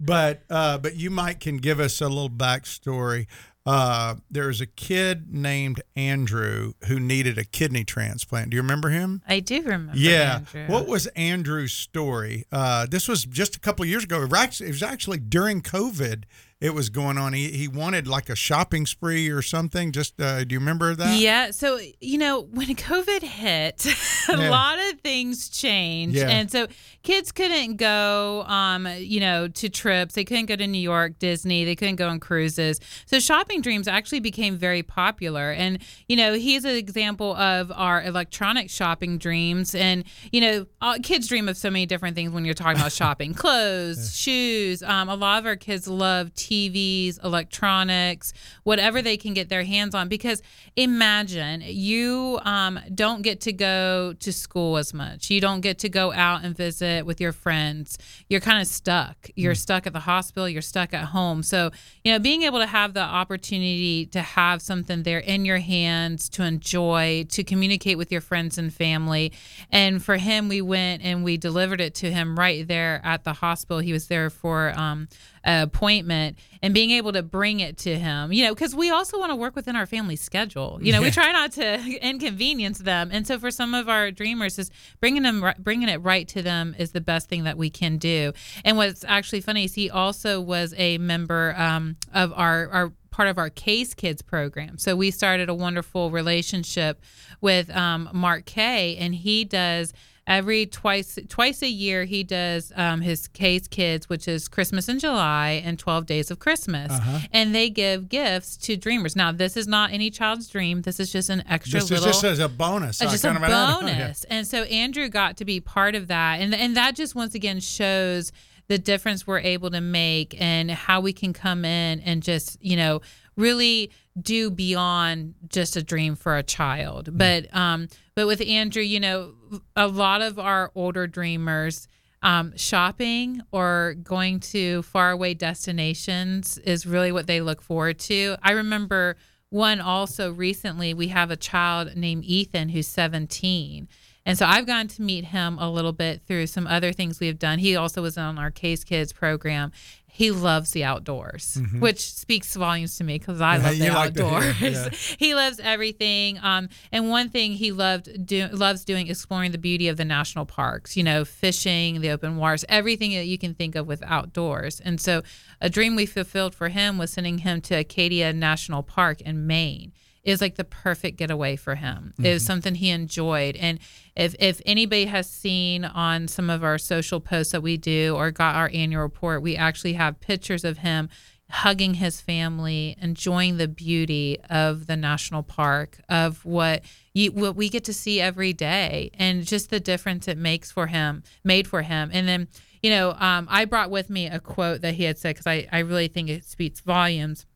But 0.00 0.42
uh, 0.50 0.78
but 0.78 0.96
you 0.96 1.10
might 1.10 1.40
can 1.40 1.58
give 1.58 1.80
us 1.80 2.00
a 2.00 2.08
little 2.08 2.30
backstory. 2.30 3.26
Uh, 3.66 4.14
there's 4.30 4.62
a 4.62 4.66
kid 4.66 5.30
named 5.30 5.82
Andrew 5.94 6.72
who 6.86 6.98
needed 6.98 7.36
a 7.36 7.44
kidney 7.44 7.84
transplant. 7.84 8.48
Do 8.48 8.54
you 8.56 8.62
remember 8.62 8.88
him? 8.88 9.20
I 9.28 9.40
do 9.40 9.60
remember. 9.60 9.92
Yeah. 9.94 10.36
Andrew. 10.36 10.66
What 10.68 10.86
was 10.86 11.06
Andrew's 11.08 11.74
story? 11.74 12.46
Uh, 12.50 12.86
this 12.86 13.06
was 13.08 13.26
just 13.26 13.56
a 13.56 13.60
couple 13.60 13.82
of 13.82 13.90
years 13.90 14.04
ago. 14.04 14.22
It 14.22 14.30
was 14.30 14.40
actually, 14.40 14.68
it 14.70 14.72
was 14.72 14.82
actually 14.82 15.18
during 15.18 15.60
COVID. 15.60 16.24
It 16.60 16.74
was 16.74 16.88
going 16.88 17.18
on. 17.18 17.34
He 17.34 17.52
he 17.52 17.68
wanted 17.68 18.08
like 18.08 18.28
a 18.28 18.34
shopping 18.34 18.84
spree 18.84 19.28
or 19.28 19.42
something. 19.42 19.92
Just 19.92 20.20
uh, 20.20 20.42
do 20.42 20.54
you 20.54 20.58
remember 20.58 20.92
that? 20.96 21.16
Yeah. 21.20 21.52
So, 21.52 21.78
you 22.00 22.18
know, 22.18 22.40
when 22.42 22.66
COVID 22.74 23.22
hit, 23.22 23.86
a 24.28 24.36
Yeah. 24.36 24.50
lot 24.50 24.76
of 24.90 24.98
things 25.00 25.48
changed. 25.48 26.16
Yeah. 26.16 26.28
And 26.28 26.50
so 26.50 26.66
kids 27.04 27.30
couldn't 27.30 27.76
go, 27.76 28.42
um, 28.48 28.88
you 28.98 29.20
know, 29.20 29.46
to 29.46 29.68
trips. 29.68 30.14
They 30.16 30.24
couldn't 30.24 30.46
go 30.46 30.56
to 30.56 30.66
New 30.66 30.80
York, 30.80 31.20
Disney. 31.20 31.64
They 31.64 31.76
couldn't 31.76 31.94
go 31.94 32.08
on 32.08 32.18
cruises. 32.18 32.80
So 33.06 33.20
shopping 33.20 33.60
dreams 33.60 33.86
actually 33.86 34.18
became 34.20 34.56
very 34.56 34.82
popular. 34.82 35.52
And, 35.52 35.78
you 36.08 36.16
know, 36.16 36.34
he's 36.34 36.64
an 36.64 36.74
example 36.74 37.36
of 37.36 37.70
our 37.70 38.02
electronic 38.02 38.68
shopping 38.68 39.18
dreams. 39.18 39.76
And, 39.76 40.02
you 40.32 40.40
know, 40.40 40.66
uh, 40.80 40.98
kids 41.04 41.28
dream 41.28 41.48
of 41.48 41.56
so 41.56 41.70
many 41.70 41.86
different 41.86 42.16
things 42.16 42.32
when 42.32 42.44
you're 42.44 42.54
talking 42.54 42.80
about 42.80 42.90
shopping 43.02 43.32
clothes, 43.32 44.16
shoes. 44.16 44.82
Um, 44.82 45.08
a 45.08 45.14
lot 45.14 45.38
of 45.38 45.46
our 45.46 45.54
kids 45.54 45.86
love 45.86 46.34
TVs, 46.48 47.22
electronics, 47.22 48.32
whatever 48.62 49.02
they 49.02 49.16
can 49.16 49.34
get 49.34 49.48
their 49.48 49.64
hands 49.64 49.94
on. 49.94 50.08
Because 50.08 50.42
imagine 50.76 51.62
you 51.64 52.38
um, 52.42 52.80
don't 52.94 53.22
get 53.22 53.40
to 53.42 53.52
go 53.52 54.14
to 54.20 54.32
school 54.32 54.78
as 54.78 54.94
much. 54.94 55.30
You 55.30 55.40
don't 55.40 55.60
get 55.60 55.78
to 55.80 55.88
go 55.88 56.12
out 56.12 56.44
and 56.44 56.56
visit 56.56 57.04
with 57.04 57.20
your 57.20 57.32
friends. 57.32 57.98
You're 58.28 58.40
kind 58.40 58.60
of 58.60 58.66
stuck. 58.66 59.28
You're 59.34 59.54
stuck 59.54 59.86
at 59.86 59.92
the 59.92 60.00
hospital. 60.00 60.48
You're 60.48 60.62
stuck 60.62 60.94
at 60.94 61.06
home. 61.06 61.42
So, 61.42 61.70
you 62.04 62.12
know, 62.12 62.18
being 62.18 62.42
able 62.42 62.60
to 62.60 62.66
have 62.66 62.94
the 62.94 63.02
opportunity 63.02 64.06
to 64.06 64.22
have 64.22 64.62
something 64.62 65.02
there 65.02 65.18
in 65.18 65.44
your 65.44 65.58
hands 65.58 66.28
to 66.30 66.44
enjoy, 66.44 67.26
to 67.30 67.44
communicate 67.44 67.98
with 67.98 68.10
your 68.10 68.20
friends 68.20 68.56
and 68.56 68.72
family. 68.72 69.32
And 69.70 70.02
for 70.02 70.16
him, 70.16 70.48
we 70.48 70.62
went 70.62 71.02
and 71.02 71.24
we 71.24 71.36
delivered 71.36 71.80
it 71.80 71.94
to 71.96 72.10
him 72.10 72.38
right 72.38 72.66
there 72.66 73.00
at 73.04 73.24
the 73.24 73.34
hospital. 73.34 73.80
He 73.80 73.92
was 73.92 74.06
there 74.06 74.30
for 74.30 74.72
um, 74.78 75.08
appointment 75.44 76.38
and 76.62 76.74
being 76.74 76.90
able 76.90 77.12
to 77.12 77.22
bring 77.22 77.60
it 77.60 77.76
to 77.78 77.98
him, 77.98 78.32
you 78.32 78.44
know, 78.44 78.54
because 78.54 78.74
we 78.74 78.90
also 78.90 79.18
want 79.18 79.30
to 79.30 79.36
work 79.36 79.54
within 79.54 79.76
our 79.76 79.86
family 79.86 80.16
schedule. 80.16 80.78
You 80.82 80.92
know, 80.92 81.00
we 81.00 81.10
try 81.10 81.32
not 81.32 81.52
to 81.52 81.98
inconvenience 82.02 82.78
them. 82.78 83.10
And 83.12 83.26
so 83.26 83.38
for 83.38 83.50
some 83.50 83.74
of 83.74 83.88
our 83.88 84.10
dreamers, 84.10 84.58
is 84.58 84.70
bringing 85.00 85.22
them, 85.22 85.44
bringing 85.58 85.88
it 85.88 85.98
right 85.98 86.26
to 86.28 86.42
them 86.42 86.74
is 86.78 86.92
the 86.92 87.00
best 87.00 87.28
thing 87.28 87.44
that 87.44 87.56
we 87.56 87.70
can 87.70 87.98
do. 87.98 88.32
And 88.64 88.76
what's 88.76 89.04
actually 89.04 89.40
funny 89.40 89.64
is 89.64 89.74
he 89.74 89.90
also 89.90 90.40
was 90.40 90.74
a 90.76 90.98
member 90.98 91.54
um, 91.56 91.96
of 92.12 92.32
our, 92.34 92.68
our 92.68 92.92
part 93.10 93.28
of 93.28 93.38
our 93.38 93.50
Case 93.50 93.94
Kids 93.94 94.22
program. 94.22 94.78
So 94.78 94.94
we 94.94 95.10
started 95.10 95.48
a 95.48 95.54
wonderful 95.54 96.10
relationship 96.10 97.02
with 97.40 97.68
um, 97.74 98.08
Mark 98.12 98.44
Kay, 98.44 98.96
and 98.96 99.14
he 99.14 99.44
does 99.44 99.92
every 100.28 100.66
twice 100.66 101.18
twice 101.28 101.62
a 101.62 101.68
year 101.68 102.04
he 102.04 102.22
does 102.22 102.70
um, 102.76 103.00
his 103.00 103.26
Case 103.28 103.66
Kids, 103.66 104.08
which 104.08 104.28
is 104.28 104.46
Christmas 104.46 104.88
in 104.88 105.00
July 105.00 105.60
and 105.64 105.78
Twelve 105.78 106.06
Days 106.06 106.30
of 106.30 106.38
Christmas, 106.38 106.92
Uh-huh. 106.92 107.18
and 107.32 107.52
they 107.54 107.70
give 107.70 108.08
gifts 108.08 108.56
to 108.58 108.76
dreamers. 108.76 109.16
Now 109.16 109.32
this 109.32 109.56
is 109.56 109.66
not 109.66 109.90
any 109.92 110.10
child's 110.10 110.46
dream. 110.48 110.82
This 110.82 111.00
is 111.00 111.10
just 111.10 111.30
an 111.30 111.42
extra 111.48 111.80
Just, 111.80 111.90
little. 111.90 112.06
just 112.06 112.22
as 112.24 112.38
a 112.38 112.48
bonus. 112.48 113.00
It's 113.00 113.10
just 113.10 113.24
a 113.24 113.30
of- 113.30 113.42
I 113.42 113.48
don't 113.48 113.80
bonus. 113.86 114.24
And 114.24 114.46
so 114.46 114.62
Andrew 114.64 115.08
got 115.08 115.38
to 115.38 115.44
be 115.44 115.58
part 115.60 115.94
of 115.94 116.06
that. 116.08 116.40
And 116.40 116.54
and 116.54 116.76
that 116.76 116.94
just 116.94 117.14
once 117.14 117.34
again 117.34 117.58
shows 117.60 118.30
the 118.68 118.78
difference 118.78 119.26
we're 119.26 119.40
able 119.40 119.70
to 119.70 119.80
make 119.80 120.40
and 120.40 120.70
how 120.70 121.00
we 121.00 121.12
can 121.12 121.32
come 121.32 121.64
in 121.64 122.00
and 122.00 122.22
just, 122.22 122.62
you 122.62 122.76
know, 122.76 123.00
really 123.36 123.90
do 124.20 124.50
beyond 124.50 125.34
just 125.48 125.76
a 125.76 125.82
dream 125.82 126.14
for 126.14 126.36
a 126.36 126.42
child. 126.42 127.16
But 127.16 127.54
um 127.54 127.88
but 128.14 128.26
with 128.26 128.40
Andrew, 128.40 128.82
you 128.82 129.00
know, 129.00 129.34
a 129.76 129.86
lot 129.86 130.22
of 130.22 130.38
our 130.38 130.70
older 130.74 131.06
dreamers 131.06 131.88
um, 132.22 132.56
shopping 132.56 133.42
or 133.52 133.94
going 134.02 134.40
to 134.40 134.82
faraway 134.82 135.34
destinations 135.34 136.58
is 136.58 136.86
really 136.86 137.12
what 137.12 137.26
they 137.26 137.40
look 137.40 137.62
forward 137.62 137.98
to. 138.00 138.36
I 138.42 138.52
remember 138.52 139.16
one 139.50 139.80
also 139.80 140.32
recently, 140.32 140.94
we 140.94 141.08
have 141.08 141.30
a 141.30 141.36
child 141.36 141.96
named 141.96 142.24
Ethan 142.24 142.68
who's 142.68 142.88
17. 142.88 143.88
And 144.28 144.38
so 144.38 144.46
I've 144.46 144.66
gotten 144.66 144.88
to 144.88 145.02
meet 145.02 145.24
him 145.24 145.58
a 145.58 145.70
little 145.70 145.92
bit 145.92 146.22
through 146.26 146.46
some 146.48 146.66
other 146.66 146.92
things 146.92 147.18
we've 147.18 147.38
done. 147.38 147.58
He 147.58 147.74
also 147.76 148.02
was 148.02 148.16
on 148.18 148.38
our 148.38 148.50
Case 148.50 148.84
Kids 148.84 149.12
program. 149.12 149.72
He 150.10 150.30
loves 150.32 150.72
the 150.72 150.82
outdoors, 150.84 151.60
which 151.78 152.00
speaks 152.12 152.54
volumes 152.56 152.96
to 152.98 153.04
me 153.04 153.18
because 153.18 153.40
I 153.40 153.58
Mm-hmm. 153.58 153.64
Love 153.66 153.78
the 153.78 153.84
you 153.84 153.92
like 153.92 154.14
to 154.14 154.28
hear, 154.28 154.38
outdoors. 154.38 154.60
yeah. 154.60 155.16
he 155.18 155.34
loves 155.34 155.60
everything. 155.60 156.38
Um, 156.42 156.68
and 156.90 157.08
one 157.08 157.28
thing 157.28 157.52
he 157.52 157.70
loved 157.72 158.26
do, 158.26 158.48
loves 158.48 158.84
doing 158.84 159.06
exploring 159.08 159.52
the 159.52 159.58
beauty 159.58 159.86
of 159.88 159.96
the 159.96 160.04
national 160.04 160.44
parks. 160.44 160.96
You 160.96 161.04
know, 161.04 161.24
fishing, 161.24 162.00
the 162.00 162.10
open 162.10 162.36
waters, 162.36 162.64
everything 162.68 163.12
that 163.12 163.26
you 163.26 163.38
can 163.38 163.54
think 163.54 163.76
of 163.76 163.86
with 163.86 164.02
outdoors. 164.02 164.80
And 164.80 165.00
so, 165.00 165.22
a 165.60 165.70
dream 165.70 165.94
we 165.96 166.04
fulfilled 166.04 166.54
for 166.54 166.68
him 166.68 166.98
was 166.98 167.12
sending 167.12 167.38
him 167.38 167.60
to 167.62 167.76
Acadia 167.76 168.32
National 168.32 168.82
Park 168.82 169.20
in 169.20 169.46
Maine. 169.46 169.92
It 170.24 170.30
was 170.30 170.40
like 170.40 170.56
the 170.56 170.64
perfect 170.64 171.16
getaway 171.16 171.56
for 171.56 171.76
him. 171.76 172.12
It 172.22 172.32
was 172.32 172.44
something 172.44 172.74
he 172.74 172.90
enjoyed. 172.90 173.56
And 173.56 173.78
if 174.14 174.34
if 174.38 174.60
anybody 174.66 175.06
has 175.06 175.28
seen 175.30 175.84
on 175.84 176.28
some 176.28 176.50
of 176.50 176.62
our 176.62 176.78
social 176.78 177.20
posts 177.20 177.52
that 177.52 177.62
we 177.62 177.76
do 177.76 178.14
or 178.16 178.30
got 178.30 178.56
our 178.56 178.70
annual 178.74 179.02
report, 179.02 179.42
we 179.42 179.56
actually 179.56 179.94
have 179.94 180.20
pictures 180.20 180.64
of 180.64 180.78
him 180.78 181.08
hugging 181.50 181.94
his 181.94 182.20
family, 182.20 182.96
enjoying 183.00 183.56
the 183.56 183.68
beauty 183.68 184.38
of 184.50 184.86
the 184.86 184.96
national 184.96 185.42
park, 185.42 185.98
of 186.08 186.44
what 186.44 186.82
you 187.14 187.32
what 187.32 187.56
we 187.56 187.68
get 187.68 187.84
to 187.84 187.94
see 187.94 188.20
every 188.20 188.52
day, 188.52 189.10
and 189.14 189.46
just 189.46 189.70
the 189.70 189.80
difference 189.80 190.28
it 190.28 190.38
makes 190.38 190.70
for 190.70 190.88
him, 190.88 191.22
made 191.44 191.66
for 191.66 191.82
him. 191.82 192.10
And 192.12 192.28
then, 192.28 192.48
you 192.82 192.90
know, 192.90 193.12
um, 193.12 193.46
I 193.50 193.64
brought 193.64 193.90
with 193.90 194.10
me 194.10 194.26
a 194.26 194.40
quote 194.40 194.82
that 194.82 194.94
he 194.94 195.04
had 195.04 195.18
said 195.18 195.36
because 195.36 195.46
I 195.46 195.66
I 195.72 195.78
really 195.80 196.08
think 196.08 196.28
it 196.28 196.44
speaks 196.44 196.80
volumes. 196.80 197.46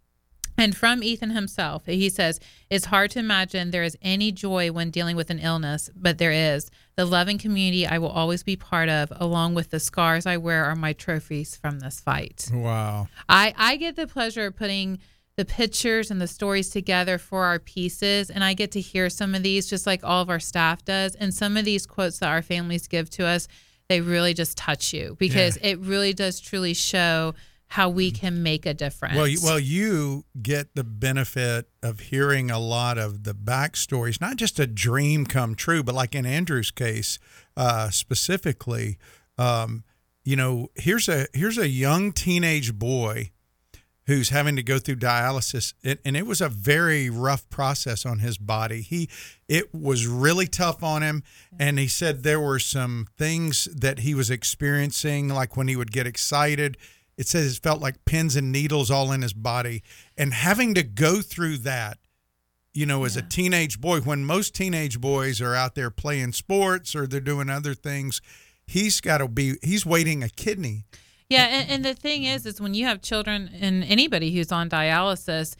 And 0.62 0.76
from 0.76 1.02
Ethan 1.02 1.30
himself, 1.30 1.86
he 1.86 2.08
says, 2.08 2.38
It's 2.70 2.84
hard 2.84 3.10
to 3.12 3.18
imagine 3.18 3.72
there 3.72 3.82
is 3.82 3.98
any 4.00 4.30
joy 4.30 4.70
when 4.70 4.90
dealing 4.90 5.16
with 5.16 5.28
an 5.28 5.40
illness, 5.40 5.90
but 5.96 6.18
there 6.18 6.30
is. 6.30 6.70
The 6.94 7.04
loving 7.04 7.36
community 7.36 7.84
I 7.84 7.98
will 7.98 8.10
always 8.10 8.44
be 8.44 8.54
part 8.54 8.88
of, 8.88 9.12
along 9.16 9.54
with 9.54 9.70
the 9.70 9.80
scars 9.80 10.24
I 10.24 10.36
wear, 10.36 10.64
are 10.64 10.76
my 10.76 10.92
trophies 10.92 11.56
from 11.56 11.80
this 11.80 11.98
fight. 11.98 12.48
Wow. 12.52 13.08
I, 13.28 13.52
I 13.56 13.76
get 13.76 13.96
the 13.96 14.06
pleasure 14.06 14.46
of 14.46 14.54
putting 14.54 15.00
the 15.34 15.44
pictures 15.44 16.12
and 16.12 16.20
the 16.20 16.28
stories 16.28 16.70
together 16.70 17.18
for 17.18 17.44
our 17.44 17.58
pieces, 17.58 18.30
and 18.30 18.44
I 18.44 18.54
get 18.54 18.70
to 18.72 18.80
hear 18.80 19.10
some 19.10 19.34
of 19.34 19.42
these 19.42 19.66
just 19.66 19.84
like 19.84 20.04
all 20.04 20.22
of 20.22 20.30
our 20.30 20.38
staff 20.38 20.84
does. 20.84 21.16
And 21.16 21.34
some 21.34 21.56
of 21.56 21.64
these 21.64 21.86
quotes 21.86 22.20
that 22.20 22.28
our 22.28 22.42
families 22.42 22.86
give 22.86 23.10
to 23.10 23.26
us, 23.26 23.48
they 23.88 24.00
really 24.00 24.32
just 24.32 24.56
touch 24.56 24.92
you 24.92 25.16
because 25.18 25.56
it 25.60 25.80
really 25.80 26.12
does 26.12 26.38
truly 26.38 26.72
show 26.72 27.34
how 27.72 27.88
we 27.88 28.10
can 28.10 28.42
make 28.42 28.66
a 28.66 28.74
difference. 28.74 29.16
Well, 29.16 29.26
you, 29.26 29.38
well, 29.42 29.58
you 29.58 30.26
get 30.42 30.74
the 30.74 30.84
benefit 30.84 31.70
of 31.82 32.00
hearing 32.00 32.50
a 32.50 32.58
lot 32.58 32.98
of 32.98 33.24
the 33.24 33.34
backstories, 33.34 34.20
not 34.20 34.36
just 34.36 34.60
a 34.60 34.66
dream 34.66 35.24
come 35.24 35.54
true, 35.54 35.82
but 35.82 35.94
like 35.94 36.14
in 36.14 36.26
Andrew's 36.26 36.70
case 36.70 37.18
uh, 37.56 37.88
specifically, 37.88 38.98
um, 39.38 39.84
you 40.22 40.36
know, 40.36 40.68
here's 40.74 41.08
a 41.08 41.26
here's 41.32 41.56
a 41.56 41.66
young 41.66 42.12
teenage 42.12 42.78
boy 42.78 43.30
who's 44.04 44.28
having 44.28 44.54
to 44.56 44.62
go 44.62 44.78
through 44.78 44.96
dialysis, 44.96 45.72
and, 45.82 45.98
and 46.04 46.14
it 46.14 46.26
was 46.26 46.42
a 46.42 46.50
very 46.50 47.08
rough 47.08 47.48
process 47.48 48.04
on 48.04 48.18
his 48.18 48.36
body. 48.36 48.82
He 48.82 49.08
it 49.48 49.74
was 49.74 50.06
really 50.06 50.46
tough 50.46 50.82
on 50.82 51.00
him, 51.00 51.22
and 51.58 51.78
he 51.78 51.88
said 51.88 52.22
there 52.22 52.38
were 52.38 52.58
some 52.58 53.06
things 53.16 53.64
that 53.74 54.00
he 54.00 54.14
was 54.14 54.28
experiencing, 54.28 55.30
like 55.30 55.56
when 55.56 55.68
he 55.68 55.76
would 55.76 55.90
get 55.90 56.06
excited 56.06 56.76
it 57.16 57.26
says 57.26 57.56
it 57.56 57.62
felt 57.62 57.80
like 57.80 58.04
pins 58.04 58.36
and 58.36 58.50
needles 58.52 58.90
all 58.90 59.12
in 59.12 59.22
his 59.22 59.32
body. 59.32 59.82
And 60.16 60.32
having 60.32 60.74
to 60.74 60.82
go 60.82 61.20
through 61.20 61.58
that 61.58 61.98
you 62.74 62.86
know 62.86 63.04
as 63.04 63.16
a 63.16 63.22
teenage 63.22 63.80
boy 63.80 64.00
when 64.00 64.24
most 64.24 64.54
teenage 64.54 64.98
boys 64.98 65.40
are 65.42 65.54
out 65.54 65.74
there 65.74 65.90
playing 65.90 66.32
sports 66.32 66.96
or 66.96 67.06
they're 67.06 67.20
doing 67.20 67.50
other 67.50 67.74
things 67.74 68.22
he's 68.66 69.00
got 69.00 69.18
to 69.18 69.28
be 69.28 69.56
he's 69.62 69.84
waiting 69.86 70.22
a 70.22 70.28
kidney. 70.28 70.84
Yeah, 71.28 71.44
and, 71.44 71.70
and 71.70 71.84
the 71.84 71.94
thing 71.94 72.24
is, 72.24 72.44
is 72.44 72.60
when 72.60 72.74
you 72.74 72.84
have 72.86 73.00
children 73.00 73.50
and 73.58 73.84
anybody 73.84 74.34
who's 74.34 74.52
on 74.52 74.68
dialysis, 74.68 75.54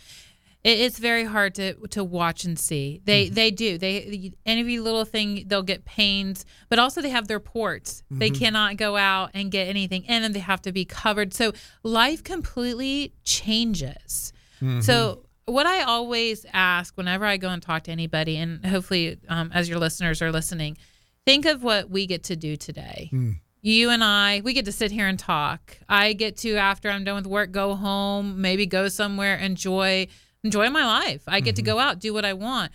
it, 0.64 0.80
it's 0.80 0.98
very 0.98 1.24
hard 1.24 1.54
to 1.56 1.74
to 1.88 2.04
watch 2.04 2.44
and 2.44 2.58
see. 2.58 3.00
They 3.04 3.26
mm-hmm. 3.26 3.34
they 3.34 3.50
do 3.50 3.78
they 3.78 4.32
every 4.46 4.78
little 4.78 5.04
thing 5.04 5.44
they'll 5.46 5.62
get 5.62 5.84
pains, 5.84 6.44
but 6.68 6.78
also 6.78 7.00
they 7.00 7.10
have 7.10 7.28
their 7.28 7.40
ports. 7.40 8.02
They 8.10 8.30
mm-hmm. 8.30 8.38
cannot 8.38 8.76
go 8.76 8.96
out 8.96 9.30
and 9.34 9.50
get 9.50 9.68
anything, 9.68 10.04
and 10.08 10.22
then 10.22 10.32
they 10.32 10.40
have 10.40 10.62
to 10.62 10.72
be 10.72 10.84
covered. 10.84 11.34
So 11.34 11.52
life 11.82 12.22
completely 12.22 13.14
changes. 13.24 14.32
Mm-hmm. 14.60 14.80
So 14.80 15.26
what 15.46 15.66
I 15.66 15.82
always 15.82 16.46
ask 16.52 16.96
whenever 16.96 17.24
I 17.24 17.36
go 17.36 17.48
and 17.48 17.60
talk 17.60 17.84
to 17.84 17.90
anybody, 17.90 18.36
and 18.36 18.64
hopefully 18.64 19.18
um, 19.28 19.50
as 19.52 19.68
your 19.68 19.78
listeners 19.78 20.22
are 20.22 20.30
listening, 20.30 20.78
think 21.26 21.44
of 21.44 21.62
what 21.62 21.90
we 21.90 22.06
get 22.06 22.24
to 22.24 22.36
do 22.36 22.56
today 22.56 23.10
mm. 23.12 23.34
you 23.60 23.90
and 23.90 24.02
I, 24.02 24.40
we 24.44 24.52
get 24.52 24.64
to 24.66 24.72
sit 24.72 24.90
here 24.90 25.06
and 25.06 25.18
talk. 25.18 25.78
I 25.88 26.12
get 26.12 26.36
to 26.38 26.54
after 26.56 26.90
I'm 26.90 27.04
done 27.04 27.16
with 27.16 27.26
work, 27.26 27.50
go 27.50 27.74
home, 27.74 28.40
maybe 28.40 28.66
go 28.66 28.88
somewhere, 28.88 29.36
enjoy 29.36 30.08
enjoy 30.44 30.70
my 30.70 30.84
life. 30.84 31.22
I 31.26 31.40
get 31.40 31.56
to 31.56 31.62
mm-hmm. 31.62 31.72
go 31.72 31.78
out, 31.78 31.98
do 31.98 32.12
what 32.12 32.24
I 32.24 32.32
want. 32.32 32.72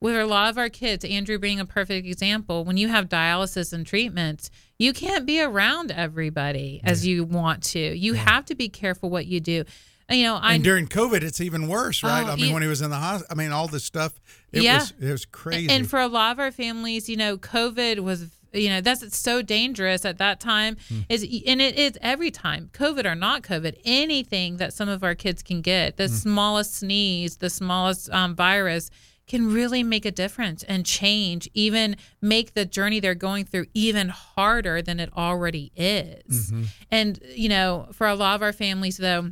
With 0.00 0.16
a 0.16 0.24
lot 0.24 0.48
of 0.48 0.56
our 0.56 0.70
kids, 0.70 1.04
Andrew 1.04 1.38
being 1.38 1.60
a 1.60 1.66
perfect 1.66 2.06
example, 2.06 2.64
when 2.64 2.78
you 2.78 2.88
have 2.88 3.08
dialysis 3.10 3.72
and 3.74 3.86
treatments, 3.86 4.50
you 4.78 4.94
can't 4.94 5.26
be 5.26 5.42
around 5.42 5.90
everybody 5.90 6.80
as 6.84 7.06
you 7.06 7.22
want 7.24 7.62
to. 7.64 7.78
You 7.78 8.14
have 8.14 8.46
to 8.46 8.54
be 8.54 8.70
careful 8.70 9.10
what 9.10 9.26
you 9.26 9.40
do. 9.40 9.64
You 10.08 10.22
know, 10.24 10.36
I 10.36 10.54
and 10.54 10.64
during 10.64 10.88
covid 10.88 11.22
it's 11.22 11.40
even 11.40 11.68
worse 11.68 12.02
right 12.02 12.24
Oh, 12.26 12.32
i 12.32 12.34
mean 12.34 12.46
you- 12.46 12.52
when 12.52 12.62
he 12.62 12.68
was 12.68 12.80
in 12.80 12.90
the 12.90 12.96
hospital 12.96 13.28
i 13.30 13.40
mean 13.40 13.52
all 13.52 13.68
this 13.68 13.84
stuff 13.84 14.12
it 14.50 14.62
Yeah. 14.62 14.78
was 14.80 14.92
it 14.98 15.12
was 15.12 15.24
crazy 15.24 15.70
And 15.70 15.88
for 15.88 16.00
a 16.00 16.08
lot 16.08 16.32
of 16.32 16.40
our 16.40 16.50
families, 16.50 17.08
you 17.08 17.16
know, 17.16 17.36
COVID 17.38 18.00
was, 18.00 18.26
you 18.52 18.68
know, 18.68 18.80
that's 18.80 19.16
so 19.16 19.42
dangerous 19.42 20.04
at 20.04 20.18
that 20.18 20.40
time. 20.40 20.76
Hmm. 20.88 21.00
Is 21.08 21.22
and 21.46 21.60
it 21.60 21.78
is 21.78 21.98
every 22.00 22.30
time, 22.30 22.70
COVID 22.72 23.04
or 23.04 23.14
not 23.14 23.42
COVID, 23.42 23.78
anything 23.84 24.56
that 24.58 24.72
some 24.72 24.88
of 24.88 25.02
our 25.04 25.14
kids 25.14 25.42
can 25.42 25.60
get, 25.62 25.96
the 25.96 26.08
smallest 26.08 26.76
sneeze, 26.76 27.36
the 27.36 27.50
smallest 27.50 28.10
um, 28.10 28.34
virus, 28.34 28.90
can 29.26 29.52
really 29.52 29.84
make 29.84 30.04
a 30.04 30.10
difference 30.10 30.64
and 30.64 30.84
change, 30.84 31.48
even 31.54 31.96
make 32.20 32.54
the 32.54 32.64
journey 32.64 32.98
they're 32.98 33.14
going 33.14 33.44
through 33.44 33.66
even 33.74 34.08
harder 34.08 34.82
than 34.82 34.98
it 34.98 35.08
already 35.16 35.70
is. 35.76 36.50
Mm-hmm. 36.50 36.62
And 36.90 37.20
you 37.34 37.48
know, 37.48 37.88
for 37.92 38.06
a 38.06 38.14
lot 38.14 38.34
of 38.34 38.42
our 38.42 38.52
families, 38.52 38.96
though 38.96 39.30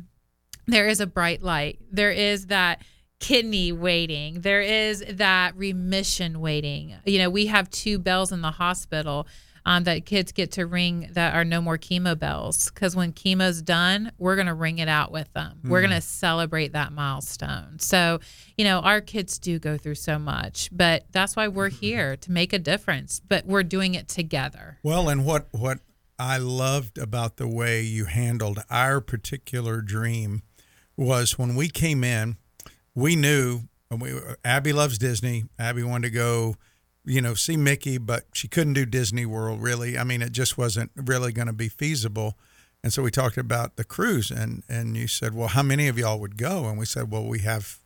there 0.67 0.87
is 0.87 0.99
a 0.99 1.07
bright 1.07 1.41
light. 1.41 1.79
There 1.91 2.11
is 2.11 2.47
that 2.47 2.81
kidney 3.19 3.71
waiting. 3.71 4.41
There 4.41 4.61
is 4.61 5.03
that 5.09 5.55
remission 5.55 6.39
waiting. 6.39 6.95
You 7.05 7.19
know, 7.19 7.29
we 7.29 7.47
have 7.47 7.69
two 7.69 7.99
bells 7.99 8.31
in 8.31 8.41
the 8.41 8.51
hospital 8.51 9.27
um, 9.65 9.83
that 9.83 10.05
kids 10.05 10.31
get 10.31 10.53
to 10.53 10.65
ring 10.65 11.09
that 11.11 11.35
are 11.35 11.45
no 11.45 11.61
more 11.61 11.77
chemo 11.77 12.17
bells 12.17 12.71
because 12.71 12.95
when 12.95 13.13
chemo's 13.13 13.61
done, 13.61 14.11
we're 14.17 14.35
going 14.35 14.47
to 14.47 14.53
ring 14.53 14.79
it 14.79 14.87
out 14.87 15.11
with 15.11 15.31
them. 15.33 15.59
We're 15.63 15.81
going 15.81 15.93
to 15.93 16.01
celebrate 16.01 16.73
that 16.73 16.91
milestone. 16.91 17.77
So, 17.79 18.19
you 18.57 18.65
know, 18.65 18.79
our 18.79 19.01
kids 19.01 19.37
do 19.37 19.59
go 19.59 19.77
through 19.77 19.95
so 19.95 20.17
much, 20.17 20.69
but 20.71 21.05
that's 21.11 21.35
why 21.35 21.49
we're 21.49 21.69
here 21.69 22.15
to 22.17 22.31
make 22.31 22.51
a 22.53 22.59
difference, 22.59 23.19
but 23.19 23.45
we're 23.45 23.63
doing 23.63 23.93
it 23.93 24.07
together. 24.07 24.79
Well, 24.81 25.09
and 25.09 25.25
what 25.25 25.49
what 25.51 25.79
I 26.17 26.37
loved 26.37 26.97
about 26.97 27.37
the 27.37 27.47
way 27.47 27.81
you 27.81 28.05
handled 28.05 28.63
our 28.69 29.01
particular 29.01 29.81
dream 29.81 30.41
was 30.97 31.37
when 31.37 31.55
we 31.55 31.69
came 31.69 32.03
in, 32.03 32.37
we 32.99 33.15
knew 33.15 33.61
and 33.89 34.01
we 34.01 34.13
Abby 34.43 34.73
loves 34.73 34.97
Disney. 34.97 35.45
Abby 35.57 35.83
wanted 35.83 36.09
to 36.09 36.13
go, 36.13 36.55
you 37.05 37.21
know, 37.21 37.33
see 37.33 37.57
Mickey, 37.57 37.97
but 37.97 38.25
she 38.33 38.47
couldn't 38.47 38.73
do 38.73 38.85
Disney 38.85 39.25
World 39.25 39.61
really. 39.61 39.97
I 39.97 40.03
mean, 40.03 40.21
it 40.21 40.31
just 40.31 40.57
wasn't 40.57 40.91
really 40.95 41.31
going 41.31 41.47
to 41.47 41.53
be 41.53 41.69
feasible. 41.69 42.37
And 42.83 42.93
so 42.93 43.03
we 43.03 43.11
talked 43.11 43.37
about 43.37 43.75
the 43.75 43.83
cruise 43.83 44.31
and 44.31 44.63
and 44.69 44.95
you 44.95 45.07
said, 45.07 45.33
"Well, 45.33 45.49
how 45.49 45.63
many 45.63 45.87
of 45.87 45.97
y'all 45.97 46.19
would 46.19 46.37
go?" 46.37 46.67
And 46.69 46.77
we 46.77 46.85
said, 46.85 47.11
"Well, 47.11 47.25
we 47.25 47.39
have 47.39 47.79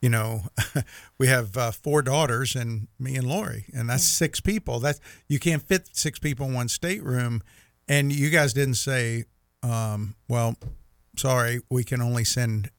you 0.00 0.10
know, 0.10 0.42
we 1.18 1.26
have 1.26 1.56
uh, 1.56 1.70
four 1.70 2.02
daughters 2.02 2.54
and 2.54 2.88
me 2.98 3.16
and 3.16 3.26
Lori, 3.26 3.64
and 3.74 3.88
that's 3.88 4.04
six 4.04 4.40
people. 4.40 4.78
That's 4.78 5.00
you 5.28 5.38
can't 5.38 5.62
fit 5.62 5.88
six 5.92 6.18
people 6.18 6.46
in 6.46 6.54
one 6.54 6.68
stateroom. 6.68 7.42
And 7.88 8.12
you 8.12 8.30
guys 8.30 8.52
didn't 8.52 8.74
say, 8.74 9.24
um, 9.62 10.16
well, 10.28 10.56
sorry, 11.16 11.60
we 11.70 11.84
can 11.84 12.02
only 12.02 12.24
send 12.24 12.70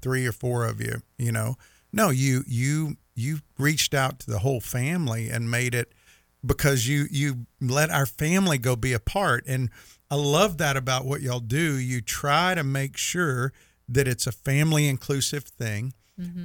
three 0.00 0.26
or 0.26 0.32
four 0.32 0.64
of 0.64 0.80
you. 0.80 1.02
You 1.18 1.32
know, 1.32 1.56
no, 1.92 2.10
you 2.10 2.44
you 2.46 2.96
you 3.14 3.40
reached 3.58 3.94
out 3.94 4.20
to 4.20 4.30
the 4.30 4.38
whole 4.40 4.60
family 4.60 5.28
and 5.28 5.50
made 5.50 5.74
it 5.74 5.92
because 6.44 6.88
you 6.88 7.06
you 7.10 7.46
let 7.60 7.90
our 7.90 8.06
family 8.06 8.58
go 8.58 8.76
be 8.76 8.92
a 8.92 9.00
part 9.00 9.44
and 9.46 9.70
I 10.10 10.16
love 10.16 10.58
that 10.58 10.76
about 10.76 11.04
what 11.06 11.20
y'all 11.20 11.38
do. 11.38 11.78
You 11.78 12.00
try 12.00 12.54
to 12.56 12.64
make 12.64 12.96
sure 12.96 13.52
that 13.88 14.08
it's 14.08 14.26
a 14.26 14.32
family 14.32 14.88
inclusive 14.88 15.44
thing. 15.44 15.94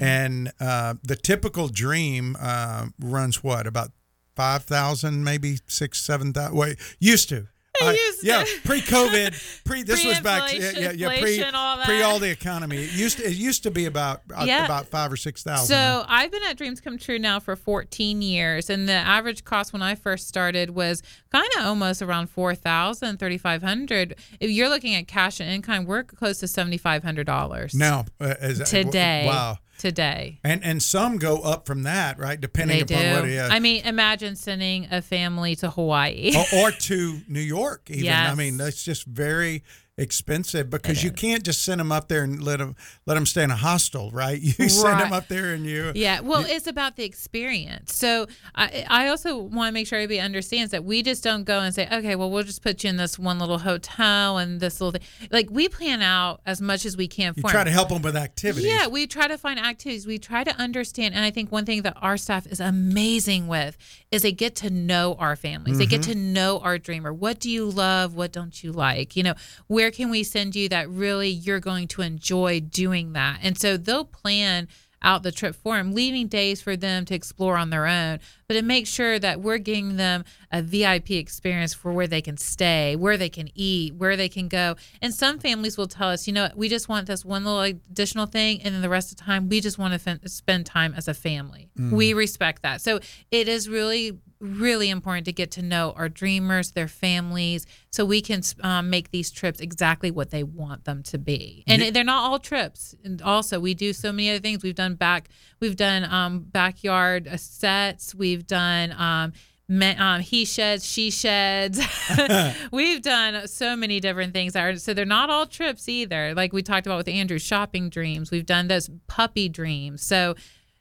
And 0.02 0.52
uh, 0.60 0.94
the 1.04 1.16
typical 1.16 1.68
dream 1.68 2.38
uh, 2.40 2.88
runs 3.00 3.44
what 3.44 3.68
about 3.68 3.92
five 4.36 4.64
thousand, 4.64 5.24
maybe 5.24 5.58
six, 5.68 6.00
seven 6.00 6.32
thousand. 6.32 6.56
Wait, 6.56 6.78
used 7.00 7.28
to. 7.30 7.48
I- 7.82 7.92
used 7.94 8.24
yeah, 8.24 8.44
pre-COVID, 8.64 9.64
pre. 9.66 9.84
This 9.84 10.06
was 10.06 10.20
back. 10.20 10.54
Yeah, 10.54 10.72
yeah, 10.76 10.92
yeah. 10.92 11.20
pre 11.20 11.44
all 11.44 11.78
that. 11.78 11.86
pre 11.86 12.02
all 12.02 12.20
the 12.20 12.30
economy. 12.30 12.78
It 12.78 12.94
used 12.94 13.18
to. 13.18 13.26
It 13.26 13.34
used 13.36 13.64
to 13.64 13.72
be 13.72 13.86
about 13.86 14.22
uh, 14.36 14.44
Yeah. 14.48 14.66
about 14.66 14.88
five 14.88 15.12
or 15.12 15.18
six 15.18 15.44
thousand. 15.44 15.68
So 15.68 16.06
I've 16.08 16.32
been 16.32 16.44
at 16.44 16.58
Dreams 16.58 16.80
Come 16.82 16.98
True 16.98 17.20
now 17.20 17.40
for 17.40 17.56
14 17.56 18.22
years, 18.22 18.70
and 18.70 18.88
the 18.88 18.94
average 18.94 19.44
cost 19.44 19.74
when 19.74 19.82
I 19.82 19.96
first 19.96 20.28
started 20.28 20.72
was 20.72 21.02
kind 21.32 21.48
of 21.60 21.66
almost 21.66 22.02
around 22.02 22.30
4,000, 22.30 23.18
3,500. 23.20 24.16
If 24.40 24.50
you're 24.52 24.70
looking 24.70 24.96
at 24.96 25.08
cash 25.08 25.40
and 25.40 25.50
in 25.50 25.62
kind, 25.62 25.86
we're 25.88 26.04
close 26.04 26.40
to 26.40 26.46
$7,500 26.48 27.76
now, 27.76 28.06
uh, 28.20 28.36
is 28.42 28.60
that- 28.60 28.68
today. 28.68 29.26
Wow. 29.28 29.58
Today. 29.78 30.40
And 30.44 30.64
and 30.64 30.82
some 30.82 31.18
go 31.18 31.40
up 31.42 31.66
from 31.66 31.84
that, 31.84 32.18
right? 32.18 32.40
Depending 32.40 32.78
They 32.86 32.94
upon 32.96 33.04
do. 33.04 33.12
what 33.14 33.26
it 33.26 33.32
is. 33.34 33.50
I 33.52 33.60
mean, 33.60 33.84
imagine 33.86 34.36
sending 34.36 34.88
a 34.92 35.02
family 35.02 35.56
to 35.58 35.70
Hawaii. 35.70 36.34
or, 36.36 36.60
or 36.60 36.72
to 36.72 37.20
New 37.28 37.40
York, 37.42 37.90
even. 37.90 38.12
I 38.14 38.36
mean, 38.36 38.58
that's 38.58 38.84
just 38.84 39.06
very 39.06 39.64
expensive 39.98 40.70
because 40.70 41.04
you 41.04 41.12
can't 41.12 41.44
just 41.44 41.64
send 41.64 41.80
them 41.80 41.92
up 41.92 42.10
there 42.10 42.24
and 42.24 42.44
let 42.44 42.60
them 42.60 42.76
let 43.06 43.14
them 43.16 43.26
stay 43.26 43.44
in 43.44 43.52
a 43.52 43.56
hostel, 43.56 44.12
right? 44.12 44.40
You 44.66 44.70
send 44.70 45.00
them 45.00 45.14
up 45.14 45.28
there 45.28 45.54
and 45.54 45.66
you. 45.66 45.92
Yeah, 45.96 46.20
well, 46.22 46.44
it's 46.48 46.68
about 46.68 46.96
the 46.96 47.04
experience. 47.04 47.96
So 47.96 48.28
I, 48.56 48.86
I 48.90 49.08
also 49.10 49.38
want 49.38 49.70
to 49.70 49.74
make 49.74 49.88
sure 49.88 49.98
everybody 50.00 50.20
understands 50.20 50.72
that 50.72 50.84
we 50.84 51.02
just 51.04 51.24
don't 51.24 51.44
go 51.44 51.60
and 51.60 51.74
say, 51.74 51.88
okay, 51.92 52.16
well, 52.16 52.30
we'll 52.32 52.44
just 52.44 52.62
put 52.62 52.84
you 52.84 52.90
in 52.90 52.98
this 52.98 53.18
one 53.20 53.40
little 53.40 53.58
hotel 53.60 54.38
and 54.38 54.60
this 54.60 54.80
little 54.82 54.92
thing. 55.00 55.30
Like 55.32 55.48
we 55.50 55.68
plan 55.70 56.02
out 56.02 56.42
as 56.46 56.62
much 56.62 56.86
as 56.86 56.96
we 56.98 57.08
can 57.08 57.34
You 57.36 57.42
for 57.42 57.50
try 57.50 57.62
'em. 57.62 57.66
to 57.68 57.72
help 57.72 57.90
them 57.90 58.02
with 58.02 58.16
activities. 58.16 58.66
Yeah, 58.66 58.88
we 58.88 59.08
try 59.08 59.28
to 59.28 59.38
find 59.38 59.60
activities. 59.60 60.06
We 60.08 60.18
try 60.20 60.44
to 60.44 60.56
understand. 60.58 61.16
And 61.16 61.24
I 61.24 61.32
think 61.32 61.52
one 61.52 61.66
thing 61.66 61.82
that 61.84 61.98
our 62.02 62.18
staff 62.18 62.46
is 62.48 62.60
amazing 62.60 63.48
with 63.48 63.78
is 64.12 64.22
they 64.24 64.32
get 64.32 64.56
to 64.58 64.70
know 64.70 65.16
our 65.20 65.36
families. 65.36 65.78
They 65.78 65.86
get 65.86 65.96
Mm-hmm. 65.96 66.12
to 66.12 66.18
know 66.18 66.60
our 66.60 66.78
dreamer. 66.78 67.14
What 67.14 67.40
do 67.40 67.50
you 67.50 67.66
love? 67.70 68.16
What 68.16 68.32
don't 68.34 68.62
you 68.64 68.72
like? 68.74 69.16
You 69.16 69.24
know, 69.24 69.34
where 69.68 69.85
can 69.92 70.10
we 70.10 70.24
send 70.24 70.56
you 70.56 70.70
that 70.70 70.90
really 70.90 71.30
you're 71.30 71.60
going 71.60 71.88
to 71.90 72.02
enjoy 72.02 72.60
doing 72.60 73.14
that? 73.14 73.40
And 73.42 73.58
so 73.58 73.78
they'll 73.78 74.06
plan 74.06 74.68
out 75.06 75.24
the 75.24 75.32
trip 75.32 75.56
for 75.56 75.78
them, 75.78 75.94
leaving 75.94 76.28
days 76.28 76.62
for 76.62 76.76
them 76.76 77.06
to 77.06 77.14
explore 77.14 77.58
on 77.58 77.70
their 77.70 77.86
own, 77.86 78.20
but 78.48 78.56
to 78.56 78.62
make 78.64 78.88
sure 78.88 79.20
that 79.20 79.40
we're 79.40 79.60
giving 79.60 79.98
them 79.98 80.26
a 80.52 80.62
VIP 80.62 81.12
experience 81.12 81.74
for 81.74 81.94
where 81.94 82.08
they 82.08 82.22
can 82.22 82.38
stay, 82.38 82.96
where 82.96 83.16
they 83.16 83.30
can 83.30 83.50
eat, 83.54 83.94
where 83.94 84.18
they 84.18 84.28
can 84.28 84.48
go. 84.48 84.76
And 85.02 85.14
some 85.14 85.38
families 85.38 85.78
will 85.78 85.88
tell 85.88 86.10
us, 86.10 86.28
you 86.28 86.34
know, 86.34 86.50
we 86.56 86.68
just 86.68 86.90
want 86.90 87.06
this 87.06 87.24
one 87.24 87.46
little 87.46 87.62
additional 87.62 88.26
thing, 88.26 88.62
and 88.64 88.74
then 88.74 88.82
the 88.82 88.90
rest 88.90 89.12
of 89.12 89.18
the 89.18 89.24
time 89.24 89.48
we 89.48 89.62
just 89.62 89.78
want 89.78 89.94
to 89.94 90.00
fin- 90.00 90.28
spend 90.28 90.66
time 90.66 90.94
as 90.96 91.08
a 91.08 91.14
family. 91.14 91.70
Mm. 91.78 91.92
We 91.92 92.14
respect 92.14 92.64
that. 92.64 92.82
So 92.82 93.00
it 93.30 93.48
is 93.48 93.70
really 93.70 94.18
really 94.40 94.90
important 94.90 95.26
to 95.26 95.34
get 95.34 95.52
to 95.52 95.62
know 95.62 95.94
our 95.96 96.10
dreamers, 96.10 96.72
their 96.72 96.88
families, 96.88 97.66
so 97.90 98.06
we 98.06 98.22
can 98.22 98.42
um, 98.62 98.90
make 98.90 99.12
these 99.12 99.32
trips 99.32 99.60
exactly 99.60 100.12
what 100.12 100.32
they 100.32 100.44
want 100.44 100.86
them 100.86 101.04
to 101.04 101.18
be. 101.18 101.64
And 101.68 101.96
they're 101.96 102.04
not 102.04 102.30
all 102.30 102.40
trips. 102.40 102.96
And 103.04 103.22
also, 103.22 103.60
we 103.60 103.74
do 103.74 103.94
so 103.94 104.12
many 104.12 104.30
other 104.30 104.40
things. 104.40 104.64
We've 104.64 104.76
done 104.76 104.96
back, 104.96 105.30
we've 105.60 105.76
done 105.76 106.06
um, 106.06 106.40
backyard 106.40 107.28
uh, 107.28 107.38
sets. 107.38 108.14
We've 108.14 108.46
done. 108.46 108.94
Um, 108.98 109.34
um, 109.68 110.22
he 110.22 110.46
sheds, 110.46 110.86
she 110.86 111.10
sheds. 111.10 111.82
We've 112.72 113.02
done 113.02 113.48
so 113.48 113.76
many 113.76 114.00
different 114.00 114.34
things. 114.34 114.54
That 114.54 114.64
are, 114.64 114.76
so 114.78 114.94
they're 114.94 115.06
not 115.06 115.32
all 115.32 115.48
trips 115.48 115.90
either. 115.90 116.36
Like 116.36 116.54
we 116.54 116.62
talked 116.62 116.86
about 116.86 116.98
with 116.98 117.08
Andrew, 117.08 117.40
shopping 117.40 117.90
dreams. 117.90 118.30
We've 118.30 118.46
done 118.46 118.68
those 118.68 118.90
puppy 119.08 119.50
dreams. 119.50 120.04
So 120.04 120.36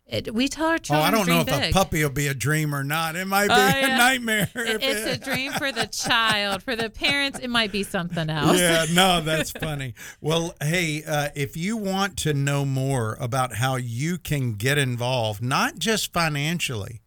it, 0.07 0.35
we 0.35 0.49
tell 0.49 0.67
our 0.67 0.79
children. 0.79 1.03
Oh. 1.03 1.07
I 1.09 1.11
don't 1.11 1.27
know 1.27 1.41
if 1.41 1.47
dream 1.47 1.63
a 1.63 1.73
puppy 1.73 2.03
will 2.03 2.11
be 2.11 2.27
a 2.27 2.35
dream 2.35 2.75
or 2.75 2.85
not. 2.85 3.17
It 3.17 3.25
might 3.27 3.49
be 3.49 3.55
Oh, 3.55 3.57
a 3.57 3.89
nightmare. 3.97 4.51
It- 4.55 4.83
It's 4.83 5.07
a 5.07 5.19
dream 5.19 5.53
for 5.53 5.73
the 5.73 5.87
child. 5.87 6.63
For 6.63 6.77
the 6.77 6.91
parents, 6.91 7.39
it 7.39 7.49
might 7.49 7.73
be 7.73 7.83
something 7.83 8.29
else. 8.31 8.59
yeah, 8.59 8.85
no, 8.93 9.21
that's 9.25 9.51
funny. 9.51 9.95
Well, 10.21 10.55
hey, 10.63 11.03
uh, 11.05 11.29
if 11.35 11.57
you 11.57 11.77
want 11.79 12.17
to 12.19 12.35
know 12.35 12.65
more 12.65 13.17
about 13.19 13.55
how 13.57 13.77
you 13.77 14.19
can 14.19 14.53
get 14.55 14.77
involved, 14.77 15.43
not 15.43 15.79
just 15.79 16.13
financially, 16.13 17.01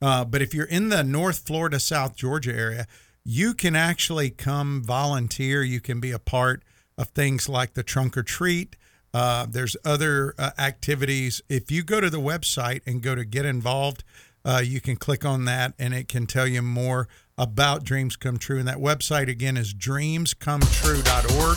uh, 0.00 0.24
but 0.24 0.40
if 0.40 0.54
you're 0.54 0.66
in 0.66 0.88
the 0.90 1.02
North 1.02 1.38
Florida, 1.46 1.80
South 1.80 2.14
Georgia 2.16 2.54
area, 2.54 2.86
you 3.24 3.54
can 3.54 3.74
actually 3.74 4.30
come 4.30 4.84
volunteer. 4.84 5.64
You 5.64 5.80
can 5.80 5.98
be 5.98 6.12
a 6.12 6.18
part 6.20 6.62
of 6.96 7.08
things 7.08 7.48
like 7.48 7.74
the 7.74 7.82
trunk 7.82 8.16
or 8.16 8.22
treat. 8.22 8.76
Uh, 9.16 9.46
there's 9.48 9.78
other 9.82 10.34
uh, 10.38 10.50
activities. 10.58 11.40
If 11.48 11.70
you 11.70 11.82
go 11.82 12.02
to 12.02 12.10
the 12.10 12.20
website 12.20 12.82
and 12.84 13.00
go 13.00 13.14
to 13.14 13.24
get 13.24 13.46
involved, 13.46 14.04
uh, 14.44 14.60
you 14.62 14.78
can 14.78 14.96
click 14.96 15.24
on 15.24 15.46
that 15.46 15.72
and 15.78 15.94
it 15.94 16.06
can 16.06 16.26
tell 16.26 16.46
you 16.46 16.60
more 16.60 17.08
about 17.38 17.82
Dreams 17.82 18.14
Come 18.14 18.36
True. 18.36 18.58
And 18.58 18.68
that 18.68 18.76
website 18.76 19.30
again 19.30 19.56
is 19.56 19.72
dreamscometrue.org. 19.72 21.56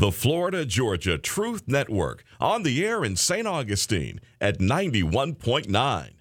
The 0.00 0.12
Florida 0.12 0.64
Georgia 0.64 1.18
Truth 1.18 1.64
Network 1.66 2.22
on 2.38 2.62
the 2.62 2.86
air 2.86 3.04
in 3.04 3.16
St. 3.16 3.48
Augustine 3.48 4.20
at 4.40 4.60
91.9. 4.60 6.12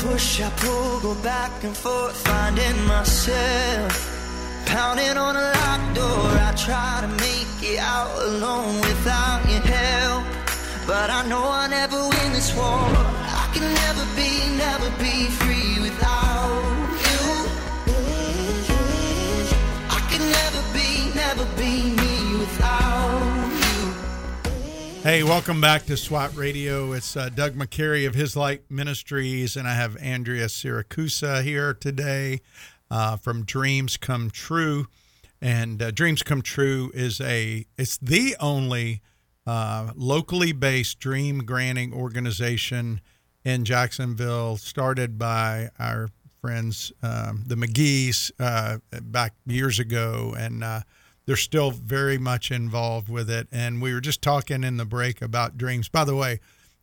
Push, 0.00 0.40
I 0.40 0.50
pull, 0.56 0.98
go 0.98 1.14
back 1.22 1.52
and 1.62 1.76
forth, 1.76 2.16
finding 2.26 2.84
myself. 2.86 4.64
Pounding 4.66 5.16
on 5.16 5.36
a 5.36 5.52
locked 5.62 5.94
door, 5.94 6.26
I 6.42 6.52
try 6.56 6.98
to 7.02 7.08
make 7.22 7.46
it 7.62 7.78
out 7.78 8.20
alone 8.20 8.80
without 8.80 9.48
your 9.48 9.60
help. 9.60 10.24
But 10.88 11.10
I 11.10 11.24
know 11.28 11.44
I 11.48 11.68
never 11.68 12.00
win 12.02 12.32
this 12.32 12.52
war. 12.56 12.64
I 12.66 13.48
can 13.54 13.62
never 13.62 14.04
be, 14.16 14.56
never 14.58 14.90
be 14.98 15.26
free 15.38 15.80
without 15.80 16.25
Hey, 25.02 25.22
welcome 25.22 25.60
back 25.60 25.86
to 25.86 25.96
SWAT 25.96 26.36
Radio. 26.36 26.92
It's 26.92 27.16
uh, 27.16 27.28
Doug 27.28 27.54
McCary 27.54 28.06
of 28.06 28.14
His 28.14 28.36
Light 28.36 28.62
Ministries, 28.68 29.56
and 29.56 29.68
I 29.68 29.74
have 29.74 29.96
Andrea 29.98 30.46
Siracusa 30.46 31.44
here 31.44 31.74
today. 31.74 32.40
uh, 32.90 33.16
from 33.16 33.44
Dreams 33.44 33.96
Come 33.96 34.30
True, 34.30 34.86
and 35.40 35.82
uh, 35.82 35.90
Dreams 35.90 36.22
Come 36.22 36.42
True 36.42 36.90
is 36.94 37.20
a 37.20 37.66
it's 37.76 37.98
the 37.98 38.36
only 38.40 39.02
uh, 39.46 39.92
locally 39.94 40.52
based 40.52 40.98
dream 40.98 41.40
granting 41.40 41.92
organization 41.92 43.00
in 43.44 43.64
Jacksonville, 43.64 44.56
started 44.56 45.18
by 45.18 45.70
our 45.78 46.08
friends, 46.40 46.92
um, 47.02 47.44
the 47.46 47.54
McGehee's, 47.54 48.32
uh, 48.38 48.78
back 49.02 49.34
years 49.46 49.78
ago, 49.78 50.34
and 50.36 50.64
uh, 50.64 50.80
they're 51.26 51.36
still 51.36 51.70
very 51.70 52.18
much 52.18 52.50
involved 52.50 53.08
with 53.08 53.28
it. 53.28 53.48
And 53.50 53.82
we 53.82 53.92
were 53.92 54.00
just 54.00 54.22
talking 54.22 54.64
in 54.64 54.76
the 54.76 54.84
break 54.84 55.20
about 55.20 55.58
dreams. 55.58 55.88
By 55.88 56.04
the 56.04 56.16
way, 56.16 56.40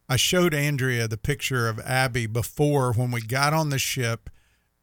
I 0.10 0.18
showed 0.18 0.54
Andrea 0.54 1.08
the 1.08 1.18
picture 1.18 1.68
of 1.68 1.80
Abby 1.80 2.28
before 2.28 2.94
when 2.94 3.12
we 3.12 3.22
got 3.22 3.54
on 3.54 3.70
the 3.70 3.80
ship 3.80 4.30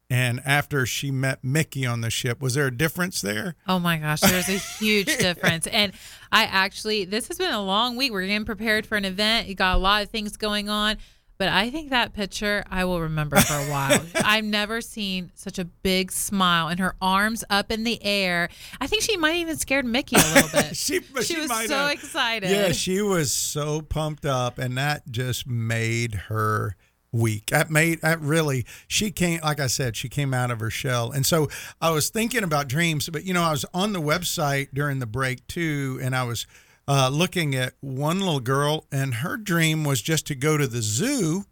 and 0.09 0.41
after 0.43 0.85
she 0.85 1.09
met 1.09 1.43
Mickey 1.43 1.85
on 1.85 2.01
the 2.01 2.09
ship. 2.09 2.41
Was 2.41 2.55
there 2.55 2.67
a 2.67 2.75
difference 2.75 3.21
there? 3.21 3.55
Oh 3.67 3.79
my 3.79 3.97
gosh, 3.97 4.19
there's 4.19 4.49
a 4.49 4.57
huge 4.57 5.05
difference. 5.19 5.67
And 5.67 5.93
I 6.31 6.43
actually, 6.43 7.05
this 7.05 7.29
has 7.29 7.37
been 7.37 7.53
a 7.53 7.63
long 7.63 7.95
week. 7.95 8.11
We're 8.11 8.27
getting 8.27 8.43
prepared 8.43 8.85
for 8.85 8.97
an 8.97 9.05
event. 9.05 9.47
You 9.47 9.55
got 9.55 9.75
a 9.75 9.79
lot 9.79 10.03
of 10.03 10.09
things 10.09 10.35
going 10.35 10.67
on. 10.67 10.97
But 11.41 11.49
I 11.49 11.71
think 11.71 11.89
that 11.89 12.13
picture 12.13 12.63
I 12.69 12.85
will 12.85 13.01
remember 13.01 13.37
for 13.37 13.55
a 13.55 13.65
while. 13.65 13.99
I've 14.23 14.45
never 14.45 14.79
seen 14.79 15.31
such 15.33 15.57
a 15.57 15.65
big 15.65 16.11
smile 16.11 16.67
and 16.67 16.79
her 16.79 16.95
arms 17.01 17.43
up 17.49 17.71
in 17.71 17.83
the 17.83 17.97
air. 18.05 18.49
I 18.79 18.85
think 18.85 19.01
she 19.01 19.17
might 19.17 19.37
even 19.37 19.57
scared 19.57 19.83
Mickey 19.87 20.17
a 20.17 20.33
little 20.35 20.49
bit. 20.53 20.65
she, 20.77 20.99
she, 20.99 21.23
she 21.23 21.39
was 21.39 21.49
so 21.49 21.77
have. 21.77 21.93
excited. 21.93 22.51
Yeah, 22.51 22.73
she 22.73 23.01
was 23.01 23.33
so 23.33 23.81
pumped 23.81 24.23
up, 24.23 24.59
and 24.59 24.77
that 24.77 25.09
just 25.09 25.47
made 25.47 26.13
her 26.13 26.75
week. 27.11 27.47
That 27.47 27.71
made 27.71 28.01
that 28.01 28.21
really. 28.21 28.67
She 28.87 29.09
came, 29.09 29.39
like 29.41 29.59
I 29.59 29.65
said, 29.65 29.95
she 29.95 30.09
came 30.09 30.35
out 30.35 30.51
of 30.51 30.59
her 30.59 30.69
shell. 30.69 31.11
And 31.11 31.25
so 31.25 31.49
I 31.81 31.89
was 31.89 32.11
thinking 32.11 32.43
about 32.43 32.67
dreams, 32.67 33.09
but 33.09 33.23
you 33.25 33.33
know, 33.33 33.41
I 33.41 33.49
was 33.49 33.65
on 33.73 33.93
the 33.93 34.01
website 34.01 34.67
during 34.75 34.99
the 34.99 35.07
break 35.07 35.47
too, 35.47 35.99
and 36.03 36.15
I 36.15 36.23
was 36.23 36.45
uh, 36.87 37.09
looking 37.11 37.55
at 37.55 37.73
one 37.79 38.19
little 38.19 38.39
girl, 38.39 38.85
and 38.91 39.15
her 39.15 39.37
dream 39.37 39.83
was 39.83 40.01
just 40.01 40.27
to 40.27 40.35
go 40.35 40.57
to 40.57 40.67
the 40.67 40.81
zoo, 40.81 41.45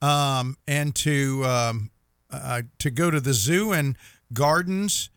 um, 0.00 0.56
and 0.66 0.94
to 0.96 1.44
um, 1.44 1.90
uh, 2.30 2.62
to 2.78 2.90
go 2.90 3.10
to 3.10 3.20
the 3.20 3.34
zoo 3.34 3.72
and 3.72 3.96
gardens, 4.32 5.10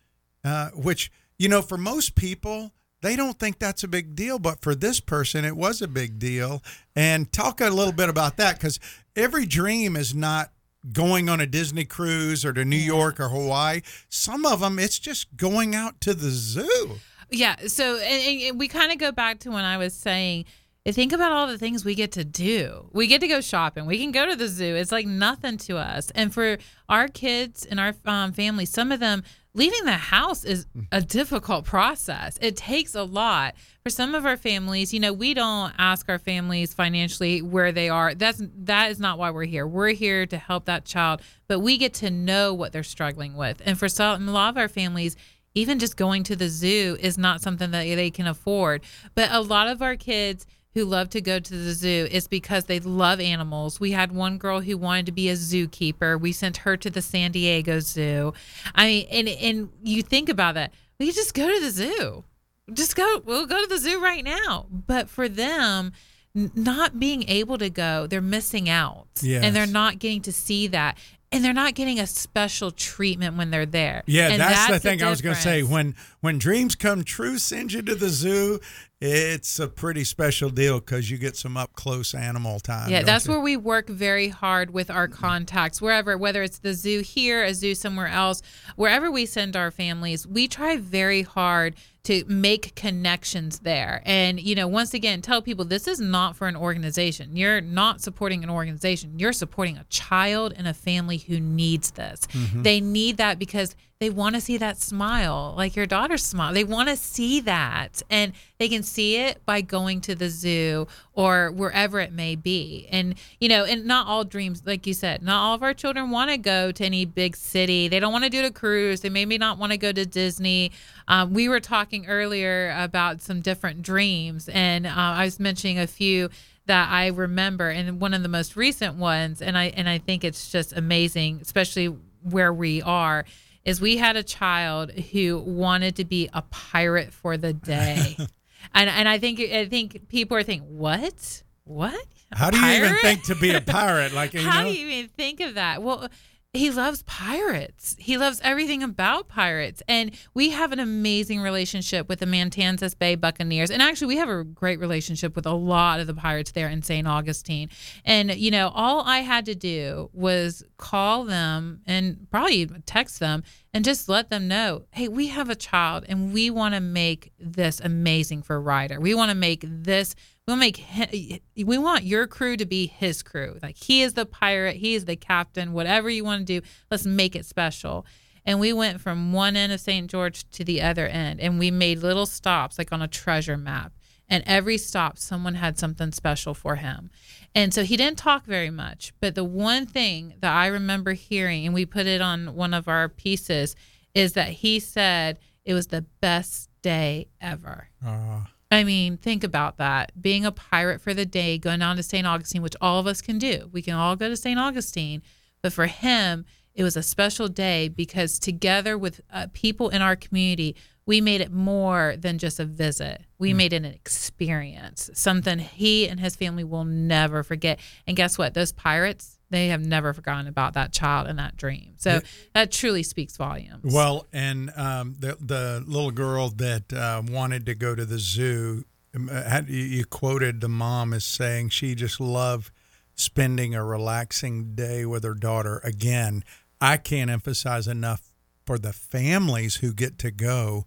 uh, 0.44 0.70
which 0.70 1.10
you 1.40 1.48
know, 1.48 1.62
for 1.62 1.78
most 1.78 2.16
people, 2.16 2.70
they 3.00 3.16
don't 3.16 3.38
think 3.38 3.58
that's 3.58 3.82
a 3.82 3.88
big 3.88 4.14
deal, 4.14 4.38
but 4.38 4.60
for 4.60 4.74
this 4.74 5.00
person, 5.00 5.42
it 5.46 5.56
was 5.56 5.80
a 5.80 5.88
big 5.88 6.18
deal. 6.18 6.62
And 6.94 7.32
talk 7.32 7.62
a 7.62 7.70
little 7.70 7.94
bit 7.94 8.10
about 8.10 8.36
that 8.36 8.58
because 8.58 8.78
every 9.16 9.46
dream 9.46 9.96
is 9.96 10.14
not 10.14 10.52
going 10.92 11.30
on 11.30 11.40
a 11.40 11.46
Disney 11.46 11.86
cruise 11.86 12.44
or 12.44 12.52
to 12.52 12.62
New 12.62 12.76
York 12.76 13.18
or 13.18 13.30
Hawaii. 13.30 13.80
Some 14.10 14.44
of 14.44 14.60
them, 14.60 14.78
it's 14.78 14.98
just 14.98 15.34
going 15.36 15.74
out 15.74 15.98
to 16.02 16.12
the 16.12 16.28
zoo. 16.28 16.96
Yeah. 17.30 17.56
So, 17.66 17.96
and, 17.98 18.42
and 18.42 18.58
we 18.58 18.68
kind 18.68 18.92
of 18.92 18.98
go 18.98 19.12
back 19.12 19.40
to 19.40 19.50
when 19.50 19.64
I 19.64 19.76
was 19.76 19.94
saying, 19.94 20.46
think 20.92 21.12
about 21.12 21.32
all 21.32 21.46
the 21.46 21.58
things 21.58 21.84
we 21.84 21.94
get 21.94 22.12
to 22.12 22.24
do. 22.24 22.88
We 22.92 23.06
get 23.06 23.20
to 23.20 23.28
go 23.28 23.40
shopping. 23.40 23.86
We 23.86 23.98
can 23.98 24.12
go 24.12 24.26
to 24.26 24.36
the 24.36 24.48
zoo. 24.48 24.74
It's 24.74 24.92
like 24.92 25.06
nothing 25.06 25.56
to 25.58 25.76
us. 25.76 26.10
And 26.14 26.32
for 26.32 26.58
our 26.88 27.08
kids 27.08 27.66
and 27.66 27.78
our 27.78 27.94
um, 28.04 28.32
family, 28.32 28.64
some 28.64 28.90
of 28.90 29.00
them 29.00 29.22
leaving 29.54 29.84
the 29.84 29.92
house 29.92 30.44
is 30.44 30.66
a 30.92 31.00
difficult 31.00 31.64
process. 31.64 32.38
It 32.40 32.56
takes 32.56 32.94
a 32.94 33.02
lot. 33.02 33.54
For 33.82 33.90
some 33.90 34.14
of 34.14 34.24
our 34.26 34.36
families, 34.36 34.92
you 34.92 35.00
know, 35.00 35.12
we 35.12 35.34
don't 35.34 35.72
ask 35.78 36.08
our 36.08 36.18
families 36.18 36.72
financially 36.72 37.42
where 37.42 37.72
they 37.72 37.88
are. 37.88 38.14
That's 38.14 38.42
that 38.58 38.90
is 38.90 39.00
not 39.00 39.18
why 39.18 39.30
we're 39.30 39.44
here. 39.44 39.66
We're 39.66 39.88
here 39.88 40.26
to 40.26 40.36
help 40.36 40.66
that 40.66 40.84
child, 40.84 41.22
but 41.48 41.60
we 41.60 41.78
get 41.78 41.94
to 41.94 42.10
know 42.10 42.54
what 42.54 42.72
they're 42.72 42.82
struggling 42.82 43.34
with. 43.34 43.62
And 43.64 43.78
for 43.78 43.88
some 43.88 44.28
a 44.28 44.32
lot 44.32 44.50
of 44.50 44.56
our 44.58 44.68
families, 44.68 45.16
even 45.54 45.78
just 45.78 45.96
going 45.96 46.22
to 46.24 46.36
the 46.36 46.48
zoo 46.48 46.96
is 47.00 47.18
not 47.18 47.40
something 47.40 47.70
that 47.72 47.82
they 47.84 48.10
can 48.10 48.26
afford. 48.26 48.82
But 49.14 49.30
a 49.32 49.40
lot 49.40 49.68
of 49.68 49.82
our 49.82 49.96
kids 49.96 50.46
who 50.74 50.84
love 50.84 51.10
to 51.10 51.20
go 51.20 51.40
to 51.40 51.50
the 51.52 51.72
zoo 51.72 52.06
is 52.10 52.28
because 52.28 52.66
they 52.66 52.78
love 52.78 53.18
animals. 53.18 53.80
We 53.80 53.90
had 53.90 54.12
one 54.12 54.38
girl 54.38 54.60
who 54.60 54.78
wanted 54.78 55.06
to 55.06 55.12
be 55.12 55.28
a 55.28 55.34
zookeeper. 55.34 56.20
We 56.20 56.30
sent 56.32 56.58
her 56.58 56.76
to 56.76 56.90
the 56.90 57.02
San 57.02 57.32
Diego 57.32 57.80
Zoo. 57.80 58.32
I 58.74 58.86
mean, 58.86 59.06
and 59.10 59.28
and 59.28 59.68
you 59.82 60.02
think 60.02 60.28
about 60.28 60.54
that, 60.54 60.72
we 61.00 61.06
could 61.06 61.16
just 61.16 61.34
go 61.34 61.52
to 61.52 61.60
the 61.60 61.70
zoo. 61.70 62.24
Just 62.72 62.94
go. 62.94 63.20
We'll 63.24 63.46
go 63.46 63.60
to 63.60 63.66
the 63.66 63.78
zoo 63.78 64.00
right 64.00 64.22
now. 64.22 64.66
But 64.70 65.10
for 65.10 65.28
them, 65.28 65.90
not 66.34 67.00
being 67.00 67.28
able 67.28 67.58
to 67.58 67.68
go, 67.68 68.06
they're 68.06 68.20
missing 68.20 68.68
out, 68.68 69.08
Yes. 69.20 69.42
and 69.42 69.56
they're 69.56 69.66
not 69.66 69.98
getting 69.98 70.22
to 70.22 70.32
see 70.32 70.68
that. 70.68 70.96
And 71.32 71.44
they're 71.44 71.52
not 71.52 71.74
getting 71.74 72.00
a 72.00 72.08
special 72.08 72.72
treatment 72.72 73.36
when 73.36 73.50
they're 73.50 73.64
there. 73.64 74.02
Yeah, 74.06 74.30
And 74.30 74.40
that's, 74.40 74.66
the 74.66 74.72
the 74.74 74.80
thing 74.80 75.02
I 75.02 75.10
was 75.10 75.22
going 75.22 75.36
to 75.36 75.40
say. 75.40 75.62
When 75.62 75.94
when 76.20 76.38
dreams 76.38 76.74
come 76.74 77.04
true, 77.04 77.38
send 77.38 77.72
you 77.72 77.82
to 77.82 77.94
the 77.94 78.08
zoo. 78.08 78.58
It's 79.00 79.58
a 79.58 79.68
pretty 79.68 80.04
special 80.04 80.50
deal 80.50 80.78
because 80.80 81.10
you 81.10 81.16
get 81.16 81.36
some 81.36 81.56
up 81.56 81.72
close 81.74 82.14
animal 82.14 82.60
time. 82.60 82.90
Yeah, 82.90 83.02
that's 83.02 83.26
you? 83.26 83.32
where 83.32 83.40
we 83.40 83.56
work 83.56 83.88
very 83.88 84.28
hard 84.28 84.72
with 84.72 84.90
our 84.90 85.08
contacts, 85.08 85.80
wherever, 85.80 86.18
whether 86.18 86.42
it's 86.42 86.58
the 86.58 86.74
zoo 86.74 87.00
here, 87.00 87.42
a 87.42 87.54
zoo 87.54 87.74
somewhere 87.74 88.08
else, 88.08 88.42
wherever 88.76 89.10
we 89.10 89.24
send 89.24 89.56
our 89.56 89.70
families, 89.70 90.26
we 90.26 90.48
try 90.48 90.76
very 90.76 91.22
hard 91.22 91.76
to 92.04 92.24
make 92.26 92.74
connections 92.74 93.60
there. 93.60 94.02
And, 94.06 94.40
you 94.40 94.54
know, 94.54 94.66
once 94.66 94.94
again, 94.94 95.20
tell 95.20 95.42
people 95.42 95.64
this 95.64 95.86
is 95.86 96.00
not 96.00 96.36
for 96.36 96.48
an 96.48 96.56
organization. 96.56 97.36
You're 97.36 97.60
not 97.60 98.00
supporting 98.00 98.42
an 98.42 98.50
organization, 98.50 99.18
you're 99.18 99.32
supporting 99.32 99.76
a 99.76 99.84
child 99.84 100.54
and 100.56 100.66
a 100.66 100.74
family 100.74 101.18
who 101.18 101.40
needs 101.40 101.90
this. 101.92 102.20
Mm-hmm. 102.32 102.62
They 102.62 102.80
need 102.80 103.18
that 103.18 103.38
because 103.38 103.76
they 104.00 104.08
want 104.08 104.34
to 104.34 104.40
see 104.40 104.56
that 104.56 104.78
smile, 104.78 105.52
like 105.58 105.76
your 105.76 105.84
daughter's 105.84 106.24
smile. 106.24 106.54
They 106.54 106.64
want 106.64 106.88
to 106.88 106.96
see 106.96 107.38
that. 107.40 108.02
And 108.08 108.32
they 108.56 108.66
can 108.66 108.82
see 108.82 109.18
it 109.18 109.44
by 109.44 109.60
going 109.60 110.00
to 110.02 110.14
the 110.14 110.30
zoo 110.30 110.88
or 111.12 111.50
wherever 111.50 112.00
it 112.00 112.10
may 112.10 112.34
be. 112.34 112.88
And, 112.90 113.14
you 113.40 113.50
know, 113.50 113.64
and 113.64 113.84
not 113.84 114.06
all 114.06 114.24
dreams, 114.24 114.62
like 114.64 114.86
you 114.86 114.94
said, 114.94 115.22
not 115.22 115.42
all 115.42 115.54
of 115.54 115.62
our 115.62 115.74
children 115.74 116.10
want 116.10 116.30
to 116.30 116.38
go 116.38 116.72
to 116.72 116.82
any 116.82 117.04
big 117.04 117.36
city. 117.36 117.88
They 117.88 118.00
don't 118.00 118.10
want 118.10 118.24
to 118.24 118.30
do 118.30 118.42
a 118.42 118.50
cruise. 118.50 119.02
They 119.02 119.10
maybe 119.10 119.36
not 119.36 119.58
want 119.58 119.72
to 119.72 119.78
go 119.78 119.92
to 119.92 120.06
Disney. 120.06 120.72
Um, 121.06 121.34
we 121.34 121.50
were 121.50 121.60
talking 121.60 122.06
earlier 122.06 122.74
about 122.78 123.20
some 123.20 123.42
different 123.42 123.82
dreams, 123.82 124.48
and 124.48 124.86
uh, 124.86 124.92
I 124.94 125.26
was 125.26 125.38
mentioning 125.38 125.78
a 125.78 125.86
few 125.86 126.30
that 126.64 126.88
I 126.90 127.08
remember, 127.08 127.68
and 127.68 128.00
one 128.00 128.14
of 128.14 128.22
the 128.22 128.28
most 128.28 128.56
recent 128.56 128.94
ones, 128.94 129.42
and 129.42 129.58
I 129.58 129.66
and 129.66 129.88
I 129.88 129.98
think 129.98 130.24
it's 130.24 130.50
just 130.50 130.72
amazing, 130.72 131.40
especially 131.42 131.94
where 132.22 132.52
we 132.52 132.80
are, 132.82 133.24
is 133.64 133.80
we 133.80 133.96
had 133.96 134.16
a 134.16 134.22
child 134.22 134.90
who 134.92 135.38
wanted 135.38 135.96
to 135.96 136.04
be 136.04 136.28
a 136.32 136.42
pirate 136.42 137.12
for 137.12 137.36
the 137.36 137.52
day, 137.52 138.16
and 138.74 138.90
and 138.90 139.08
I 139.08 139.18
think 139.18 139.40
I 139.40 139.66
think 139.66 140.08
people 140.08 140.36
are 140.36 140.42
thinking, 140.42 140.78
what, 140.78 141.42
what? 141.64 142.06
A 142.32 142.36
How 142.36 142.50
do 142.50 142.58
you 142.58 142.72
even 142.72 142.96
think 142.96 143.24
to 143.24 143.34
be 143.34 143.50
a 143.50 143.60
pirate? 143.78 144.12
Like 144.12 144.34
you 144.34 144.40
How 144.40 144.62
know, 144.62 144.72
do 144.72 144.78
you 144.78 144.86
even 144.88 145.10
think 145.10 145.40
of 145.40 145.54
that? 145.54 145.82
Well, 145.82 146.08
he 146.52 146.68
loves 146.72 147.04
pirates. 147.04 147.94
He 147.96 148.18
loves 148.18 148.40
everything 148.42 148.82
about 148.82 149.28
pirates. 149.28 149.84
And 149.86 150.10
we 150.34 150.50
have 150.50 150.72
an 150.72 150.80
amazing 150.80 151.40
relationship 151.40 152.08
with 152.08 152.18
the 152.18 152.26
Matanzas 152.26 152.98
Bay 152.98 153.14
Buccaneers. 153.14 153.70
And 153.70 153.80
actually, 153.80 154.08
we 154.08 154.16
have 154.16 154.28
a 154.28 154.42
great 154.42 154.80
relationship 154.80 155.36
with 155.36 155.46
a 155.46 155.52
lot 155.52 156.00
of 156.00 156.08
the 156.08 156.14
pirates 156.14 156.50
there 156.50 156.68
in 156.68 156.82
St. 156.82 157.06
Augustine. 157.06 157.68
And, 158.04 158.34
you 158.34 158.50
know, 158.50 158.72
all 158.74 159.02
I 159.02 159.18
had 159.18 159.46
to 159.46 159.54
do 159.54 160.10
was 160.12 160.64
call 160.76 161.24
them 161.24 161.82
and 161.86 162.26
probably 162.32 162.66
text 162.84 163.20
them 163.20 163.44
and 163.72 163.84
just 163.84 164.08
let 164.08 164.30
them 164.30 164.48
know 164.48 164.86
hey, 164.90 165.06
we 165.06 165.28
have 165.28 165.50
a 165.50 165.54
child 165.54 166.04
and 166.08 166.32
we 166.32 166.50
want 166.50 166.74
to 166.74 166.80
make 166.80 167.32
this 167.38 167.78
amazing 167.78 168.42
for 168.42 168.60
Ryder. 168.60 168.98
We 168.98 169.14
want 169.14 169.30
to 169.30 169.36
make 169.36 169.64
this 169.64 170.16
we'll 170.50 170.58
make 170.58 170.78
hi- 170.78 171.40
we 171.56 171.78
want 171.78 172.02
your 172.02 172.26
crew 172.26 172.56
to 172.56 172.66
be 172.66 172.88
his 172.88 173.22
crew. 173.22 173.56
Like 173.62 173.76
he 173.76 174.02
is 174.02 174.14
the 174.14 174.26
pirate 174.26 174.76
he 174.76 174.94
is 174.94 175.04
the 175.04 175.16
captain 175.16 175.72
whatever 175.72 176.10
you 176.10 176.24
want 176.24 176.44
to 176.46 176.60
do 176.60 176.66
let's 176.90 177.06
make 177.06 177.36
it 177.36 177.46
special. 177.46 178.04
And 178.44 178.58
we 178.58 178.72
went 178.72 179.00
from 179.00 179.32
one 179.32 179.54
end 179.54 179.72
of 179.72 179.80
st 179.80 180.10
george 180.10 180.48
to 180.50 180.64
the 180.64 180.82
other 180.82 181.06
end 181.06 181.40
and 181.40 181.58
we 181.58 181.70
made 181.70 182.00
little 182.00 182.26
stops 182.26 182.78
like 182.78 182.92
on 182.92 183.00
a 183.00 183.08
treasure 183.08 183.56
map. 183.56 183.92
And 184.28 184.42
every 184.46 184.78
stop 184.78 185.18
someone 185.18 185.54
had 185.54 185.78
something 185.78 186.12
special 186.12 186.54
for 186.54 186.76
him. 186.76 187.10
And 187.54 187.74
so 187.74 187.82
he 187.84 187.96
didn't 187.96 188.18
talk 188.18 188.44
very 188.44 188.70
much 188.70 189.12
but 189.20 189.36
the 189.36 189.44
one 189.44 189.86
thing 189.86 190.34
that 190.40 190.52
i 190.52 190.66
remember 190.66 191.12
hearing 191.12 191.64
and 191.64 191.74
we 191.74 191.86
put 191.86 192.06
it 192.06 192.20
on 192.20 192.56
one 192.56 192.74
of 192.74 192.88
our 192.88 193.08
pieces 193.08 193.76
is 194.14 194.32
that 194.32 194.48
he 194.48 194.80
said 194.80 195.38
it 195.64 195.74
was 195.74 195.88
the 195.88 196.04
best 196.20 196.68
day 196.82 197.28
ever. 197.40 197.88
Uh, 198.04 198.42
I 198.70 198.84
mean, 198.84 199.16
think 199.16 199.42
about 199.42 199.78
that. 199.78 200.12
Being 200.20 200.44
a 200.44 200.52
pirate 200.52 201.00
for 201.00 201.12
the 201.12 201.26
day, 201.26 201.58
going 201.58 201.80
down 201.80 201.96
to 201.96 202.02
St. 202.02 202.26
Augustine, 202.26 202.62
which 202.62 202.76
all 202.80 203.00
of 203.00 203.06
us 203.06 203.20
can 203.20 203.38
do. 203.38 203.68
We 203.72 203.82
can 203.82 203.94
all 203.94 204.14
go 204.14 204.28
to 204.28 204.36
St. 204.36 204.58
Augustine. 204.58 205.22
But 205.60 205.72
for 205.72 205.86
him, 205.86 206.44
it 206.74 206.84
was 206.84 206.96
a 206.96 207.02
special 207.02 207.48
day 207.48 207.88
because 207.88 208.38
together 208.38 208.96
with 208.96 209.20
uh, 209.32 209.48
people 209.52 209.88
in 209.88 210.02
our 210.02 210.14
community, 210.14 210.76
we 211.04 211.20
made 211.20 211.40
it 211.40 211.50
more 211.50 212.14
than 212.16 212.38
just 212.38 212.60
a 212.60 212.64
visit. 212.64 213.22
We 213.38 213.52
made 213.52 213.72
it 213.72 213.78
an 213.78 213.86
experience, 213.86 215.10
something 215.14 215.58
he 215.58 216.08
and 216.08 216.20
his 216.20 216.36
family 216.36 216.62
will 216.62 216.84
never 216.84 217.42
forget. 217.42 217.80
And 218.06 218.16
guess 218.16 218.38
what? 218.38 218.54
Those 218.54 218.70
pirates, 218.70 219.39
They 219.50 219.68
have 219.68 219.84
never 219.84 220.12
forgotten 220.12 220.46
about 220.46 220.74
that 220.74 220.92
child 220.92 221.26
and 221.26 221.38
that 221.38 221.56
dream. 221.56 221.94
So 221.96 222.20
that 222.54 222.70
truly 222.70 223.02
speaks 223.02 223.36
volumes. 223.36 223.92
Well, 223.92 224.26
and 224.32 224.70
um, 224.76 225.16
the 225.18 225.36
the 225.40 225.84
little 225.86 226.12
girl 226.12 226.50
that 226.50 226.92
uh, 226.92 227.22
wanted 227.28 227.66
to 227.66 227.74
go 227.74 227.94
to 227.94 228.04
the 228.04 228.18
zoo, 228.18 228.84
um, 229.14 229.28
uh, 229.28 229.42
had, 229.42 229.68
you, 229.68 229.82
you 229.82 230.04
quoted 230.04 230.60
the 230.60 230.68
mom 230.68 231.12
as 231.12 231.24
saying 231.24 231.70
she 231.70 231.94
just 231.94 232.20
loved 232.20 232.70
spending 233.16 233.74
a 233.74 233.84
relaxing 233.84 234.74
day 234.74 235.04
with 235.04 235.24
her 235.24 235.34
daughter. 235.34 235.80
Again, 235.84 236.44
I 236.80 236.96
can't 236.96 237.30
emphasize 237.30 237.86
enough 237.88 238.32
for 238.64 238.78
the 238.78 238.92
families 238.92 239.76
who 239.76 239.92
get 239.92 240.16
to 240.20 240.30
go 240.30 240.86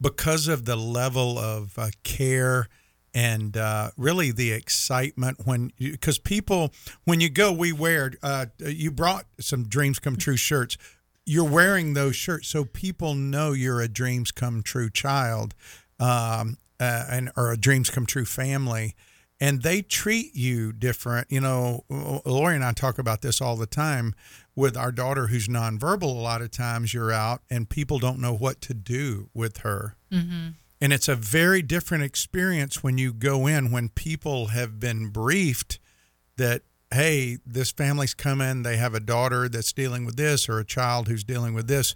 because 0.00 0.46
of 0.46 0.66
the 0.66 0.76
level 0.76 1.36
of 1.36 1.76
uh, 1.78 1.88
care 2.04 2.68
and 3.14 3.56
uh, 3.56 3.90
really 3.96 4.32
the 4.32 4.50
excitement 4.52 5.42
when 5.44 5.70
because 5.78 6.18
people 6.18 6.72
when 7.04 7.20
you 7.20 7.30
go 7.30 7.52
we 7.52 7.72
wear 7.72 8.12
uh, 8.22 8.46
you 8.58 8.90
brought 8.90 9.26
some 9.38 9.64
dreams 9.68 9.98
come 9.98 10.16
true 10.16 10.36
shirts. 10.36 10.76
You're 11.26 11.48
wearing 11.48 11.94
those 11.94 12.16
shirts 12.16 12.48
so 12.48 12.64
people 12.64 13.14
know 13.14 13.52
you're 13.52 13.80
a 13.80 13.88
dreams 13.88 14.30
come 14.30 14.62
true 14.62 14.90
child 14.90 15.54
um, 15.98 16.58
uh, 16.78 17.04
and 17.10 17.30
or 17.36 17.52
a 17.52 17.56
dreams 17.56 17.88
come 17.88 18.04
true 18.04 18.26
family 18.26 18.94
and 19.40 19.62
they 19.62 19.80
treat 19.82 20.34
you 20.34 20.72
different. 20.72 21.28
You 21.30 21.40
know 21.40 21.84
lori 22.26 22.54
and 22.56 22.64
i 22.64 22.72
talk 22.72 22.98
about 22.98 23.22
this 23.22 23.40
all 23.40 23.56
the 23.56 23.66
time 23.66 24.14
with 24.56 24.76
our 24.76 24.92
daughter 24.92 25.28
who's 25.28 25.48
nonverbal 25.48 26.02
a 26.02 26.06
lot 26.20 26.42
of 26.42 26.50
times 26.50 26.92
you're 26.94 27.12
out 27.12 27.42
and 27.48 27.68
people 27.68 27.98
don't 27.98 28.18
know 28.18 28.34
what 28.34 28.60
to 28.62 28.74
do 28.74 29.28
with 29.34 29.58
her 29.58 29.96
and 30.84 30.92
it's 30.92 31.08
a 31.08 31.16
very 31.16 31.62
different 31.62 32.04
experience 32.04 32.82
when 32.82 32.98
you 32.98 33.14
go 33.14 33.46
in 33.46 33.70
when 33.70 33.88
people 33.88 34.48
have 34.48 34.78
been 34.78 35.08
briefed 35.08 35.78
that, 36.36 36.60
hey, 36.92 37.38
this 37.46 37.72
family's 37.72 38.12
coming, 38.12 38.64
they 38.64 38.76
have 38.76 38.92
a 38.92 39.00
daughter 39.00 39.48
that's 39.48 39.72
dealing 39.72 40.04
with 40.04 40.16
this 40.16 40.46
or 40.46 40.58
a 40.58 40.64
child 40.64 41.08
who's 41.08 41.24
dealing 41.24 41.54
with 41.54 41.68
this. 41.68 41.94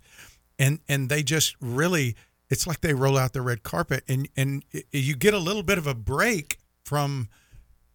And 0.58 0.78
and 0.88 1.10
they 1.10 1.22
just 1.22 1.54
really 1.60 2.16
it's 2.48 2.66
like 2.66 2.80
they 2.80 2.94
roll 2.94 3.18
out 3.18 3.34
the 3.34 3.42
red 3.42 3.62
carpet 3.62 4.04
and, 4.08 4.26
and 4.38 4.64
you 4.90 5.14
get 5.16 5.34
a 5.34 5.38
little 5.38 5.62
bit 5.62 5.76
of 5.76 5.86
a 5.86 5.94
break 5.94 6.56
from 6.82 7.28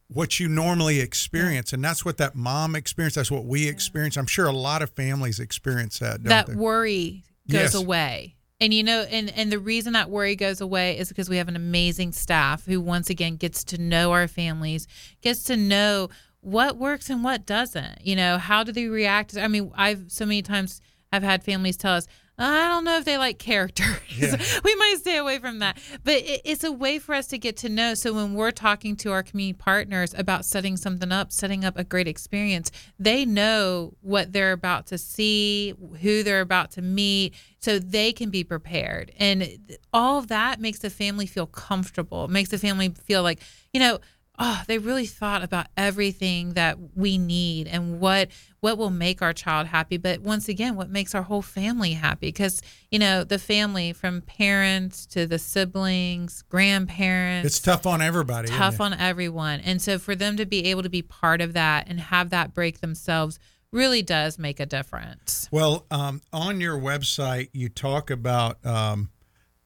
what 0.09 0.39
you 0.39 0.47
normally 0.47 0.99
experience. 0.99 1.73
And 1.73 1.83
that's 1.83 2.05
what 2.05 2.17
that 2.17 2.35
mom 2.35 2.75
experienced. 2.75 3.15
That's 3.15 3.31
what 3.31 3.45
we 3.45 3.67
experience. 3.67 4.15
I'm 4.15 4.27
sure 4.27 4.45
a 4.45 4.51
lot 4.51 4.83
of 4.83 4.91
families 4.91 5.39
experience 5.39 5.97
that. 5.97 6.17
Don't 6.21 6.29
that 6.29 6.45
they? 6.45 6.53
worry 6.53 7.23
goes 7.49 7.61
Yes. 7.61 7.73
away. 7.73 8.35
And 8.59 8.73
you 8.73 8.83
know, 8.83 9.01
and 9.09 9.31
and 9.35 9.51
the 9.51 9.59
reason 9.59 9.93
that 9.93 10.09
worry 10.09 10.35
goes 10.35 10.61
away 10.61 10.97
is 10.97 11.09
because 11.09 11.29
we 11.29 11.37
have 11.37 11.47
an 11.47 11.55
amazing 11.55 12.11
staff 12.11 12.65
who 12.65 12.79
once 12.79 13.09
again 13.09 13.35
gets 13.35 13.63
to 13.65 13.77
know 13.77 14.11
our 14.11 14.27
families, 14.27 14.87
gets 15.21 15.43
to 15.45 15.57
know 15.57 16.09
what 16.41 16.77
works 16.77 17.09
and 17.09 17.23
what 17.23 17.45
doesn't. 17.45 18.05
You 18.05 18.15
know, 18.15 18.37
how 18.37 18.63
do 18.63 18.71
they 18.71 18.87
react? 18.87 19.35
I 19.37 19.47
mean, 19.47 19.71
I've 19.75 20.11
so 20.11 20.25
many 20.25 20.41
times 20.41 20.81
I've 21.11 21.23
had 21.23 21.43
families 21.43 21.77
tell 21.77 21.93
us, 21.93 22.07
I 22.37 22.67
don't 22.67 22.83
know 22.83 22.97
if 22.97 23.05
they 23.05 23.17
like 23.19 23.37
characters. 23.37 23.99
we 24.63 24.75
might 24.75 24.95
stay 24.97 25.17
away 25.17 25.37
from 25.37 25.59
that. 25.59 25.77
But 26.03 26.15
it, 26.15 26.41
it's 26.43 26.63
a 26.63 26.71
way 26.71 26.97
for 26.97 27.13
us 27.13 27.27
to 27.27 27.37
get 27.37 27.57
to 27.57 27.69
know. 27.69 27.93
So 27.93 28.11
when 28.13 28.33
we're 28.33 28.51
talking 28.51 28.95
to 28.97 29.11
our 29.11 29.21
community 29.21 29.53
partners 29.57 30.15
about 30.17 30.43
setting 30.43 30.75
something 30.75 31.11
up, 31.11 31.31
setting 31.31 31.63
up 31.63 31.77
a 31.77 31.83
great 31.83 32.07
experience, 32.07 32.71
they 32.97 33.23
know 33.23 33.93
what 34.01 34.33
they're 34.33 34.51
about 34.51 34.87
to 34.87 34.97
see, 34.97 35.75
who 36.01 36.23
they're 36.23 36.41
about 36.41 36.71
to 36.71 36.81
meet, 36.81 37.35
so 37.59 37.77
they 37.77 38.11
can 38.11 38.31
be 38.31 38.43
prepared. 38.43 39.11
And 39.17 39.77
all 39.93 40.17
of 40.17 40.27
that 40.29 40.59
makes 40.59 40.79
the 40.79 40.89
family 40.89 41.27
feel 41.27 41.45
comfortable. 41.45 42.25
It 42.25 42.31
makes 42.31 42.49
the 42.49 42.57
family 42.57 42.89
feel 42.89 43.21
like, 43.21 43.41
you 43.73 43.79
know, 43.79 43.99
oh, 44.39 44.63
they 44.67 44.77
really 44.77 45.05
thought 45.05 45.43
about 45.43 45.67
everything 45.77 46.53
that 46.53 46.77
we 46.95 47.17
need 47.17 47.67
and 47.67 47.99
what 47.99 48.29
what 48.61 48.77
will 48.77 48.89
make 48.89 49.21
our 49.21 49.33
child 49.33 49.67
happy. 49.67 49.97
But 49.97 50.21
once 50.21 50.47
again, 50.47 50.75
what 50.75 50.89
makes 50.89 51.13
our 51.13 51.23
whole 51.23 51.41
family 51.41 51.93
happy? 51.93 52.27
Because 52.27 52.61
you 52.91 52.99
know, 52.99 53.23
the 53.23 53.39
family 53.39 53.93
from 53.93 54.21
parents 54.21 55.05
to 55.07 55.25
the 55.27 55.37
siblings, 55.39 56.43
grandparents, 56.43 57.45
It's 57.47 57.59
tough 57.59 57.85
on 57.85 58.01
everybody. 58.01 58.47
tough 58.49 58.79
on 58.81 58.93
everyone. 58.93 59.59
And 59.59 59.81
so 59.81 59.99
for 59.99 60.15
them 60.15 60.37
to 60.37 60.45
be 60.45 60.65
able 60.65 60.83
to 60.83 60.89
be 60.89 61.01
part 61.01 61.41
of 61.41 61.53
that 61.53 61.87
and 61.87 61.99
have 61.99 62.29
that 62.31 62.53
break 62.53 62.79
themselves 62.81 63.39
really 63.71 64.03
does 64.03 64.37
make 64.37 64.59
a 64.59 64.65
difference. 64.65 65.49
Well, 65.51 65.85
um, 65.89 66.21
on 66.31 66.61
your 66.61 66.77
website, 66.77 67.49
you 67.53 67.69
talk 67.69 68.11
about 68.11 68.63
um, 68.65 69.09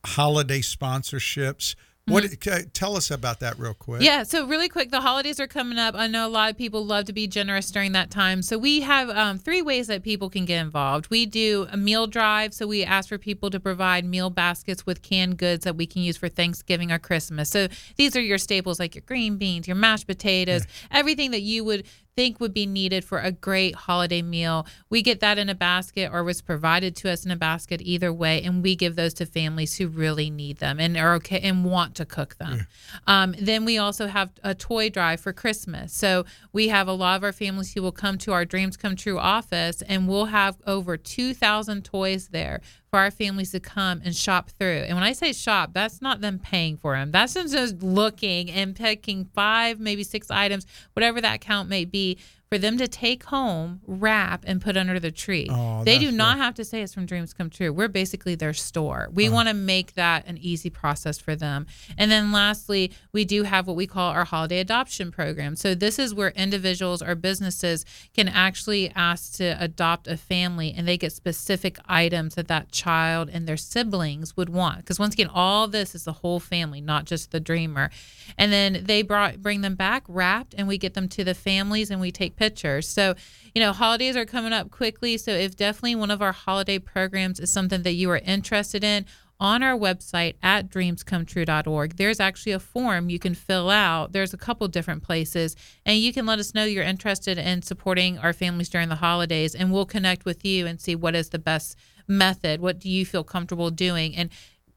holiday 0.06 0.62
sponsorships. 0.62 1.76
What? 2.14 2.40
ca- 2.40 2.64
Tell 2.74 2.96
us 2.96 3.12
about 3.12 3.40
that 3.42 3.60
real 3.60 3.74
quick. 3.74 3.98
Mm-hmm. 3.98 4.06
Yeah, 4.06 4.24
so 4.24 4.48
really 4.48 4.70
quick, 4.70 4.92
the 4.92 5.02
holidays 5.02 5.40
are 5.40 5.48
coming 5.48 5.78
up. 5.78 5.94
I 5.96 6.08
know 6.08 6.26
a 6.26 6.30
lot 6.30 6.50
of 6.50 6.58
people 6.58 6.86
love 6.86 7.06
to 7.06 7.14
be 7.14 7.28
generous 7.28 7.70
during 7.72 7.92
that 7.92 8.10
time. 8.10 8.42
So 8.42 8.58
we 8.58 8.82
have 8.82 9.10
um, 9.10 9.38
three 9.38 9.62
ways 9.62 9.88
that 9.88 10.04
people 10.04 10.30
can 10.30 10.46
get 10.46 10.62
involved. 10.62 11.10
We 11.10 11.26
do 11.26 11.68
a 11.72 11.78
meal 11.78 12.08
drive, 12.08 12.54
so 12.54 12.66
we 12.66 12.84
ask 12.84 13.10
for 13.10 13.18
people 13.18 13.50
to 13.50 13.60
provide 13.60 14.06
meal 14.06 14.30
baskets 14.30 14.86
with 14.86 15.02
canned 15.02 15.38
goods 15.38 15.66
that 15.66 15.76
we 15.76 15.86
can 15.86 16.02
use 16.02 16.18
for 16.18 16.30
Thanksgiving 16.30 16.92
or 16.92 17.00
Christmas. 17.00 17.50
So 17.50 17.68
these 17.96 18.16
are 18.16 18.22
your 18.22 18.38
staples 18.38 18.80
like 18.80 18.96
your 18.96 19.04
green 19.06 19.38
beans, 19.38 19.68
your 19.68 19.76
mashed 19.76 20.08
potatoes, 20.08 20.66
everything 20.92 21.32
that 21.32 21.42
you 21.42 21.64
would 21.66 21.86
think 22.18 22.40
would 22.40 22.54
be 22.54 22.66
needed 22.66 23.06
for 23.06 23.20
a 23.20 23.32
great 23.32 23.76
holiday 23.76 24.24
meal. 24.24 24.66
We 24.90 25.04
get 25.04 25.20
that 25.20 25.38
in 25.38 25.50
a 25.50 25.56
basket 25.56 26.10
or 26.12 26.24
was 26.24 26.42
provided 26.42 26.96
to 26.98 27.12
us 27.12 27.24
in 27.24 27.30
a 27.30 27.36
basket 27.36 27.80
either 27.84 28.12
way, 28.12 28.42
and 28.42 28.64
we 28.64 28.76
give 28.76 28.96
those 28.96 29.14
to 29.16 29.26
families 29.28 29.78
who 29.78 29.88
really 29.88 30.32
need 30.32 30.58
them 30.58 30.80
and 30.80 30.98
are 30.98 31.14
okay 31.16 31.40
and 31.40 31.64
want 31.64 31.94
to 31.96 32.06
cook 32.06 32.36
them. 32.38 32.66
Um, 33.06 33.36
then 33.40 33.66
we 33.66 33.78
also 33.78 34.08
have 34.08 34.32
a 34.44 34.56
toy 34.56 34.90
drive 34.90 35.22
for 35.22 35.32
Christmas. 35.32 35.94
So 35.94 36.26
we 36.52 36.70
have 36.70 36.88
a 36.88 36.94
lot 36.94 37.18
of 37.18 37.24
our 37.24 37.32
families 37.32 37.74
who 37.74 37.84
will 37.84 37.92
come 37.92 38.18
to 38.18 38.34
our 38.34 38.46
Dreams 38.46 38.78
Come 38.78 38.96
True 38.96 39.20
office, 39.20 39.84
and 39.84 40.08
we'll 40.08 40.26
have 40.26 40.58
over 40.66 40.98
2,000 40.98 41.86
toys 41.86 42.30
there 42.30 42.62
for 42.90 43.00
our 43.00 43.12
families 43.12 43.52
to 43.52 43.60
come 43.60 44.02
and 44.06 44.16
shop 44.16 44.50
through. 44.58 44.86
And 44.88 44.96
when 44.96 45.04
I 45.04 45.12
say 45.12 45.34
shop, 45.34 45.72
that's 45.74 46.02
not 46.02 46.22
them 46.22 46.40
paying 46.40 46.78
for 46.78 46.96
them. 46.96 47.12
That's 47.12 47.34
them 47.34 47.48
just 47.50 47.82
looking 47.84 48.50
and 48.50 48.76
picking 48.76 49.26
five, 49.36 49.80
maybe 49.80 50.04
six 50.04 50.32
items, 50.32 50.66
whatever 50.94 51.20
that 51.22 51.42
count 51.42 51.68
may 51.68 51.86
be, 51.86 52.18
for 52.50 52.58
them 52.58 52.78
to 52.78 52.88
take 52.88 53.24
home, 53.24 53.82
wrap, 53.86 54.44
and 54.48 54.62
put 54.62 54.78
under 54.78 55.00
the 55.00 55.12
tree. 55.12 55.48
Oh, 55.50 55.84
they 55.84 55.98
do 56.00 56.12
not 56.12 56.38
have 56.38 56.56
to 56.56 56.64
say 56.64 56.82
it's 56.82 56.94
from 56.94 57.06
Dreams 57.06 57.34
Come 57.34 57.50
True. 57.50 57.74
We're 57.74 57.90
basically 57.90 58.36
their 58.36 58.54
store. 58.54 59.10
We 59.14 59.28
want 59.28 59.50
to 59.50 59.54
make 59.54 59.96
that 59.96 60.26
an 60.28 60.38
easy 60.38 60.70
process 60.70 61.18
for 61.18 61.36
them. 61.36 61.68
And 61.98 62.10
then 62.10 62.32
lastly, 62.32 62.94
we 63.12 63.26
do 63.26 63.44
have 63.44 63.68
what 63.68 63.76
we 63.76 63.86
call 63.86 64.12
our 64.12 64.24
holiday 64.24 64.60
adoption 64.60 65.12
program. 65.12 65.58
So 65.58 65.76
this 65.76 66.00
is 66.00 66.14
where 66.14 66.30
individuals 66.30 67.02
or 67.02 67.16
businesses 67.16 67.86
can 68.16 68.30
actually 68.30 68.92
ask 68.96 69.34
to 69.38 69.58
adopt 69.60 70.08
a 70.08 70.16
family 70.16 70.74
and 70.76 70.88
they 70.88 70.98
get 70.98 71.12
specific 71.12 71.78
items 71.86 72.36
that 72.36 72.48
that 72.48 72.72
child 72.72 73.30
and 73.30 73.46
their 73.46 73.58
siblings 73.58 74.38
would 74.38 74.50
want. 74.50 74.78
Because 74.78 75.00
once 75.00 75.14
again, 75.14 75.30
all 75.34 75.68
this 75.68 75.94
is 75.94 76.06
the 76.06 76.14
whole 76.14 76.40
family, 76.40 76.80
not 76.80 77.06
just 77.06 77.32
the 77.32 77.42
dreamer. 77.42 77.90
And 78.38 78.54
then 78.54 78.84
they 78.86 79.02
brought 79.02 79.42
bring 79.42 79.62
them 79.62 79.76
back 79.76 80.04
wrapped 80.08 80.56
and 80.58 80.68
we 80.68 80.78
get 80.78 80.94
them 80.94 81.10
to 81.10 81.24
the 81.26 81.34
families 81.34 81.92
and 81.92 82.00
we 82.00 82.12
take 82.12 82.37
pictures. 82.38 82.88
So, 82.88 83.16
you 83.54 83.62
know, 83.62 83.74
holidays 83.74 84.16
are 84.16 84.26
coming 84.26 84.54
up 84.54 84.72
quickly. 84.72 85.18
So 85.18 85.32
if 85.32 85.58
definitely 85.58 85.96
one 85.96 86.12
of 86.12 86.22
our 86.22 86.32
holiday 86.32 86.80
programs 86.80 87.40
is 87.40 87.52
something 87.52 87.82
that 87.84 87.94
you 87.94 88.10
are 88.12 88.18
interested 88.20 88.84
in, 88.84 89.06
on 89.40 89.62
our 89.62 89.78
website 89.78 90.36
at 90.42 90.68
dreamscometrue.org, 90.70 91.98
there's 91.98 92.20
actually 92.20 92.54
a 92.54 92.60
form 92.60 93.10
you 93.10 93.20
can 93.20 93.36
fill 93.36 93.70
out. 93.70 94.12
There's 94.12 94.34
a 94.34 94.38
couple 94.38 94.68
different 94.68 95.04
places, 95.04 95.56
and 95.86 96.00
you 96.00 96.12
can 96.12 96.26
let 96.26 96.40
us 96.40 96.56
know 96.56 96.64
you're 96.64 96.84
interested 96.84 97.38
in 97.38 97.62
supporting 97.62 98.18
our 98.18 98.34
families 98.34 98.70
during 98.70 98.90
the 98.90 98.96
holidays, 98.96 99.54
and 99.54 99.72
we'll 99.72 99.86
connect 99.86 100.26
with 100.26 100.44
you 100.44 100.66
and 100.66 100.82
see 100.82 100.96
what 100.96 101.16
is 101.16 101.30
the 101.30 101.40
best 101.40 101.78
method. 102.08 102.62
What 102.62 102.80
do 102.80 102.90
you 102.90 103.06
feel 103.06 103.24
comfortable 103.24 103.70
doing? 103.70 104.16
And 104.16 104.30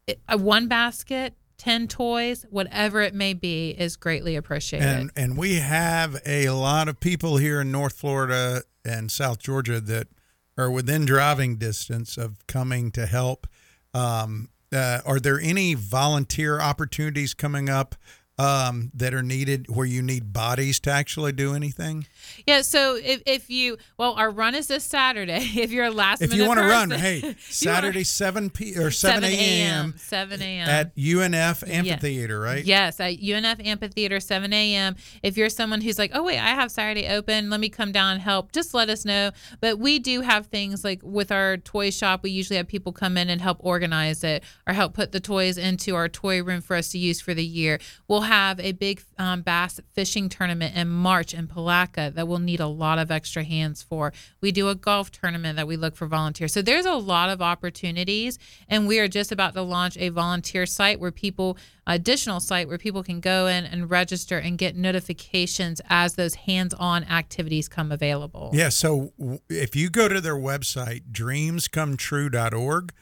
it- 0.07 0.21
uh, 0.29 0.37
one 0.37 0.69
basket, 0.69 1.35
10 1.61 1.89
toys, 1.89 2.47
whatever 2.49 3.03
it 3.03 3.13
may 3.13 3.35
be, 3.35 3.71
is 3.71 3.97
greatly 3.97 4.35
appreciated. 4.35 4.89
And 4.89 5.11
and 5.15 5.37
we 5.37 5.57
have 5.57 6.19
a 6.25 6.49
lot 6.49 6.89
of 6.89 7.01
people 7.01 7.37
here 7.37 7.61
in 7.61 7.71
North 7.71 7.93
Florida 7.93 8.63
and 8.83 9.13
South 9.13 9.41
Georgia 9.41 9.79
that 9.79 10.09
are 10.57 10.71
within 10.71 11.05
driving 11.05 11.57
distance 11.57 12.17
of 12.17 12.47
coming 12.47 12.91
to 12.93 13.05
help. 13.05 13.47
Um, 13.93 14.49
uh, 14.73 15.01
are 15.05 15.21
there 15.21 15.39
any 15.39 15.75
volunteer 15.75 16.61
opportunities 16.61 17.35
coming 17.35 17.69
up 17.69 17.95
um, 18.41 18.91
that 18.95 19.13
are 19.13 19.23
needed 19.23 19.67
where 19.69 19.87
you 19.87 20.03
need 20.03 20.33
bodies 20.33 20.81
to 20.81 20.91
actually 20.91 21.33
do 21.33 21.55
anything? 21.55 22.07
Yeah, 22.47 22.63
so 22.63 22.97
if, 22.97 23.23
if 23.27 23.51
you 23.51 23.77
well, 23.97 24.15
our 24.15 24.31
run 24.31 24.55
is 24.55 24.67
this 24.69 24.85
Saturday. 24.85 25.49
If 25.61 25.73
you're 25.73 25.87
a 25.87 25.91
last 25.91 26.23
If 26.23 26.31
minute 26.31 26.43
you 26.43 26.49
want 26.49 26.61
to 26.61 26.67
run, 26.67 26.91
hey, 26.91 27.37
Saturday 27.39 28.05
seven 28.05 28.49
p 28.49 28.77
or 28.77 28.91
seven 28.91 29.25
a.m. 29.25 29.95
seven 29.99 30.41
a.m. 30.41 30.69
at 30.69 30.97
UNF 30.97 31.69
Amphitheater, 31.69 32.41
right? 32.41 32.65
Yes, 32.65 32.99
at 32.99 33.21
UNF 33.21 33.67
Amphitheater, 33.67 34.21
7 34.21 34.53
a.m. 34.53 34.97
If 35.23 35.37
you're 35.37 35.49
someone 35.49 35.81
who's 35.81 35.99
like, 35.99 36.13
oh, 36.15 36.23
wait, 36.23 36.39
I 36.39 36.51
have 36.51 36.71
Saturday 36.71 37.09
open, 37.09 37.51
let 37.51 37.61
me 37.61 37.69
come 37.69 37.93
down 37.93 38.13
and 38.13 38.21
help, 38.21 38.53
just 38.53 38.75
let 38.75 38.89
us 38.89 39.05
know. 39.05 39.31
But 39.61 39.79
we 39.79 39.99
do 39.99 40.21
have 40.21 40.47
things 40.47 40.85
like 40.85 41.01
with 41.03 41.33
our 41.33 41.57
toy 41.57 41.91
shop, 41.91 42.23
we 42.23 42.31
usually 42.31 42.57
have 42.57 42.69
people 42.69 42.93
come 42.93 43.17
in 43.17 43.29
and 43.29 43.41
help 43.41 43.59
organize 43.61 44.25
it 44.25 44.45
or 44.67 44.75
help 44.75 44.95
put 44.95 45.13
the 45.13 45.21
toys 45.21 45.59
into 45.59 45.95
our 45.95 46.09
toy 46.09 46.43
room 46.43 46.61
for 46.61 46.77
us 46.77 46.91
to 46.91 46.99
use 46.99 47.21
for 47.21 47.35
the 47.35 47.45
year. 47.45 47.81
We'll 48.09 48.23
have 48.31 48.61
a 48.61 48.71
big 48.71 49.03
um, 49.19 49.43
bass 49.43 49.81
fishing 49.93 50.29
tournament 50.29 50.77
in 50.77 50.89
March 50.89 51.35
in 51.35 51.49
Palatka 51.49 52.13
that 52.15 52.29
we'll 52.29 52.39
need 52.39 52.61
a 52.61 52.69
lot 52.69 52.97
of 52.97 53.11
extra 53.11 53.43
hands 53.43 53.83
for. 53.83 54.13
We 54.41 54.53
do 54.53 54.69
a 54.69 54.77
golf 54.77 55.11
tournament 55.11 55.57
that 55.57 55.67
we 55.67 55.77
look 55.77 55.97
for 55.97 56.07
volunteers. 56.07 56.53
So 56.53 56.63
there's 56.63 56.87
a 56.87 56.95
lot 56.95 57.29
of 57.29 57.43
opportunities, 57.43 58.39
and 58.69 58.87
we 58.87 59.01
are 59.01 59.09
just 59.09 59.33
about 59.33 59.55
to 59.55 59.63
launch 59.63 59.97
a 59.99 60.11
volunteer 60.11 60.65
site 60.65 61.01
where 61.01 61.11
people, 61.11 61.59
additional 61.89 62.39
site 62.39 62.69
where 62.69 62.79
people 62.79 63.03
can 63.03 63.19
go 63.19 63.49
in 63.49 63.65
and 63.65 63.91
register 63.91 64.39
and 64.39 64.57
get 64.57 64.77
notifications 64.77 65.81
as 65.91 66.15
those 66.15 66.37
hands-on 66.37 67.03
activities 67.03 67.69
come 67.69 67.91
available. 67.91 68.53
Yeah. 68.53 68.69
So 68.69 69.13
if 69.49 69.75
you 69.75 69.91
go 69.91 70.07
to 70.07 70.21
their 70.21 70.37
website, 70.37 71.11
dreamscometrue.org, 71.11 72.93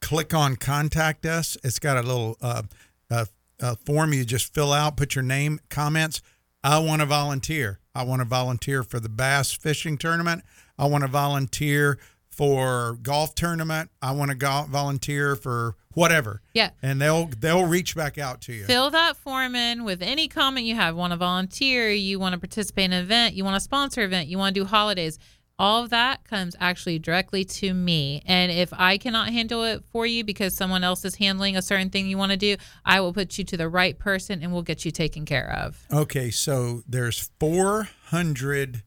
click 0.00 0.32
on 0.32 0.54
contact 0.54 1.26
us. 1.26 1.56
It's 1.64 1.80
got 1.80 1.96
a 1.96 2.02
little 2.02 2.36
uh, 2.40 2.62
uh, 3.10 3.24
uh, 3.60 3.74
form 3.74 4.12
you 4.12 4.24
just 4.24 4.52
fill 4.54 4.72
out, 4.72 4.96
put 4.96 5.14
your 5.14 5.24
name, 5.24 5.60
comments. 5.68 6.22
I 6.62 6.78
want 6.78 7.00
to 7.00 7.06
volunteer. 7.06 7.80
I 7.94 8.02
want 8.02 8.20
to 8.20 8.26
volunteer 8.26 8.82
for 8.82 9.00
the 9.00 9.08
bass 9.08 9.52
fishing 9.52 9.96
tournament. 9.96 10.42
I 10.78 10.86
want 10.86 11.02
to 11.02 11.08
volunteer 11.08 11.98
for 12.28 12.98
golf 13.02 13.34
tournament. 13.34 13.90
I 14.02 14.12
want 14.12 14.30
to 14.30 14.36
go- 14.36 14.66
volunteer 14.68 15.36
for 15.36 15.74
whatever. 15.94 16.42
Yeah. 16.52 16.70
And 16.82 17.00
they'll 17.00 17.26
they'll 17.26 17.66
reach 17.66 17.96
back 17.96 18.18
out 18.18 18.42
to 18.42 18.52
you. 18.52 18.64
Fill 18.64 18.90
that 18.90 19.16
form 19.16 19.54
in 19.54 19.84
with 19.84 20.02
any 20.02 20.28
comment 20.28 20.66
you 20.66 20.74
have. 20.74 20.94
Want 20.94 21.12
to 21.12 21.16
volunteer? 21.16 21.90
You 21.90 22.18
want 22.18 22.34
to 22.34 22.38
participate 22.38 22.84
in 22.86 22.92
an 22.92 23.02
event? 23.02 23.34
You 23.34 23.44
want 23.44 23.56
to 23.56 23.60
sponsor 23.60 24.02
an 24.02 24.08
event? 24.08 24.28
You 24.28 24.36
want 24.36 24.54
to 24.54 24.60
do 24.60 24.66
holidays? 24.66 25.18
All 25.58 25.84
of 25.84 25.90
that 25.90 26.24
comes 26.24 26.54
actually 26.60 26.98
directly 26.98 27.44
to 27.44 27.72
me. 27.72 28.22
And 28.26 28.52
if 28.52 28.72
I 28.74 28.98
cannot 28.98 29.30
handle 29.30 29.64
it 29.64 29.84
for 29.90 30.04
you 30.06 30.22
because 30.22 30.54
someone 30.54 30.84
else 30.84 31.04
is 31.04 31.14
handling 31.14 31.56
a 31.56 31.62
certain 31.62 31.88
thing 31.88 32.06
you 32.06 32.18
want 32.18 32.32
to 32.32 32.36
do, 32.36 32.56
I 32.84 33.00
will 33.00 33.14
put 33.14 33.38
you 33.38 33.44
to 33.44 33.56
the 33.56 33.68
right 33.68 33.98
person 33.98 34.42
and 34.42 34.52
we'll 34.52 34.62
get 34.62 34.84
you 34.84 34.90
taken 34.90 35.24
care 35.24 35.50
of. 35.50 35.86
Okay, 35.90 36.30
so 36.30 36.82
there's 36.86 37.30
400 37.40 38.82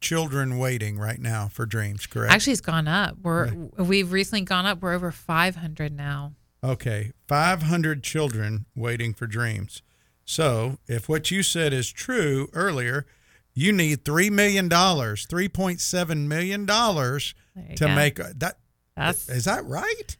children 0.00 0.58
waiting 0.58 0.98
right 0.98 1.20
now 1.20 1.48
for 1.48 1.66
dreams, 1.66 2.06
correct? 2.06 2.32
Actually, 2.32 2.52
it's 2.54 2.62
gone 2.62 2.88
up. 2.88 3.18
We're 3.22 3.52
we've 3.76 4.10
recently 4.10 4.44
gone 4.44 4.64
up. 4.64 4.80
We're 4.80 4.94
over 4.94 5.10
500 5.10 5.92
now. 5.92 6.32
Okay, 6.64 7.12
500 7.26 8.02
children 8.02 8.66
waiting 8.74 9.12
for 9.12 9.26
dreams. 9.26 9.82
So, 10.24 10.78
if 10.86 11.08
what 11.08 11.30
you 11.30 11.42
said 11.42 11.72
is 11.72 11.90
true 11.90 12.48
earlier, 12.52 13.06
you 13.58 13.72
need 13.72 14.04
$3 14.04 14.30
million, 14.30 14.68
$3.7 14.68 16.26
million 16.28 16.66
to 16.66 17.24
go. 17.80 17.94
make 17.94 18.14
that. 18.16 18.58
That's 18.96 19.28
Is 19.28 19.46
that 19.46 19.64
right? 19.64 20.16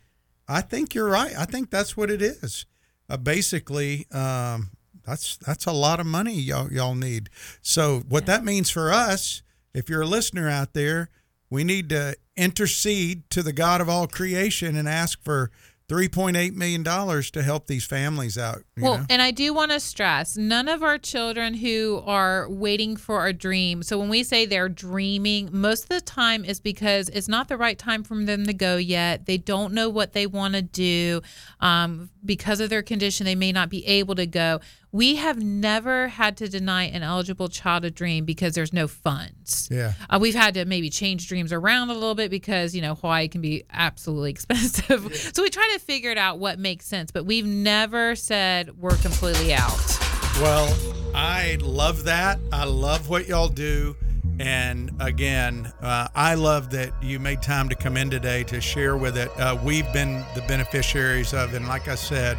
I 0.49 0.61
think 0.61 0.93
you're 0.93 1.09
right. 1.09 1.33
I 1.39 1.45
think 1.45 1.71
that's 1.71 1.97
what 1.97 2.11
it 2.11 2.21
is. 2.21 2.67
Uh, 3.09 3.17
basically, 3.17 4.09
um, 4.11 4.71
that's 5.05 5.37
that's 5.37 5.67
a 5.67 5.73
lot 5.73 6.01
of 6.01 6.07
money 6.07 6.35
y'all 6.35 6.73
y'all 6.73 6.97
need. 6.97 7.31
So 7.63 8.03
what 8.09 8.27
that 8.27 8.45
means 8.45 8.71
for 8.71 8.93
us, 8.93 9.43
if 9.73 9.89
you're 9.89 10.03
a 10.03 10.07
listener 10.07 10.49
out 10.49 10.75
there, 10.75 11.09
we 11.49 11.63
need 11.63 11.89
to 11.91 12.17
intercede 12.37 13.31
to 13.31 13.45
the 13.45 13.53
God 13.53 13.81
of 13.81 13.89
all 13.89 14.09
creation 14.09 14.77
and 14.77 14.89
ask 14.89 15.23
for 15.23 15.51
3.8 15.89 16.55
million 16.55 16.83
dollars 16.83 17.31
to 17.31 17.43
help 17.43 17.67
these 17.67 17.85
families 17.87 18.37
out. 18.37 18.63
you 18.77 18.83
Well, 18.85 18.99
know? 18.99 19.07
and 19.09 19.23
I 19.23 19.31
do 19.31 19.55
want 19.55 19.73
to 19.73 19.81
stress 19.81 20.37
none 20.37 20.69
of 20.69 20.83
our 20.83 20.99
children 20.99 21.55
who 21.55 22.03
are 22.05 22.47
waiting 22.51 22.95
for 22.95 23.27
a 23.27 23.33
dream. 23.33 23.83
So 23.83 23.99
when 23.99 24.11
we 24.11 24.23
say 24.23 24.45
they're 24.45 24.69
dreaming, 24.69 25.49
most 25.51 25.85
of 25.85 25.89
the 25.89 26.03
time 26.03 26.45
is 26.45 26.61
because 26.61 27.09
it's 27.09 27.27
not 27.29 27.49
the 27.49 27.57
right 27.57 27.79
time 27.79 28.03
for 28.05 28.23
them 28.23 28.45
to 28.45 28.53
go 28.53 28.77
yet. 28.77 29.25
They 29.25 29.39
don't 29.39 29.73
know 29.73 29.89
what 29.89 30.13
they 30.13 30.27
want 30.27 30.55
to 30.55 30.63
do. 30.63 31.23
Um, 31.61 32.11
because 32.23 32.61
of 32.61 32.69
their 32.69 32.83
condition, 32.83 33.25
they 33.25 33.35
may 33.35 33.53
not 33.53 33.71
be 33.71 33.87
able 33.87 34.15
to 34.17 34.27
go. 34.27 34.61
We 34.91 35.17
have 35.17 35.43
never 35.43 36.09
had 36.09 36.39
to 36.39 36.49
deny 36.49 36.85
an 36.85 37.03
eligible 37.03 37.49
child 37.49 37.85
a 37.85 37.91
dream 37.91 38.25
because 38.25 38.55
there's 38.55 38.73
no 38.73 38.89
funds. 38.89 39.69
Yeah. 39.71 39.93
Uh, 40.09 40.19
we've 40.21 40.35
had 40.35 40.55
to 40.55 40.65
maybe 40.65 40.89
change 40.89 41.29
dreams 41.29 41.53
around 41.53 41.91
a 41.91 41.95
little 41.95 42.15
bit 42.15 42.31
because, 42.31 42.75
you 42.75 42.81
know, 42.81 42.95
Hawaii 42.95 43.29
can 43.29 43.43
be 43.43 43.65
absolutely 43.71 44.31
expensive. 44.39 45.15
so 45.35 45.43
we 45.43 45.51
try 45.51 45.69
to 45.75 45.79
figure 45.79 46.11
it 46.11 46.19
out 46.19 46.39
what 46.39 46.59
makes 46.59 46.87
sense, 46.87 47.11
but 47.11 47.27
we've 47.27 47.47
never 47.47 48.17
said 48.17 48.79
we're 48.79 48.97
completely 48.97 49.53
out. 49.53 49.99
Well, 50.41 50.75
I 51.15 51.59
love 51.61 52.05
that. 52.05 52.39
I 52.51 52.65
love 52.65 53.11
what 53.11 53.29
y'all 53.29 53.49
do. 53.49 53.95
And 54.41 54.93
again, 55.01 55.73
uh, 55.83 56.09
I 56.15 56.35
love 56.35 56.71
that 56.71 56.93
you 57.03 57.19
made 57.19 57.43
time 57.43 57.69
to 57.71 57.75
come 57.75 57.97
in 57.97 58.09
today 58.09 58.45
to 58.45 58.61
share 58.61 58.97
with 58.97 59.19
it. 59.19 59.29
Uh, 59.39 59.59
we've 59.65 59.91
been 59.93 60.25
the 60.35 60.43
beneficiaries 60.43 61.35
of, 61.35 61.55
and 61.55 61.67
like 61.67 61.89
I 61.89 61.97
said, 61.97 62.39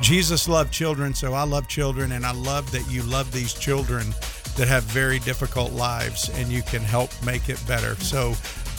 Jesus 0.00 0.48
loved 0.48 0.72
children, 0.72 1.12
so 1.12 1.34
I 1.34 1.42
love 1.42 1.66
children, 1.68 2.12
and 2.12 2.24
I 2.24 2.32
love 2.32 2.70
that 2.72 2.88
you 2.90 3.02
love 3.02 3.32
these 3.32 3.52
children 3.52 4.14
that 4.56 4.68
have 4.68 4.84
very 4.84 5.18
difficult 5.20 5.72
lives, 5.72 6.30
and 6.34 6.48
you 6.48 6.62
can 6.62 6.82
help 6.82 7.10
make 7.24 7.48
it 7.48 7.62
better. 7.66 7.94
So 7.96 8.34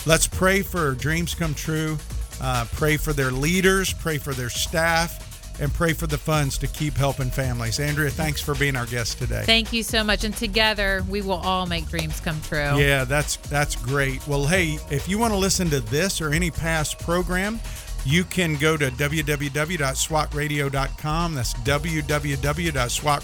let's 0.06 0.28
pray 0.28 0.62
for 0.62 0.94
dreams 0.96 1.36
come 1.36 1.54
true. 1.54 1.98
Uh, 2.42 2.66
pray 2.72 2.96
for 2.96 3.12
their 3.12 3.32
leaders, 3.32 3.92
pray 3.92 4.18
for 4.18 4.34
their 4.34 4.50
staff, 4.50 5.26
and 5.62 5.74
pray 5.74 5.92
for 5.92 6.08
the 6.08 6.18
funds 6.18 6.58
to 6.58 6.68
keep 6.68 6.96
helping 6.96 7.30
families. 7.30 7.80
Andrea, 7.80 8.10
thanks 8.10 8.40
for 8.40 8.56
being 8.56 8.78
our 8.78 8.86
guest 8.86 9.18
today. 9.18 9.44
Thank 9.46 9.74
you 9.74 9.84
so 9.84 10.04
much. 10.06 10.24
And 10.24 10.36
together 10.36 11.04
we 11.10 11.22
will 11.22 11.34
all 11.34 11.66
make 11.66 11.88
dreams 11.90 12.22
come 12.22 12.40
true. 12.42 12.78
Yeah, 12.78 13.04
that's 13.04 13.36
that's 13.36 13.76
great. 13.76 14.26
Well, 14.26 14.48
hey, 14.48 14.80
if 14.90 15.10
you 15.10 15.20
want 15.20 15.34
to 15.34 15.38
listen 15.38 15.70
to 15.72 15.82
this 15.82 16.22
or 16.22 16.32
any 16.32 16.50
past 16.50 17.00
program, 17.00 17.60
you 18.10 18.24
can 18.24 18.56
go 18.56 18.76
to 18.76 18.90
www.swatradio.com. 18.90 21.36
That's 21.36 21.54
www.swatradio.com 21.54 23.20